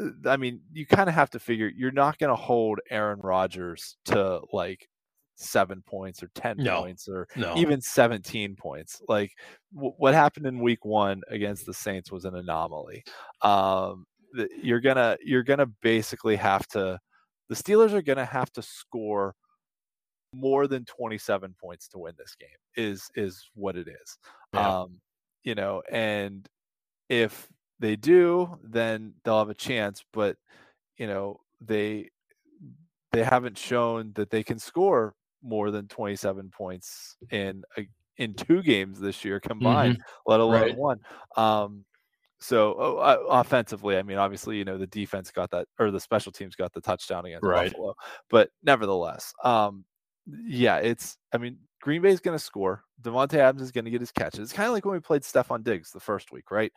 uh, 0.00 0.08
I 0.26 0.36
mean, 0.36 0.60
you 0.72 0.86
kind 0.86 1.08
of 1.08 1.14
have 1.14 1.30
to 1.30 1.38
figure 1.38 1.70
you're 1.74 1.92
not 1.92 2.18
going 2.18 2.30
to 2.30 2.36
hold 2.36 2.80
Aaron 2.90 3.20
Rodgers 3.20 3.96
to 4.06 4.40
like 4.52 4.88
seven 5.36 5.82
points 5.86 6.22
or 6.22 6.30
10 6.34 6.58
no, 6.58 6.82
points 6.82 7.08
or 7.08 7.26
no. 7.36 7.56
even 7.56 7.80
17 7.80 8.56
points. 8.56 9.00
Like 9.08 9.32
w- 9.74 9.94
what 9.96 10.14
happened 10.14 10.46
in 10.46 10.60
week 10.60 10.84
one 10.84 11.22
against 11.28 11.66
the 11.66 11.74
Saints 11.74 12.12
was 12.12 12.24
an 12.24 12.36
anomaly. 12.36 13.04
Um, 13.42 14.06
the, 14.32 14.48
you're 14.62 14.80
gonna 14.80 15.16
you're 15.24 15.42
gonna 15.42 15.66
basically 15.82 16.36
have 16.36 16.66
to 16.68 16.98
the 17.48 17.54
Steelers 17.54 17.92
are 17.92 18.02
gonna 18.02 18.24
have 18.24 18.52
to 18.52 18.62
score 18.62 19.34
more 20.32 20.66
than 20.66 20.84
27 20.84 21.54
points 21.60 21.88
to 21.88 21.98
win 21.98 22.14
this 22.16 22.34
game 22.38 22.48
is 22.76 23.10
is 23.14 23.48
what 23.54 23.76
it 23.76 23.88
is 23.88 24.18
yeah. 24.54 24.80
um 24.80 25.00
you 25.42 25.54
know 25.54 25.82
and 25.90 26.48
if 27.08 27.48
they 27.78 27.96
do 27.96 28.58
then 28.62 29.12
they'll 29.24 29.38
have 29.38 29.50
a 29.50 29.54
chance 29.54 30.04
but 30.12 30.36
you 30.96 31.06
know 31.06 31.40
they 31.60 32.08
they 33.12 33.24
haven't 33.24 33.58
shown 33.58 34.12
that 34.14 34.30
they 34.30 34.42
can 34.42 34.58
score 34.58 35.14
more 35.42 35.70
than 35.70 35.88
27 35.88 36.50
points 36.50 37.16
in 37.30 37.62
a, 37.76 37.86
in 38.18 38.34
two 38.34 38.62
games 38.62 39.00
this 39.00 39.24
year 39.24 39.40
combined 39.40 39.94
mm-hmm. 39.94 40.30
let 40.30 40.40
alone 40.40 40.62
right. 40.62 40.76
one 40.76 41.00
um 41.36 41.84
so 42.40 42.72
uh, 42.72 43.18
offensively, 43.28 43.98
I 43.98 44.02
mean, 44.02 44.16
obviously, 44.16 44.56
you 44.56 44.64
know, 44.64 44.78
the 44.78 44.86
defense 44.86 45.30
got 45.30 45.50
that, 45.50 45.68
or 45.78 45.90
the 45.90 46.00
special 46.00 46.32
teams 46.32 46.56
got 46.56 46.72
the 46.72 46.80
touchdown 46.80 47.26
against 47.26 47.44
right. 47.44 47.70
Buffalo, 47.70 47.94
but 48.30 48.48
nevertheless, 48.62 49.34
um, 49.44 49.84
yeah, 50.26 50.76
it's. 50.76 51.16
I 51.32 51.38
mean, 51.38 51.58
Green 51.80 52.02
Bay 52.02 52.10
is 52.10 52.20
going 52.20 52.36
to 52.36 52.44
score. 52.44 52.84
Davante 53.02 53.34
Adams 53.34 53.62
is 53.62 53.72
going 53.72 53.86
to 53.86 53.90
get 53.90 54.00
his 54.00 54.12
catches. 54.12 54.40
It's 54.40 54.52
kind 54.52 54.66
of 54.66 54.74
like 54.74 54.84
when 54.84 54.94
we 54.94 55.00
played 55.00 55.22
Stefon 55.22 55.64
Diggs 55.64 55.90
the 55.90 56.00
first 56.00 56.32
week, 56.32 56.50
right? 56.50 56.72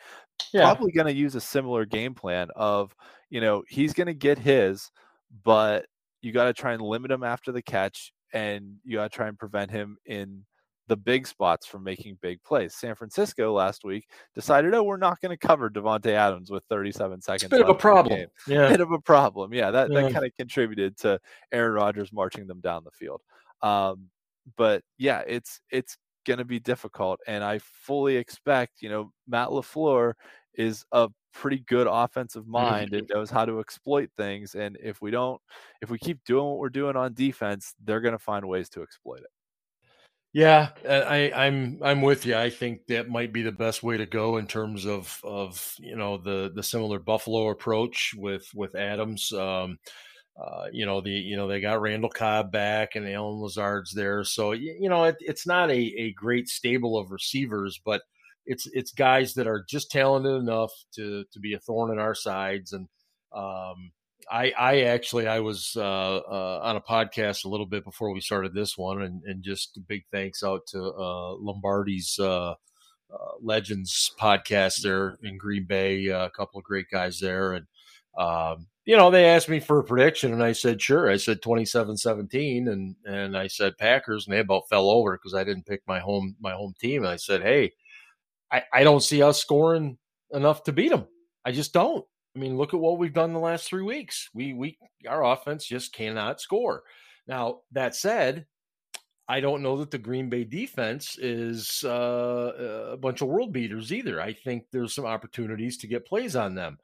Yeah. 0.54 0.62
Probably 0.64 0.92
going 0.92 1.08
to 1.08 1.14
use 1.14 1.36
a 1.36 1.42
similar 1.42 1.86
game 1.86 2.14
plan 2.16 2.50
of, 2.56 2.96
you 3.30 3.42
know, 3.42 3.64
he's 3.68 3.94
going 3.94 4.08
to 4.08 4.14
get 4.14 4.40
his, 4.40 4.92
but 5.44 5.86
you 6.22 6.32
got 6.32 6.46
to 6.46 6.54
try 6.54 6.74
and 6.74 6.82
limit 6.82 7.12
him 7.12 7.24
after 7.24 7.52
the 7.52 7.62
catch, 7.62 8.14
and 8.34 8.78
you 8.86 8.98
got 8.98 9.12
to 9.12 9.16
try 9.16 9.28
and 9.28 9.38
prevent 9.38 9.72
him 9.72 9.98
in 10.06 10.46
the 10.88 10.98
big 10.98 11.26
spots 11.26 11.66
from 11.66 11.84
making 11.84 12.18
big 12.22 12.44
plays. 12.44 12.76
San 12.76 12.96
Francisco 12.96 13.54
last 13.54 13.84
week 13.84 14.10
decided, 14.36 14.74
oh, 14.74 14.84
we're 14.84 14.98
not 14.98 15.22
going 15.22 15.36
to 15.36 15.48
cover 15.48 15.70
Davante 15.70 16.08
Adams 16.08 16.52
with 16.52 16.64
37 16.70 17.22
seconds. 17.22 17.44
It's 17.44 17.54
a 17.54 17.56
bit 17.56 17.62
of 17.62 17.70
a 17.70 17.76
problem. 17.76 18.26
Yeah, 18.48 18.70
bit 18.70 18.82
of 18.82 18.92
a 18.92 19.00
problem. 19.00 19.54
Yeah, 19.54 19.72
that 19.72 19.92
yeah. 19.92 20.02
that 20.02 20.14
kind 20.14 20.26
of 20.26 20.32
contributed 20.38 20.98
to 21.00 21.20
Aaron 21.52 21.74
Rodgers 21.74 22.12
marching 22.12 22.48
them 22.48 22.60
down 22.60 22.84
the 22.84 22.92
field. 22.92 23.22
Um, 23.62 24.10
but 24.58 24.84
yeah, 24.98 25.24
it's 25.26 25.62
it's 25.72 25.98
going 26.26 26.40
to 26.40 26.46
be 26.46 26.60
difficult, 26.60 27.20
and 27.28 27.44
I 27.44 27.60
fully 27.60 28.18
expect 28.18 28.82
you 28.82 28.90
know 28.90 29.12
Matt 29.28 29.50
LaFleur 29.50 30.14
is 30.56 30.86
a 30.92 31.10
pretty 31.34 31.64
good 31.68 31.88
offensive 31.90 32.48
mind 32.48 32.94
and 32.94 33.10
knows 33.14 33.30
how 33.30 33.46
to 33.46 33.60
exploit 33.60 34.10
things. 34.18 34.56
And 34.56 34.78
if 34.82 35.02
we 35.02 35.12
don't, 35.12 35.42
if 35.82 35.90
we 35.90 35.98
keep 35.98 36.24
doing 36.26 36.46
what 36.46 36.60
we're 36.60 36.70
doing 36.70 36.96
on 36.96 37.14
defense, 37.14 37.74
they're 37.84 38.02
going 38.02 38.14
to 38.14 38.20
find 38.20 38.48
ways 38.48 38.70
to 38.70 38.84
exploit 38.84 39.20
it. 39.20 39.28
Yeah, 40.34 40.70
I, 40.90 41.32
I'm 41.32 41.80
I'm 41.84 42.02
with 42.02 42.26
you. 42.26 42.36
I 42.36 42.50
think 42.50 42.88
that 42.88 43.08
might 43.08 43.32
be 43.32 43.44
the 43.44 43.52
best 43.52 43.84
way 43.84 43.98
to 43.98 44.08
go 44.08 44.38
in 44.38 44.48
terms 44.48 44.86
of 44.86 45.20
of 45.24 45.76
you 45.80 45.96
know 45.96 46.18
the 46.18 46.52
the 46.56 46.64
similar 46.64 46.98
Buffalo 47.00 47.50
approach 47.50 48.14
with 48.18 48.48
with 48.56 48.74
Adams. 48.76 49.32
Um, 49.32 49.78
uh, 50.42 50.66
you 50.72 50.86
know 50.88 51.02
the 51.02 51.12
you 51.12 51.36
know 51.36 51.48
they 51.48 51.62
got 51.62 51.82
Randall 51.82 52.10
Cobb 52.10 52.52
back 52.52 52.96
and 52.96 53.08
Allen 53.08 53.42
Lazard's 53.42 53.94
there, 53.94 54.24
so 54.24 54.54
you 54.54 54.90
know 54.90 55.04
it, 55.06 55.18
it's 55.20 55.46
not 55.48 55.70
a, 55.70 55.76
a 56.00 56.14
great 56.14 56.48
stable 56.50 56.98
of 56.98 57.12
receivers, 57.12 57.80
but 57.86 58.02
it's 58.48 58.68
it's 58.74 58.92
guys 58.92 59.36
that 59.36 59.48
are 59.48 59.64
just 59.70 59.92
talented 59.92 60.36
enough 60.42 60.72
to 60.96 61.26
to 61.32 61.40
be 61.40 61.54
a 61.54 61.60
thorn 61.60 61.92
in 61.92 62.00
our 62.00 62.16
sides, 62.16 62.74
and 62.74 62.88
um, 63.36 63.92
I 64.32 64.52
I 64.58 64.82
actually 64.82 65.28
I 65.28 65.40
was 65.40 65.74
uh, 65.76 65.82
uh, 65.82 66.60
on 66.64 66.76
a 66.76 66.82
podcast 66.82 67.46
a 67.46 67.50
little 67.50 67.66
bit 67.66 67.84
before 67.84 68.12
we 68.12 68.22
started 68.22 68.54
this 68.54 68.78
one, 68.78 69.02
and, 69.04 69.24
and 69.24 69.44
just 69.44 69.80
big 69.88 70.04
thanks 70.12 70.44
out 70.44 70.66
to 70.68 70.84
uh, 70.84 71.34
Lombardi's. 71.36 72.20
Uh, 72.20 72.56
Legends 73.44 74.12
podcast 74.20 74.82
there 74.82 75.20
in 75.22 75.38
Green 75.38 75.66
Bay, 75.66 76.08
a 76.08 76.32
couple 76.32 76.58
of 76.58 76.64
great 76.64 76.88
guys 76.90 77.20
there, 77.20 77.54
and 77.54 77.68
um, 78.18 78.66
you 78.86 78.98
know, 78.98 79.10
they 79.10 79.26
asked 79.26 79.50
me 79.50 79.60
for 79.60 79.80
a 79.80 79.84
prediction 79.84 80.34
and 80.34 80.44
I 80.44 80.52
said, 80.52 80.82
sure. 80.82 81.10
I 81.10 81.18
said 81.18 81.42
27 81.42 81.98
17 81.98 82.68
and, 82.68 82.96
and 83.06 83.38
I 83.38 83.48
said 83.48 83.78
Packers 83.78 84.28
and 84.28 84.36
they 84.36 84.40
about 84.40 84.68
fell 84.70 84.90
over 84.90 85.14
because 85.14 85.34
I 85.34 85.44
didn't 85.44 85.66
pick 85.66 85.82
my 85.88 86.00
home, 86.00 86.36
my 86.42 86.52
home 86.52 86.74
team. 86.80 87.04
And 87.04 87.12
I 87.12 87.16
said, 87.16 87.42
Hey, 87.42 87.74
I, 88.52 88.64
I 88.74 88.84
don't 88.84 89.04
see 89.04 89.22
us 89.22 89.40
scoring 89.40 89.98
enough 90.32 90.64
to 90.64 90.74
beat 90.74 90.90
them. 90.90 91.08
I 91.46 91.52
just 91.52 91.74
don't. 91.74 92.06
I 92.36 92.40
mean, 92.40 92.58
look 92.58 92.74
at 92.74 92.80
what 92.80 92.98
we've 92.98 93.14
done 93.14 93.34
the 93.34 93.40
last 93.40 93.68
three 93.68 93.84
weeks. 93.84 94.30
We 94.34 94.54
we 94.54 94.78
our 95.08 95.24
offense 95.24 95.66
just 95.66 95.94
cannot 95.94 96.42
score. 96.42 96.84
Now 97.28 97.62
that 97.72 97.96
said, 97.96 98.46
I 99.28 99.40
don't 99.40 99.62
know 99.62 99.78
that 99.78 99.92
the 99.92 99.98
Green 99.98 100.30
Bay 100.30 100.44
defense 100.44 101.18
is 101.18 101.84
uh, 101.84 102.92
a 102.92 102.98
bunch 102.98 103.22
of 103.22 103.28
world 103.28 103.54
beaters 103.54 103.94
either. 103.94 104.20
I 104.20 104.34
think 104.34 104.66
there's 104.72 104.96
some 104.96 105.06
opportunities 105.06 105.78
to 105.78 105.88
get 105.88 106.08
plays 106.08 106.36
on 106.36 106.56
them. 106.56 106.78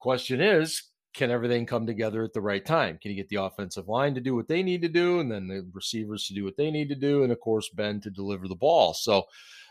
Question 0.00 0.40
is, 0.40 0.82
can 1.14 1.30
everything 1.30 1.64
come 1.64 1.86
together 1.86 2.22
at 2.22 2.34
the 2.34 2.40
right 2.40 2.64
time? 2.64 2.98
Can 3.00 3.10
you 3.10 3.16
get 3.16 3.30
the 3.30 3.42
offensive 3.42 3.88
line 3.88 4.14
to 4.14 4.20
do 4.20 4.34
what 4.34 4.48
they 4.48 4.62
need 4.62 4.82
to 4.82 4.88
do, 4.88 5.20
and 5.20 5.30
then 5.30 5.46
the 5.46 5.66
receivers 5.72 6.26
to 6.26 6.34
do 6.34 6.44
what 6.44 6.56
they 6.56 6.70
need 6.70 6.88
to 6.90 6.94
do, 6.94 7.22
and 7.22 7.32
of 7.32 7.40
course 7.40 7.70
Ben 7.70 8.00
to 8.02 8.10
deliver 8.10 8.48
the 8.48 8.54
ball? 8.54 8.92
So 8.92 9.24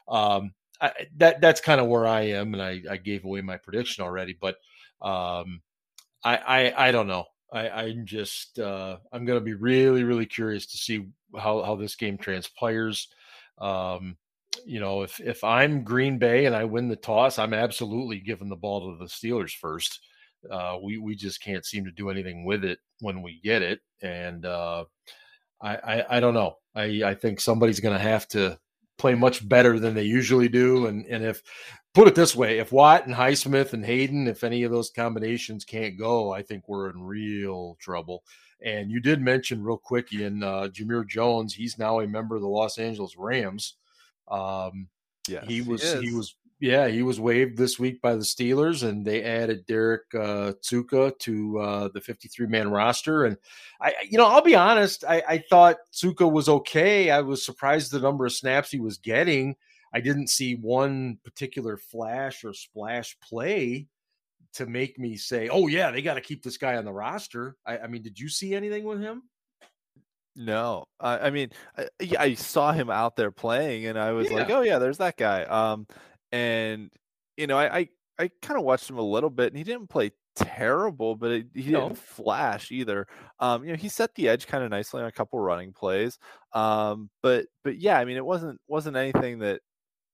um, 0.07 0.53
I, 0.81 0.91
that 1.17 1.41
that's 1.41 1.61
kind 1.61 1.79
of 1.79 1.87
where 1.87 2.07
I 2.07 2.21
am, 2.21 2.53
and 2.53 2.63
I, 2.63 2.81
I, 2.89 2.97
gave 2.97 3.25
away 3.25 3.41
my 3.41 3.57
prediction 3.57 4.03
already, 4.03 4.37
but 4.39 4.57
um, 5.01 5.61
I, 6.23 6.37
I, 6.37 6.87
I 6.87 6.91
don't 6.91 7.07
know. 7.07 7.25
I, 7.51 7.69
I'm 7.69 8.05
just 8.05 8.59
uh, 8.59 8.97
I'm 9.11 9.25
going 9.25 9.39
to 9.39 9.45
be 9.45 9.53
really 9.53 10.03
really 10.03 10.25
curious 10.25 10.65
to 10.67 10.77
see 10.77 11.07
how 11.37 11.63
how 11.63 11.75
this 11.75 11.95
game 11.95 12.17
transpires. 12.17 13.07
Um, 13.59 14.17
you 14.65 14.79
know, 14.79 15.03
if 15.03 15.19
if 15.19 15.43
I'm 15.43 15.83
Green 15.83 16.17
Bay 16.17 16.45
and 16.45 16.55
I 16.55 16.65
win 16.65 16.87
the 16.87 16.95
toss, 16.95 17.39
I'm 17.39 17.53
absolutely 17.53 18.19
giving 18.19 18.49
the 18.49 18.55
ball 18.55 18.91
to 18.91 18.97
the 18.97 19.09
Steelers 19.09 19.51
first. 19.51 19.99
Uh, 20.49 20.77
we 20.83 20.97
we 20.97 21.15
just 21.15 21.41
can't 21.41 21.65
seem 21.65 21.85
to 21.85 21.91
do 21.91 22.09
anything 22.09 22.45
with 22.45 22.63
it 22.63 22.79
when 22.99 23.21
we 23.21 23.39
get 23.43 23.61
it, 23.61 23.79
and 24.01 24.45
uh, 24.45 24.85
I, 25.61 25.75
I, 25.75 26.17
I 26.17 26.19
don't 26.19 26.33
know. 26.33 26.55
I 26.75 27.03
I 27.03 27.15
think 27.15 27.39
somebody's 27.39 27.79
going 27.79 27.97
to 27.97 28.03
have 28.03 28.27
to 28.29 28.59
play 28.97 29.15
much 29.15 29.47
better 29.47 29.79
than 29.79 29.93
they 29.93 30.03
usually 30.03 30.49
do, 30.49 30.87
and 30.87 31.05
and 31.05 31.23
if 31.23 31.41
put 31.93 32.07
it 32.07 32.15
this 32.15 32.35
way, 32.35 32.59
if 32.59 32.71
Watt 32.71 33.07
and 33.07 33.15
Highsmith 33.15 33.73
and 33.73 33.85
Haden, 33.85 34.27
if 34.27 34.43
any 34.43 34.63
of 34.63 34.71
those 34.71 34.89
combinations 34.89 35.63
can't 35.63 35.97
go, 35.97 36.31
I 36.31 36.43
think 36.43 36.67
we're 36.67 36.89
in 36.89 37.01
real 37.01 37.77
trouble. 37.79 38.23
And 38.61 38.91
you 38.91 38.99
did 38.99 39.21
mention 39.21 39.63
real 39.63 39.77
quick, 39.77 40.13
Ian, 40.13 40.43
uh, 40.43 40.67
Jamir 40.71 41.07
Jones. 41.07 41.53
He's 41.53 41.77
now 41.77 41.99
a 41.99 42.07
member 42.07 42.35
of 42.35 42.41
the 42.41 42.47
Los 42.47 42.77
Angeles 42.77 43.15
Rams. 43.17 43.75
Um, 44.27 44.87
yeah, 45.27 45.43
he 45.45 45.61
was 45.61 45.81
he, 45.81 46.09
he 46.09 46.13
was 46.13 46.35
yeah, 46.59 46.87
he 46.87 47.03
was 47.03 47.19
waived 47.19 47.57
this 47.57 47.77
week 47.77 48.01
by 48.01 48.15
the 48.15 48.23
Steelers, 48.23 48.87
and 48.87 49.05
they 49.05 49.23
added 49.23 49.65
Derrek 49.65 50.03
uh, 50.13 50.53
Tuszka 50.63 51.17
to 51.19 51.59
uh, 51.59 51.89
the 51.93 51.99
53 51.99 52.47
man 52.47 52.71
roster. 52.71 53.25
And 53.25 53.37
I, 53.81 53.93
you 54.09 54.17
know, 54.17 54.27
I'll 54.27 54.41
be 54.41 54.55
honest, 54.55 55.03
I, 55.03 55.21
I 55.27 55.43
thought 55.49 55.77
Tuszka 55.93 56.31
was 56.31 56.47
okay. 56.47 57.11
I 57.11 57.21
was 57.21 57.45
surprised 57.45 57.91
the 57.91 57.99
number 57.99 58.25
of 58.25 58.31
snaps 58.31 58.71
he 58.71 58.79
was 58.79 58.97
getting. 58.97 59.55
I 59.93 59.99
didn't 59.99 60.29
see 60.29 60.55
one 60.55 61.17
particular 61.23 61.77
flash 61.77 62.43
or 62.45 62.53
splash 62.53 63.17
play 63.19 63.87
to 64.53 64.65
make 64.65 64.97
me 64.97 65.17
say, 65.17 65.49
"Oh 65.49 65.67
yeah, 65.67 65.91
they 65.91 66.01
got 66.01 66.15
to 66.15 66.21
keep 66.21 66.41
this 66.41 66.57
guy 66.57 66.77
on 66.77 66.85
the 66.85 66.93
roster." 66.93 67.57
I, 67.65 67.79
I 67.79 67.87
mean, 67.87 68.01
did 68.01 68.19
you 68.19 68.29
see 68.29 68.55
anything 68.55 68.85
with 68.85 69.01
him? 69.01 69.23
No, 70.37 70.85
I, 70.99 71.19
I 71.19 71.29
mean, 71.29 71.51
I, 71.77 71.87
I, 72.19 72.33
saw 72.33 72.73
him 72.73 72.89
out 72.89 73.15
there 73.15 73.31
playing, 73.31 73.85
and 73.85 73.97
I 73.97 74.11
was 74.11 74.29
yeah. 74.29 74.37
like, 74.37 74.49
"Oh 74.49 74.61
yeah, 74.61 74.79
there's 74.79 74.97
that 74.97 75.17
guy." 75.17 75.43
Um, 75.43 75.87
and 76.31 76.91
you 77.37 77.47
know, 77.47 77.57
I 77.57 77.77
I, 77.77 77.89
I 78.19 78.31
kind 78.41 78.57
of 78.57 78.65
watched 78.65 78.89
him 78.89 78.97
a 78.97 79.03
little 79.03 79.29
bit, 79.29 79.47
and 79.47 79.57
he 79.57 79.63
didn't 79.63 79.89
play 79.89 80.11
terrible, 80.35 81.15
but 81.15 81.31
it, 81.31 81.47
he 81.53 81.71
no. 81.71 81.87
didn't 81.87 81.97
flash 81.97 82.71
either. 82.71 83.07
Um, 83.39 83.63
you 83.63 83.71
know, 83.71 83.77
he 83.77 83.89
set 83.89 84.13
the 84.15 84.27
edge 84.29 84.47
kind 84.47 84.63
of 84.63 84.69
nicely 84.69 85.01
on 85.01 85.07
a 85.07 85.11
couple 85.11 85.39
running 85.39 85.73
plays. 85.73 86.19
Um, 86.53 87.09
but 87.21 87.45
but 87.63 87.77
yeah, 87.77 87.97
I 87.97 88.05
mean, 88.05 88.17
it 88.17 88.25
wasn't 88.25 88.59
wasn't 88.67 88.97
anything 88.97 89.39
that 89.39 89.61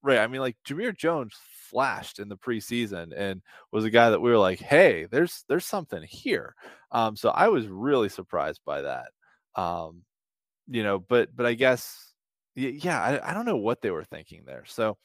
right. 0.03 0.19
I 0.19 0.27
mean, 0.27 0.41
like 0.41 0.57
Jamir 0.67 0.95
Jones 0.95 1.33
flashed 1.69 2.19
in 2.19 2.29
the 2.29 2.37
preseason 2.37 3.13
and 3.15 3.41
was 3.71 3.85
a 3.85 3.89
guy 3.89 4.09
that 4.09 4.21
we 4.21 4.29
were 4.29 4.37
like, 4.37 4.59
hey, 4.59 5.07
there's 5.09 5.43
there's 5.47 5.65
something 5.65 6.03
here. 6.03 6.55
Um, 6.91 7.15
so 7.15 7.29
I 7.29 7.47
was 7.49 7.67
really 7.67 8.09
surprised 8.09 8.61
by 8.65 8.81
that. 8.81 9.07
Um, 9.55 10.03
you 10.67 10.83
know, 10.83 10.99
but 10.99 11.35
but 11.35 11.45
I 11.45 11.53
guess 11.53 12.13
yeah, 12.55 13.01
I, 13.01 13.31
I 13.31 13.33
don't 13.33 13.45
know 13.45 13.57
what 13.57 13.81
they 13.81 13.91
were 13.91 14.03
thinking 14.03 14.43
there. 14.45 14.63
So 14.67 14.97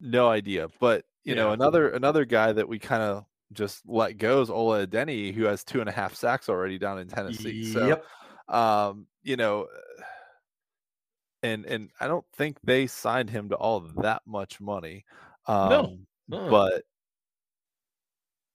no 0.00 0.28
idea. 0.28 0.68
But 0.80 1.04
you 1.24 1.34
yeah. 1.34 1.42
know, 1.42 1.52
another 1.52 1.90
another 1.90 2.24
guy 2.24 2.52
that 2.52 2.68
we 2.68 2.78
kind 2.78 3.02
of 3.02 3.24
just 3.52 3.82
let 3.86 4.18
go 4.18 4.40
is 4.40 4.50
Ola 4.50 4.86
Adeniyi, 4.86 5.34
who 5.34 5.44
has 5.44 5.64
two 5.64 5.80
and 5.80 5.88
a 5.88 5.92
half 5.92 6.14
sacks 6.14 6.48
already 6.48 6.78
down 6.78 6.98
in 6.98 7.08
Tennessee. 7.08 7.72
So, 7.72 7.86
yep. 7.86 8.04
um, 8.54 9.06
you 9.22 9.36
know, 9.36 9.66
and 11.42 11.64
and 11.66 11.90
I 12.00 12.06
don't 12.06 12.24
think 12.36 12.58
they 12.62 12.86
signed 12.86 13.30
him 13.30 13.48
to 13.50 13.56
all 13.56 13.80
that 13.98 14.22
much 14.26 14.60
money. 14.60 15.04
Um, 15.46 15.68
no. 15.68 15.98
Uh-uh. 16.32 16.50
but 16.50 16.82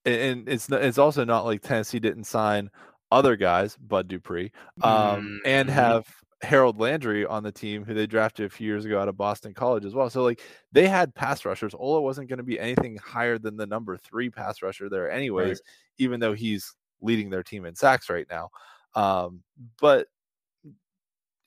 and 0.06 0.48
it's 0.48 0.68
it's 0.70 0.98
also 0.98 1.24
not 1.24 1.44
like 1.44 1.62
Tennessee 1.62 1.98
didn't 1.98 2.24
sign 2.24 2.70
other 3.10 3.36
guys, 3.36 3.76
Bud 3.76 4.08
Dupree, 4.08 4.52
um, 4.82 4.92
mm-hmm. 4.92 5.36
and 5.44 5.68
have 5.68 6.06
Harold 6.46 6.78
Landry 6.78 7.26
on 7.26 7.42
the 7.42 7.52
team, 7.52 7.84
who 7.84 7.92
they 7.92 8.06
drafted 8.06 8.46
a 8.46 8.48
few 8.48 8.66
years 8.66 8.84
ago 8.84 9.00
out 9.00 9.08
of 9.08 9.16
Boston 9.16 9.52
College 9.52 9.84
as 9.84 9.94
well. 9.94 10.08
So 10.08 10.22
like 10.22 10.40
they 10.72 10.86
had 10.86 11.14
pass 11.14 11.44
rushers. 11.44 11.74
Ola 11.74 12.00
wasn't 12.00 12.28
going 12.28 12.38
to 12.38 12.44
be 12.44 12.58
anything 12.58 12.96
higher 12.96 13.38
than 13.38 13.56
the 13.56 13.66
number 13.66 13.96
three 13.96 14.30
pass 14.30 14.62
rusher 14.62 14.88
there, 14.88 15.10
anyways. 15.10 15.48
Right. 15.48 15.58
Even 15.98 16.20
though 16.20 16.32
he's 16.32 16.74
leading 17.00 17.30
their 17.30 17.42
team 17.42 17.64
in 17.66 17.74
sacks 17.74 18.08
right 18.08 18.26
now, 18.30 18.50
um, 18.94 19.42
but 19.80 20.06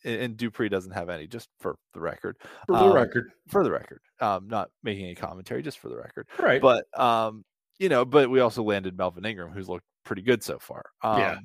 and 0.04 0.38
Dupree 0.38 0.70
doesn't 0.70 0.92
have 0.92 1.10
any, 1.10 1.28
just 1.28 1.50
for 1.60 1.76
the 1.94 2.00
record. 2.00 2.38
For 2.68 2.78
the 2.78 2.86
um, 2.86 2.94
record. 2.94 3.32
For 3.48 3.64
the 3.64 3.72
record. 3.72 4.02
Um, 4.22 4.48
not 4.48 4.70
making 4.84 5.06
any 5.06 5.16
commentary, 5.16 5.62
just 5.62 5.80
for 5.80 5.90
the 5.90 5.98
record. 5.98 6.28
Right. 6.38 6.62
But 6.62 6.86
um, 7.00 7.44
you 7.80 7.90
know, 7.90 8.06
but 8.06 8.30
we 8.30 8.40
also 8.40 8.64
landed 8.64 8.98
Melvin 8.98 9.26
Ingram, 9.26 9.52
who's 9.52 9.70
looked 9.70 9.86
pretty 10.04 10.22
good 10.22 10.44
so 10.44 10.60
far. 10.60 10.84
Um, 11.02 11.20
yeah 11.20 11.38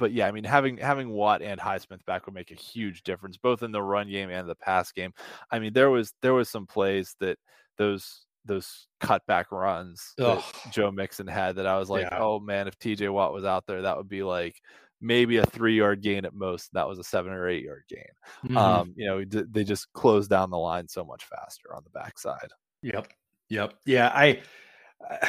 but 0.00 0.12
yeah, 0.12 0.26
I 0.26 0.32
mean, 0.32 0.42
having 0.42 0.78
having 0.78 1.10
Watt 1.10 1.42
and 1.42 1.60
Highsmith 1.60 2.04
back 2.06 2.26
would 2.26 2.34
make 2.34 2.50
a 2.50 2.54
huge 2.54 3.02
difference, 3.04 3.36
both 3.36 3.62
in 3.62 3.70
the 3.70 3.82
run 3.82 4.08
game 4.08 4.30
and 4.30 4.48
the 4.48 4.56
pass 4.56 4.90
game. 4.90 5.12
I 5.52 5.60
mean, 5.60 5.72
there 5.72 5.90
was 5.90 6.12
there 6.22 6.34
was 6.34 6.48
some 6.48 6.66
plays 6.66 7.14
that 7.20 7.38
those 7.78 8.24
those 8.46 8.88
cutback 9.00 9.52
runs 9.52 10.14
Ugh. 10.18 10.42
that 10.64 10.72
Joe 10.72 10.90
Mixon 10.90 11.26
had 11.26 11.56
that 11.56 11.66
I 11.66 11.78
was 11.78 11.90
like, 11.90 12.08
yeah. 12.10 12.18
oh 12.18 12.40
man, 12.40 12.66
if 12.66 12.78
TJ 12.78 13.12
Watt 13.12 13.34
was 13.34 13.44
out 13.44 13.66
there, 13.66 13.82
that 13.82 13.96
would 13.96 14.08
be 14.08 14.22
like 14.22 14.56
maybe 15.00 15.36
a 15.36 15.46
three 15.46 15.76
yard 15.76 16.02
gain 16.02 16.24
at 16.24 16.34
most. 16.34 16.72
That 16.72 16.88
was 16.88 16.98
a 16.98 17.04
seven 17.04 17.32
or 17.32 17.48
eight 17.48 17.64
yard 17.64 17.84
gain. 17.88 18.02
Mm-hmm. 18.44 18.56
Um, 18.56 18.94
you 18.96 19.06
know, 19.06 19.24
they 19.24 19.64
just 19.64 19.92
closed 19.92 20.30
down 20.30 20.50
the 20.50 20.58
line 20.58 20.88
so 20.88 21.04
much 21.04 21.24
faster 21.24 21.74
on 21.74 21.82
the 21.84 21.90
backside. 21.90 22.50
Yep. 22.82 23.08
Yep. 23.50 23.74
Yeah. 23.84 24.10
I, 24.14 24.40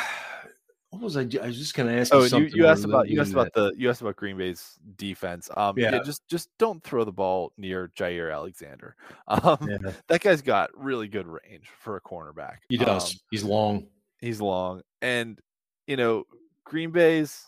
what 0.92 1.02
was 1.02 1.16
I? 1.16 1.22
I 1.42 1.48
was 1.48 1.58
just 1.58 1.74
going 1.74 1.88
to 1.88 2.00
ask. 2.00 2.14
Oh, 2.14 2.24
you, 2.26 2.50
you, 2.54 2.68
asked 2.68 2.84
about 2.84 3.08
you 3.08 3.22
asked 3.22 3.32
about 3.32 3.54
the 3.54 3.74
you 3.78 3.90
asked 3.90 4.02
about 4.02 4.18
Green 4.18 4.38
Bay's 4.38 4.78
defense. 4.98 5.50
Um, 5.56 5.80
yeah. 5.80 5.94
yeah. 5.94 6.04
just 6.04 6.28
just 6.28 6.50
don't 6.60 6.84
throw 6.84 7.06
the 7.06 7.14
ball 7.14 7.54
near 7.58 7.90
Jaire 7.98 8.32
Alexander. 8.32 8.96
Um, 9.28 9.58
yeah. 9.70 9.92
that 10.08 10.20
guy's 10.20 10.42
got 10.42 10.70
really 10.76 11.08
good 11.08 11.26
range 11.26 11.70
for 11.80 11.96
a 11.96 12.02
cornerback. 12.02 12.58
He 12.68 12.76
does. 12.76 13.14
Um, 13.14 13.20
he's 13.32 13.44
long. 13.44 13.88
He's 14.20 14.42
long, 14.42 14.82
and 15.02 15.40
you 15.88 15.96
know 15.96 16.26
Green 16.66 16.92
Bay's 16.92 17.46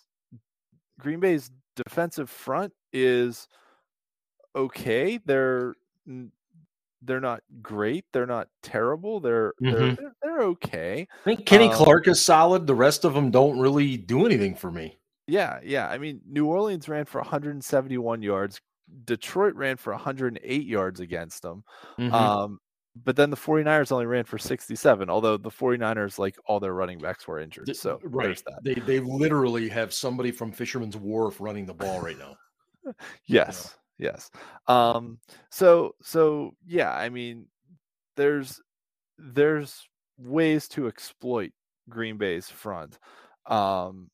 Green 0.97 1.19
Bay's 1.19 1.51
defensive 1.75 2.29
front 2.29 2.71
is 2.93 3.49
okay. 4.55 5.19
They're 5.25 5.75
they're 7.05 7.21
not 7.21 7.41
great. 7.61 8.05
They're 8.11 8.25
not 8.25 8.47
terrible. 8.61 9.19
They're 9.19 9.53
mm-hmm. 9.61 9.71
they're, 9.71 9.95
they're, 9.95 10.15
they're 10.21 10.41
okay. 10.41 11.07
I 11.11 11.23
think 11.23 11.45
Kenny 11.45 11.67
um, 11.67 11.73
Clark 11.73 12.07
is 12.07 12.23
solid. 12.23 12.67
The 12.67 12.75
rest 12.75 13.05
of 13.05 13.13
them 13.13 13.31
don't 13.31 13.59
really 13.59 13.97
do 13.97 14.25
anything 14.25 14.55
for 14.55 14.71
me. 14.71 14.97
Yeah, 15.27 15.59
yeah. 15.63 15.87
I 15.87 15.97
mean, 15.97 16.21
New 16.27 16.45
Orleans 16.45 16.89
ran 16.89 17.05
for 17.05 17.21
171 17.21 18.21
yards. 18.21 18.59
Detroit 19.05 19.55
ran 19.55 19.77
for 19.77 19.93
108 19.93 20.65
yards 20.65 20.99
against 20.99 21.41
them. 21.41 21.63
Mm-hmm. 21.97 22.13
Um, 22.13 22.59
but 23.03 23.15
then 23.15 23.29
the 23.29 23.37
49ers 23.37 23.91
only 23.91 24.05
ran 24.05 24.25
for 24.25 24.37
67, 24.37 25.09
although 25.09 25.37
the 25.37 25.49
49ers, 25.49 26.19
like 26.19 26.35
all 26.45 26.59
their 26.59 26.73
running 26.73 26.99
backs 26.99 27.27
were 27.27 27.39
injured. 27.39 27.75
So 27.75 27.99
right. 28.03 28.41
They 28.63 28.75
they 28.75 28.99
literally 28.99 29.69
have 29.69 29.93
somebody 29.93 30.31
from 30.31 30.51
Fisherman's 30.51 30.97
Wharf 30.97 31.39
running 31.39 31.65
the 31.65 31.73
ball 31.73 32.01
right 32.01 32.17
now. 32.17 32.35
yes 33.25 33.75
yes 34.03 34.29
um 34.67 35.17
so 35.49 35.95
so 36.01 36.51
yeah 36.67 36.91
i 36.91 37.09
mean 37.09 37.45
there's 38.15 38.61
there's 39.17 39.87
ways 40.17 40.67
to 40.67 40.87
exploit 40.87 41.51
green 41.89 42.17
bay's 42.17 42.49
front 42.49 42.99
um 43.47 44.09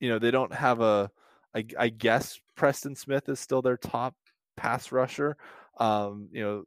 you 0.00 0.08
know 0.08 0.18
they 0.18 0.30
don't 0.30 0.52
have 0.52 0.80
a 0.80 1.10
I, 1.54 1.64
I 1.78 1.88
guess 1.88 2.38
preston 2.56 2.94
smith 2.94 3.28
is 3.28 3.40
still 3.40 3.62
their 3.62 3.76
top 3.76 4.14
pass 4.56 4.92
rusher 4.92 5.36
um 5.78 6.28
you 6.30 6.42
know 6.42 6.64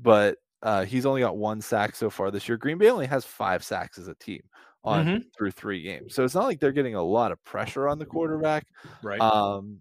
but 0.00 0.38
uh, 0.62 0.84
he's 0.84 1.06
only 1.06 1.20
got 1.20 1.36
one 1.36 1.60
sack 1.60 1.96
so 1.96 2.08
far 2.08 2.30
this 2.30 2.48
year. 2.48 2.56
Green 2.56 2.78
Bay 2.78 2.90
only 2.90 3.06
has 3.06 3.24
five 3.24 3.64
sacks 3.64 3.98
as 3.98 4.08
a 4.08 4.14
team 4.14 4.42
on 4.84 5.06
mm-hmm. 5.06 5.18
through 5.36 5.50
three 5.50 5.82
games, 5.82 6.14
so 6.14 6.24
it's 6.24 6.34
not 6.34 6.44
like 6.44 6.60
they're 6.60 6.72
getting 6.72 6.94
a 6.94 7.02
lot 7.02 7.32
of 7.32 7.42
pressure 7.44 7.88
on 7.88 7.98
the 7.98 8.06
quarterback. 8.06 8.66
Right. 9.02 9.20
Um, 9.20 9.80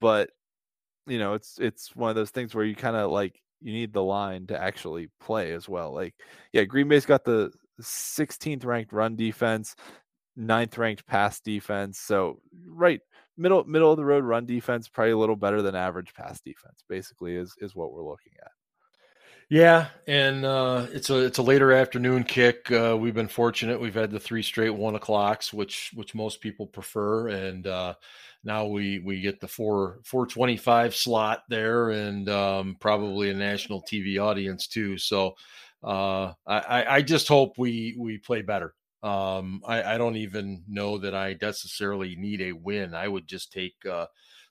but 0.00 0.30
you 1.06 1.18
know, 1.18 1.34
it's 1.34 1.58
it's 1.60 1.94
one 1.96 2.10
of 2.10 2.16
those 2.16 2.30
things 2.30 2.54
where 2.54 2.64
you 2.64 2.74
kind 2.76 2.96
of 2.96 3.10
like 3.10 3.40
you 3.60 3.72
need 3.72 3.92
the 3.92 4.02
line 4.02 4.46
to 4.48 4.60
actually 4.60 5.08
play 5.20 5.52
as 5.52 5.68
well. 5.68 5.92
Like, 5.94 6.14
yeah, 6.52 6.64
Green 6.64 6.88
Bay's 6.88 7.06
got 7.06 7.24
the 7.24 7.52
16th 7.80 8.64
ranked 8.64 8.92
run 8.92 9.16
defense. 9.16 9.74
ninth 10.36 10.78
ranked 10.78 11.06
pass 11.06 11.40
defense. 11.40 11.98
So 11.98 12.40
right 12.66 13.00
middle 13.36 13.64
middle 13.64 13.90
of 13.90 13.96
the 13.96 14.04
road 14.04 14.24
run 14.24 14.46
defense, 14.46 14.88
probably 14.88 15.12
a 15.12 15.18
little 15.18 15.36
better 15.36 15.62
than 15.62 15.74
average 15.74 16.14
pass 16.14 16.40
defense. 16.40 16.84
Basically, 16.88 17.36
is 17.36 17.54
is 17.60 17.74
what 17.74 17.92
we're 17.92 18.04
looking 18.04 18.32
at. 18.42 18.50
Yeah, 19.52 19.88
and 20.06 20.46
uh, 20.46 20.86
it's 20.92 21.10
a 21.10 21.18
it's 21.26 21.36
a 21.36 21.42
later 21.42 21.72
afternoon 21.72 22.24
kick. 22.24 22.72
Uh, 22.72 22.96
we've 22.98 23.12
been 23.12 23.28
fortunate; 23.28 23.78
we've 23.78 23.92
had 23.94 24.10
the 24.10 24.18
three 24.18 24.42
straight 24.42 24.70
one 24.70 24.94
o'clocks, 24.94 25.52
which 25.52 25.90
which 25.94 26.14
most 26.14 26.40
people 26.40 26.66
prefer, 26.66 27.28
and 27.28 27.66
uh, 27.66 27.92
now 28.44 28.64
we 28.64 29.00
we 29.00 29.20
get 29.20 29.40
the 29.40 29.48
four 29.48 30.00
four 30.04 30.26
twenty 30.26 30.56
five 30.56 30.94
slot 30.94 31.42
there, 31.50 31.90
and 31.90 32.30
um, 32.30 32.78
probably 32.80 33.28
a 33.28 33.34
national 33.34 33.82
TV 33.82 34.18
audience 34.18 34.66
too. 34.68 34.96
So 34.96 35.34
uh, 35.84 36.32
I 36.46 36.86
I 36.96 37.02
just 37.02 37.28
hope 37.28 37.58
we 37.58 37.94
we 37.98 38.16
play 38.16 38.40
better. 38.40 38.74
Um, 39.02 39.60
I, 39.66 39.82
I 39.82 39.98
don't 39.98 40.16
even 40.16 40.62
know 40.66 40.96
that 40.98 41.14
I 41.14 41.36
necessarily 41.42 42.16
need 42.16 42.40
a 42.40 42.52
win. 42.52 42.94
I 42.94 43.06
would 43.06 43.26
just 43.26 43.52
take 43.52 43.74
uh, 43.84 44.06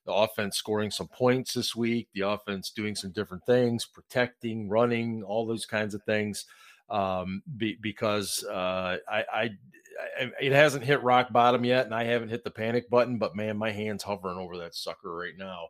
the 0.06 0.14
offense 0.14 0.58
scoring 0.58 0.92
some 0.92 1.08
points 1.08 1.54
this 1.54 1.76
week, 1.76 2.08
the 2.14 2.22
offense 2.22 2.72
doing 2.72 2.96
some 2.96 3.12
different 3.12 3.46
things, 3.46 3.86
protecting, 3.86 4.68
running, 4.68 5.24
all 5.24 5.46
those 5.46 5.66
kinds 5.66 5.94
of 5.94 6.04
things. 6.04 6.46
Um, 6.90 7.42
be, 7.58 7.78
because 7.82 8.44
uh, 8.44 8.98
I, 9.10 9.24
I, 9.34 9.42
I, 9.42 10.32
it 10.42 10.52
hasn't 10.52 10.84
hit 10.84 11.04
rock 11.04 11.32
bottom 11.32 11.64
yet, 11.64 11.86
and 11.86 11.96
I 11.96 12.04
haven't 12.04 12.30
hit 12.30 12.44
the 12.44 12.52
panic 12.52 12.90
button. 12.90 13.18
But 13.18 13.36
man, 13.36 13.58
my 13.58 13.72
hands 13.72 14.04
hovering 14.04 14.38
over 14.38 14.58
that 14.58 14.76
sucker 14.76 15.16
right 15.16 15.38
now. 15.38 15.68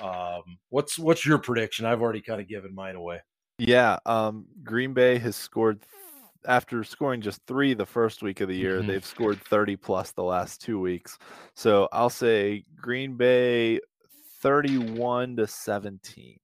Um, 0.00 0.58
what's 0.68 0.98
what's 0.98 1.26
your 1.26 1.38
prediction? 1.38 1.86
I've 1.86 2.02
already 2.02 2.20
kind 2.20 2.40
of 2.40 2.48
given 2.48 2.74
mine 2.74 2.96
away. 2.96 3.20
Yeah, 3.58 3.98
um, 4.06 4.46
Green 4.62 4.94
Bay 4.94 5.18
has 5.18 5.36
scored 5.36 5.84
after 6.46 6.84
scoring 6.84 7.20
just 7.20 7.40
three 7.46 7.74
the 7.74 7.86
first 7.86 8.22
week 8.22 8.40
of 8.40 8.48
the 8.48 8.56
year, 8.56 8.78
mm-hmm. 8.78 8.88
they've 8.88 9.04
scored 9.04 9.42
30 9.42 9.76
plus 9.76 10.12
the 10.12 10.22
last 10.22 10.60
two 10.60 10.80
weeks. 10.80 11.18
So 11.54 11.88
I'll 11.92 12.10
say 12.10 12.64
Green 12.76 13.16
Bay 13.16 13.80
31 14.40 15.36
to 15.36 15.46
17. 15.46 16.38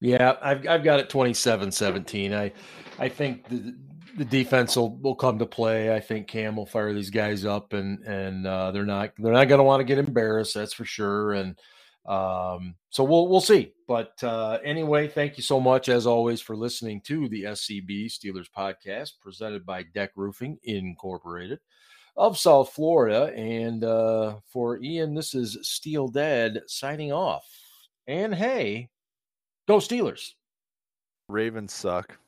Yeah, 0.00 0.36
I've, 0.40 0.66
I've 0.66 0.84
got 0.84 1.00
it 1.00 1.10
27 1.10 1.70
17. 1.70 2.32
I, 2.32 2.52
I 2.98 3.08
think 3.08 3.48
the, 3.48 3.76
the 4.16 4.24
defense 4.24 4.76
will, 4.76 4.96
will 4.96 5.14
come 5.14 5.38
to 5.38 5.46
play. 5.46 5.94
I 5.94 6.00
think 6.00 6.26
Cam 6.26 6.56
will 6.56 6.66
fire 6.66 6.92
these 6.92 7.10
guys 7.10 7.44
up 7.44 7.72
and, 7.72 8.02
and 8.04 8.46
uh, 8.46 8.70
they're 8.72 8.86
not, 8.86 9.12
they're 9.18 9.32
not 9.32 9.48
going 9.48 9.58
to 9.58 9.64
want 9.64 9.80
to 9.80 9.84
get 9.84 9.98
embarrassed. 9.98 10.54
That's 10.54 10.72
for 10.72 10.84
sure. 10.84 11.32
And, 11.34 11.56
um, 12.10 12.74
so 12.88 13.04
we'll 13.04 13.28
we'll 13.28 13.40
see. 13.40 13.72
But 13.86 14.22
uh, 14.24 14.58
anyway, 14.64 15.06
thank 15.06 15.36
you 15.36 15.44
so 15.44 15.60
much 15.60 15.88
as 15.88 16.08
always 16.08 16.40
for 16.40 16.56
listening 16.56 17.00
to 17.02 17.28
the 17.28 17.44
SCB 17.44 18.06
Steelers 18.06 18.48
podcast 18.54 19.12
presented 19.22 19.64
by 19.64 19.84
Deck 19.84 20.10
Roofing 20.16 20.58
Incorporated 20.64 21.60
of 22.16 22.36
South 22.36 22.72
Florida. 22.72 23.32
And 23.36 23.84
uh, 23.84 24.36
for 24.52 24.82
Ian, 24.82 25.14
this 25.14 25.34
is 25.34 25.58
Steel 25.62 26.08
Dad 26.08 26.62
signing 26.66 27.12
off. 27.12 27.48
And 28.08 28.34
hey, 28.34 28.90
go 29.68 29.76
Steelers. 29.76 30.32
Ravens 31.28 31.72
suck. 31.72 32.19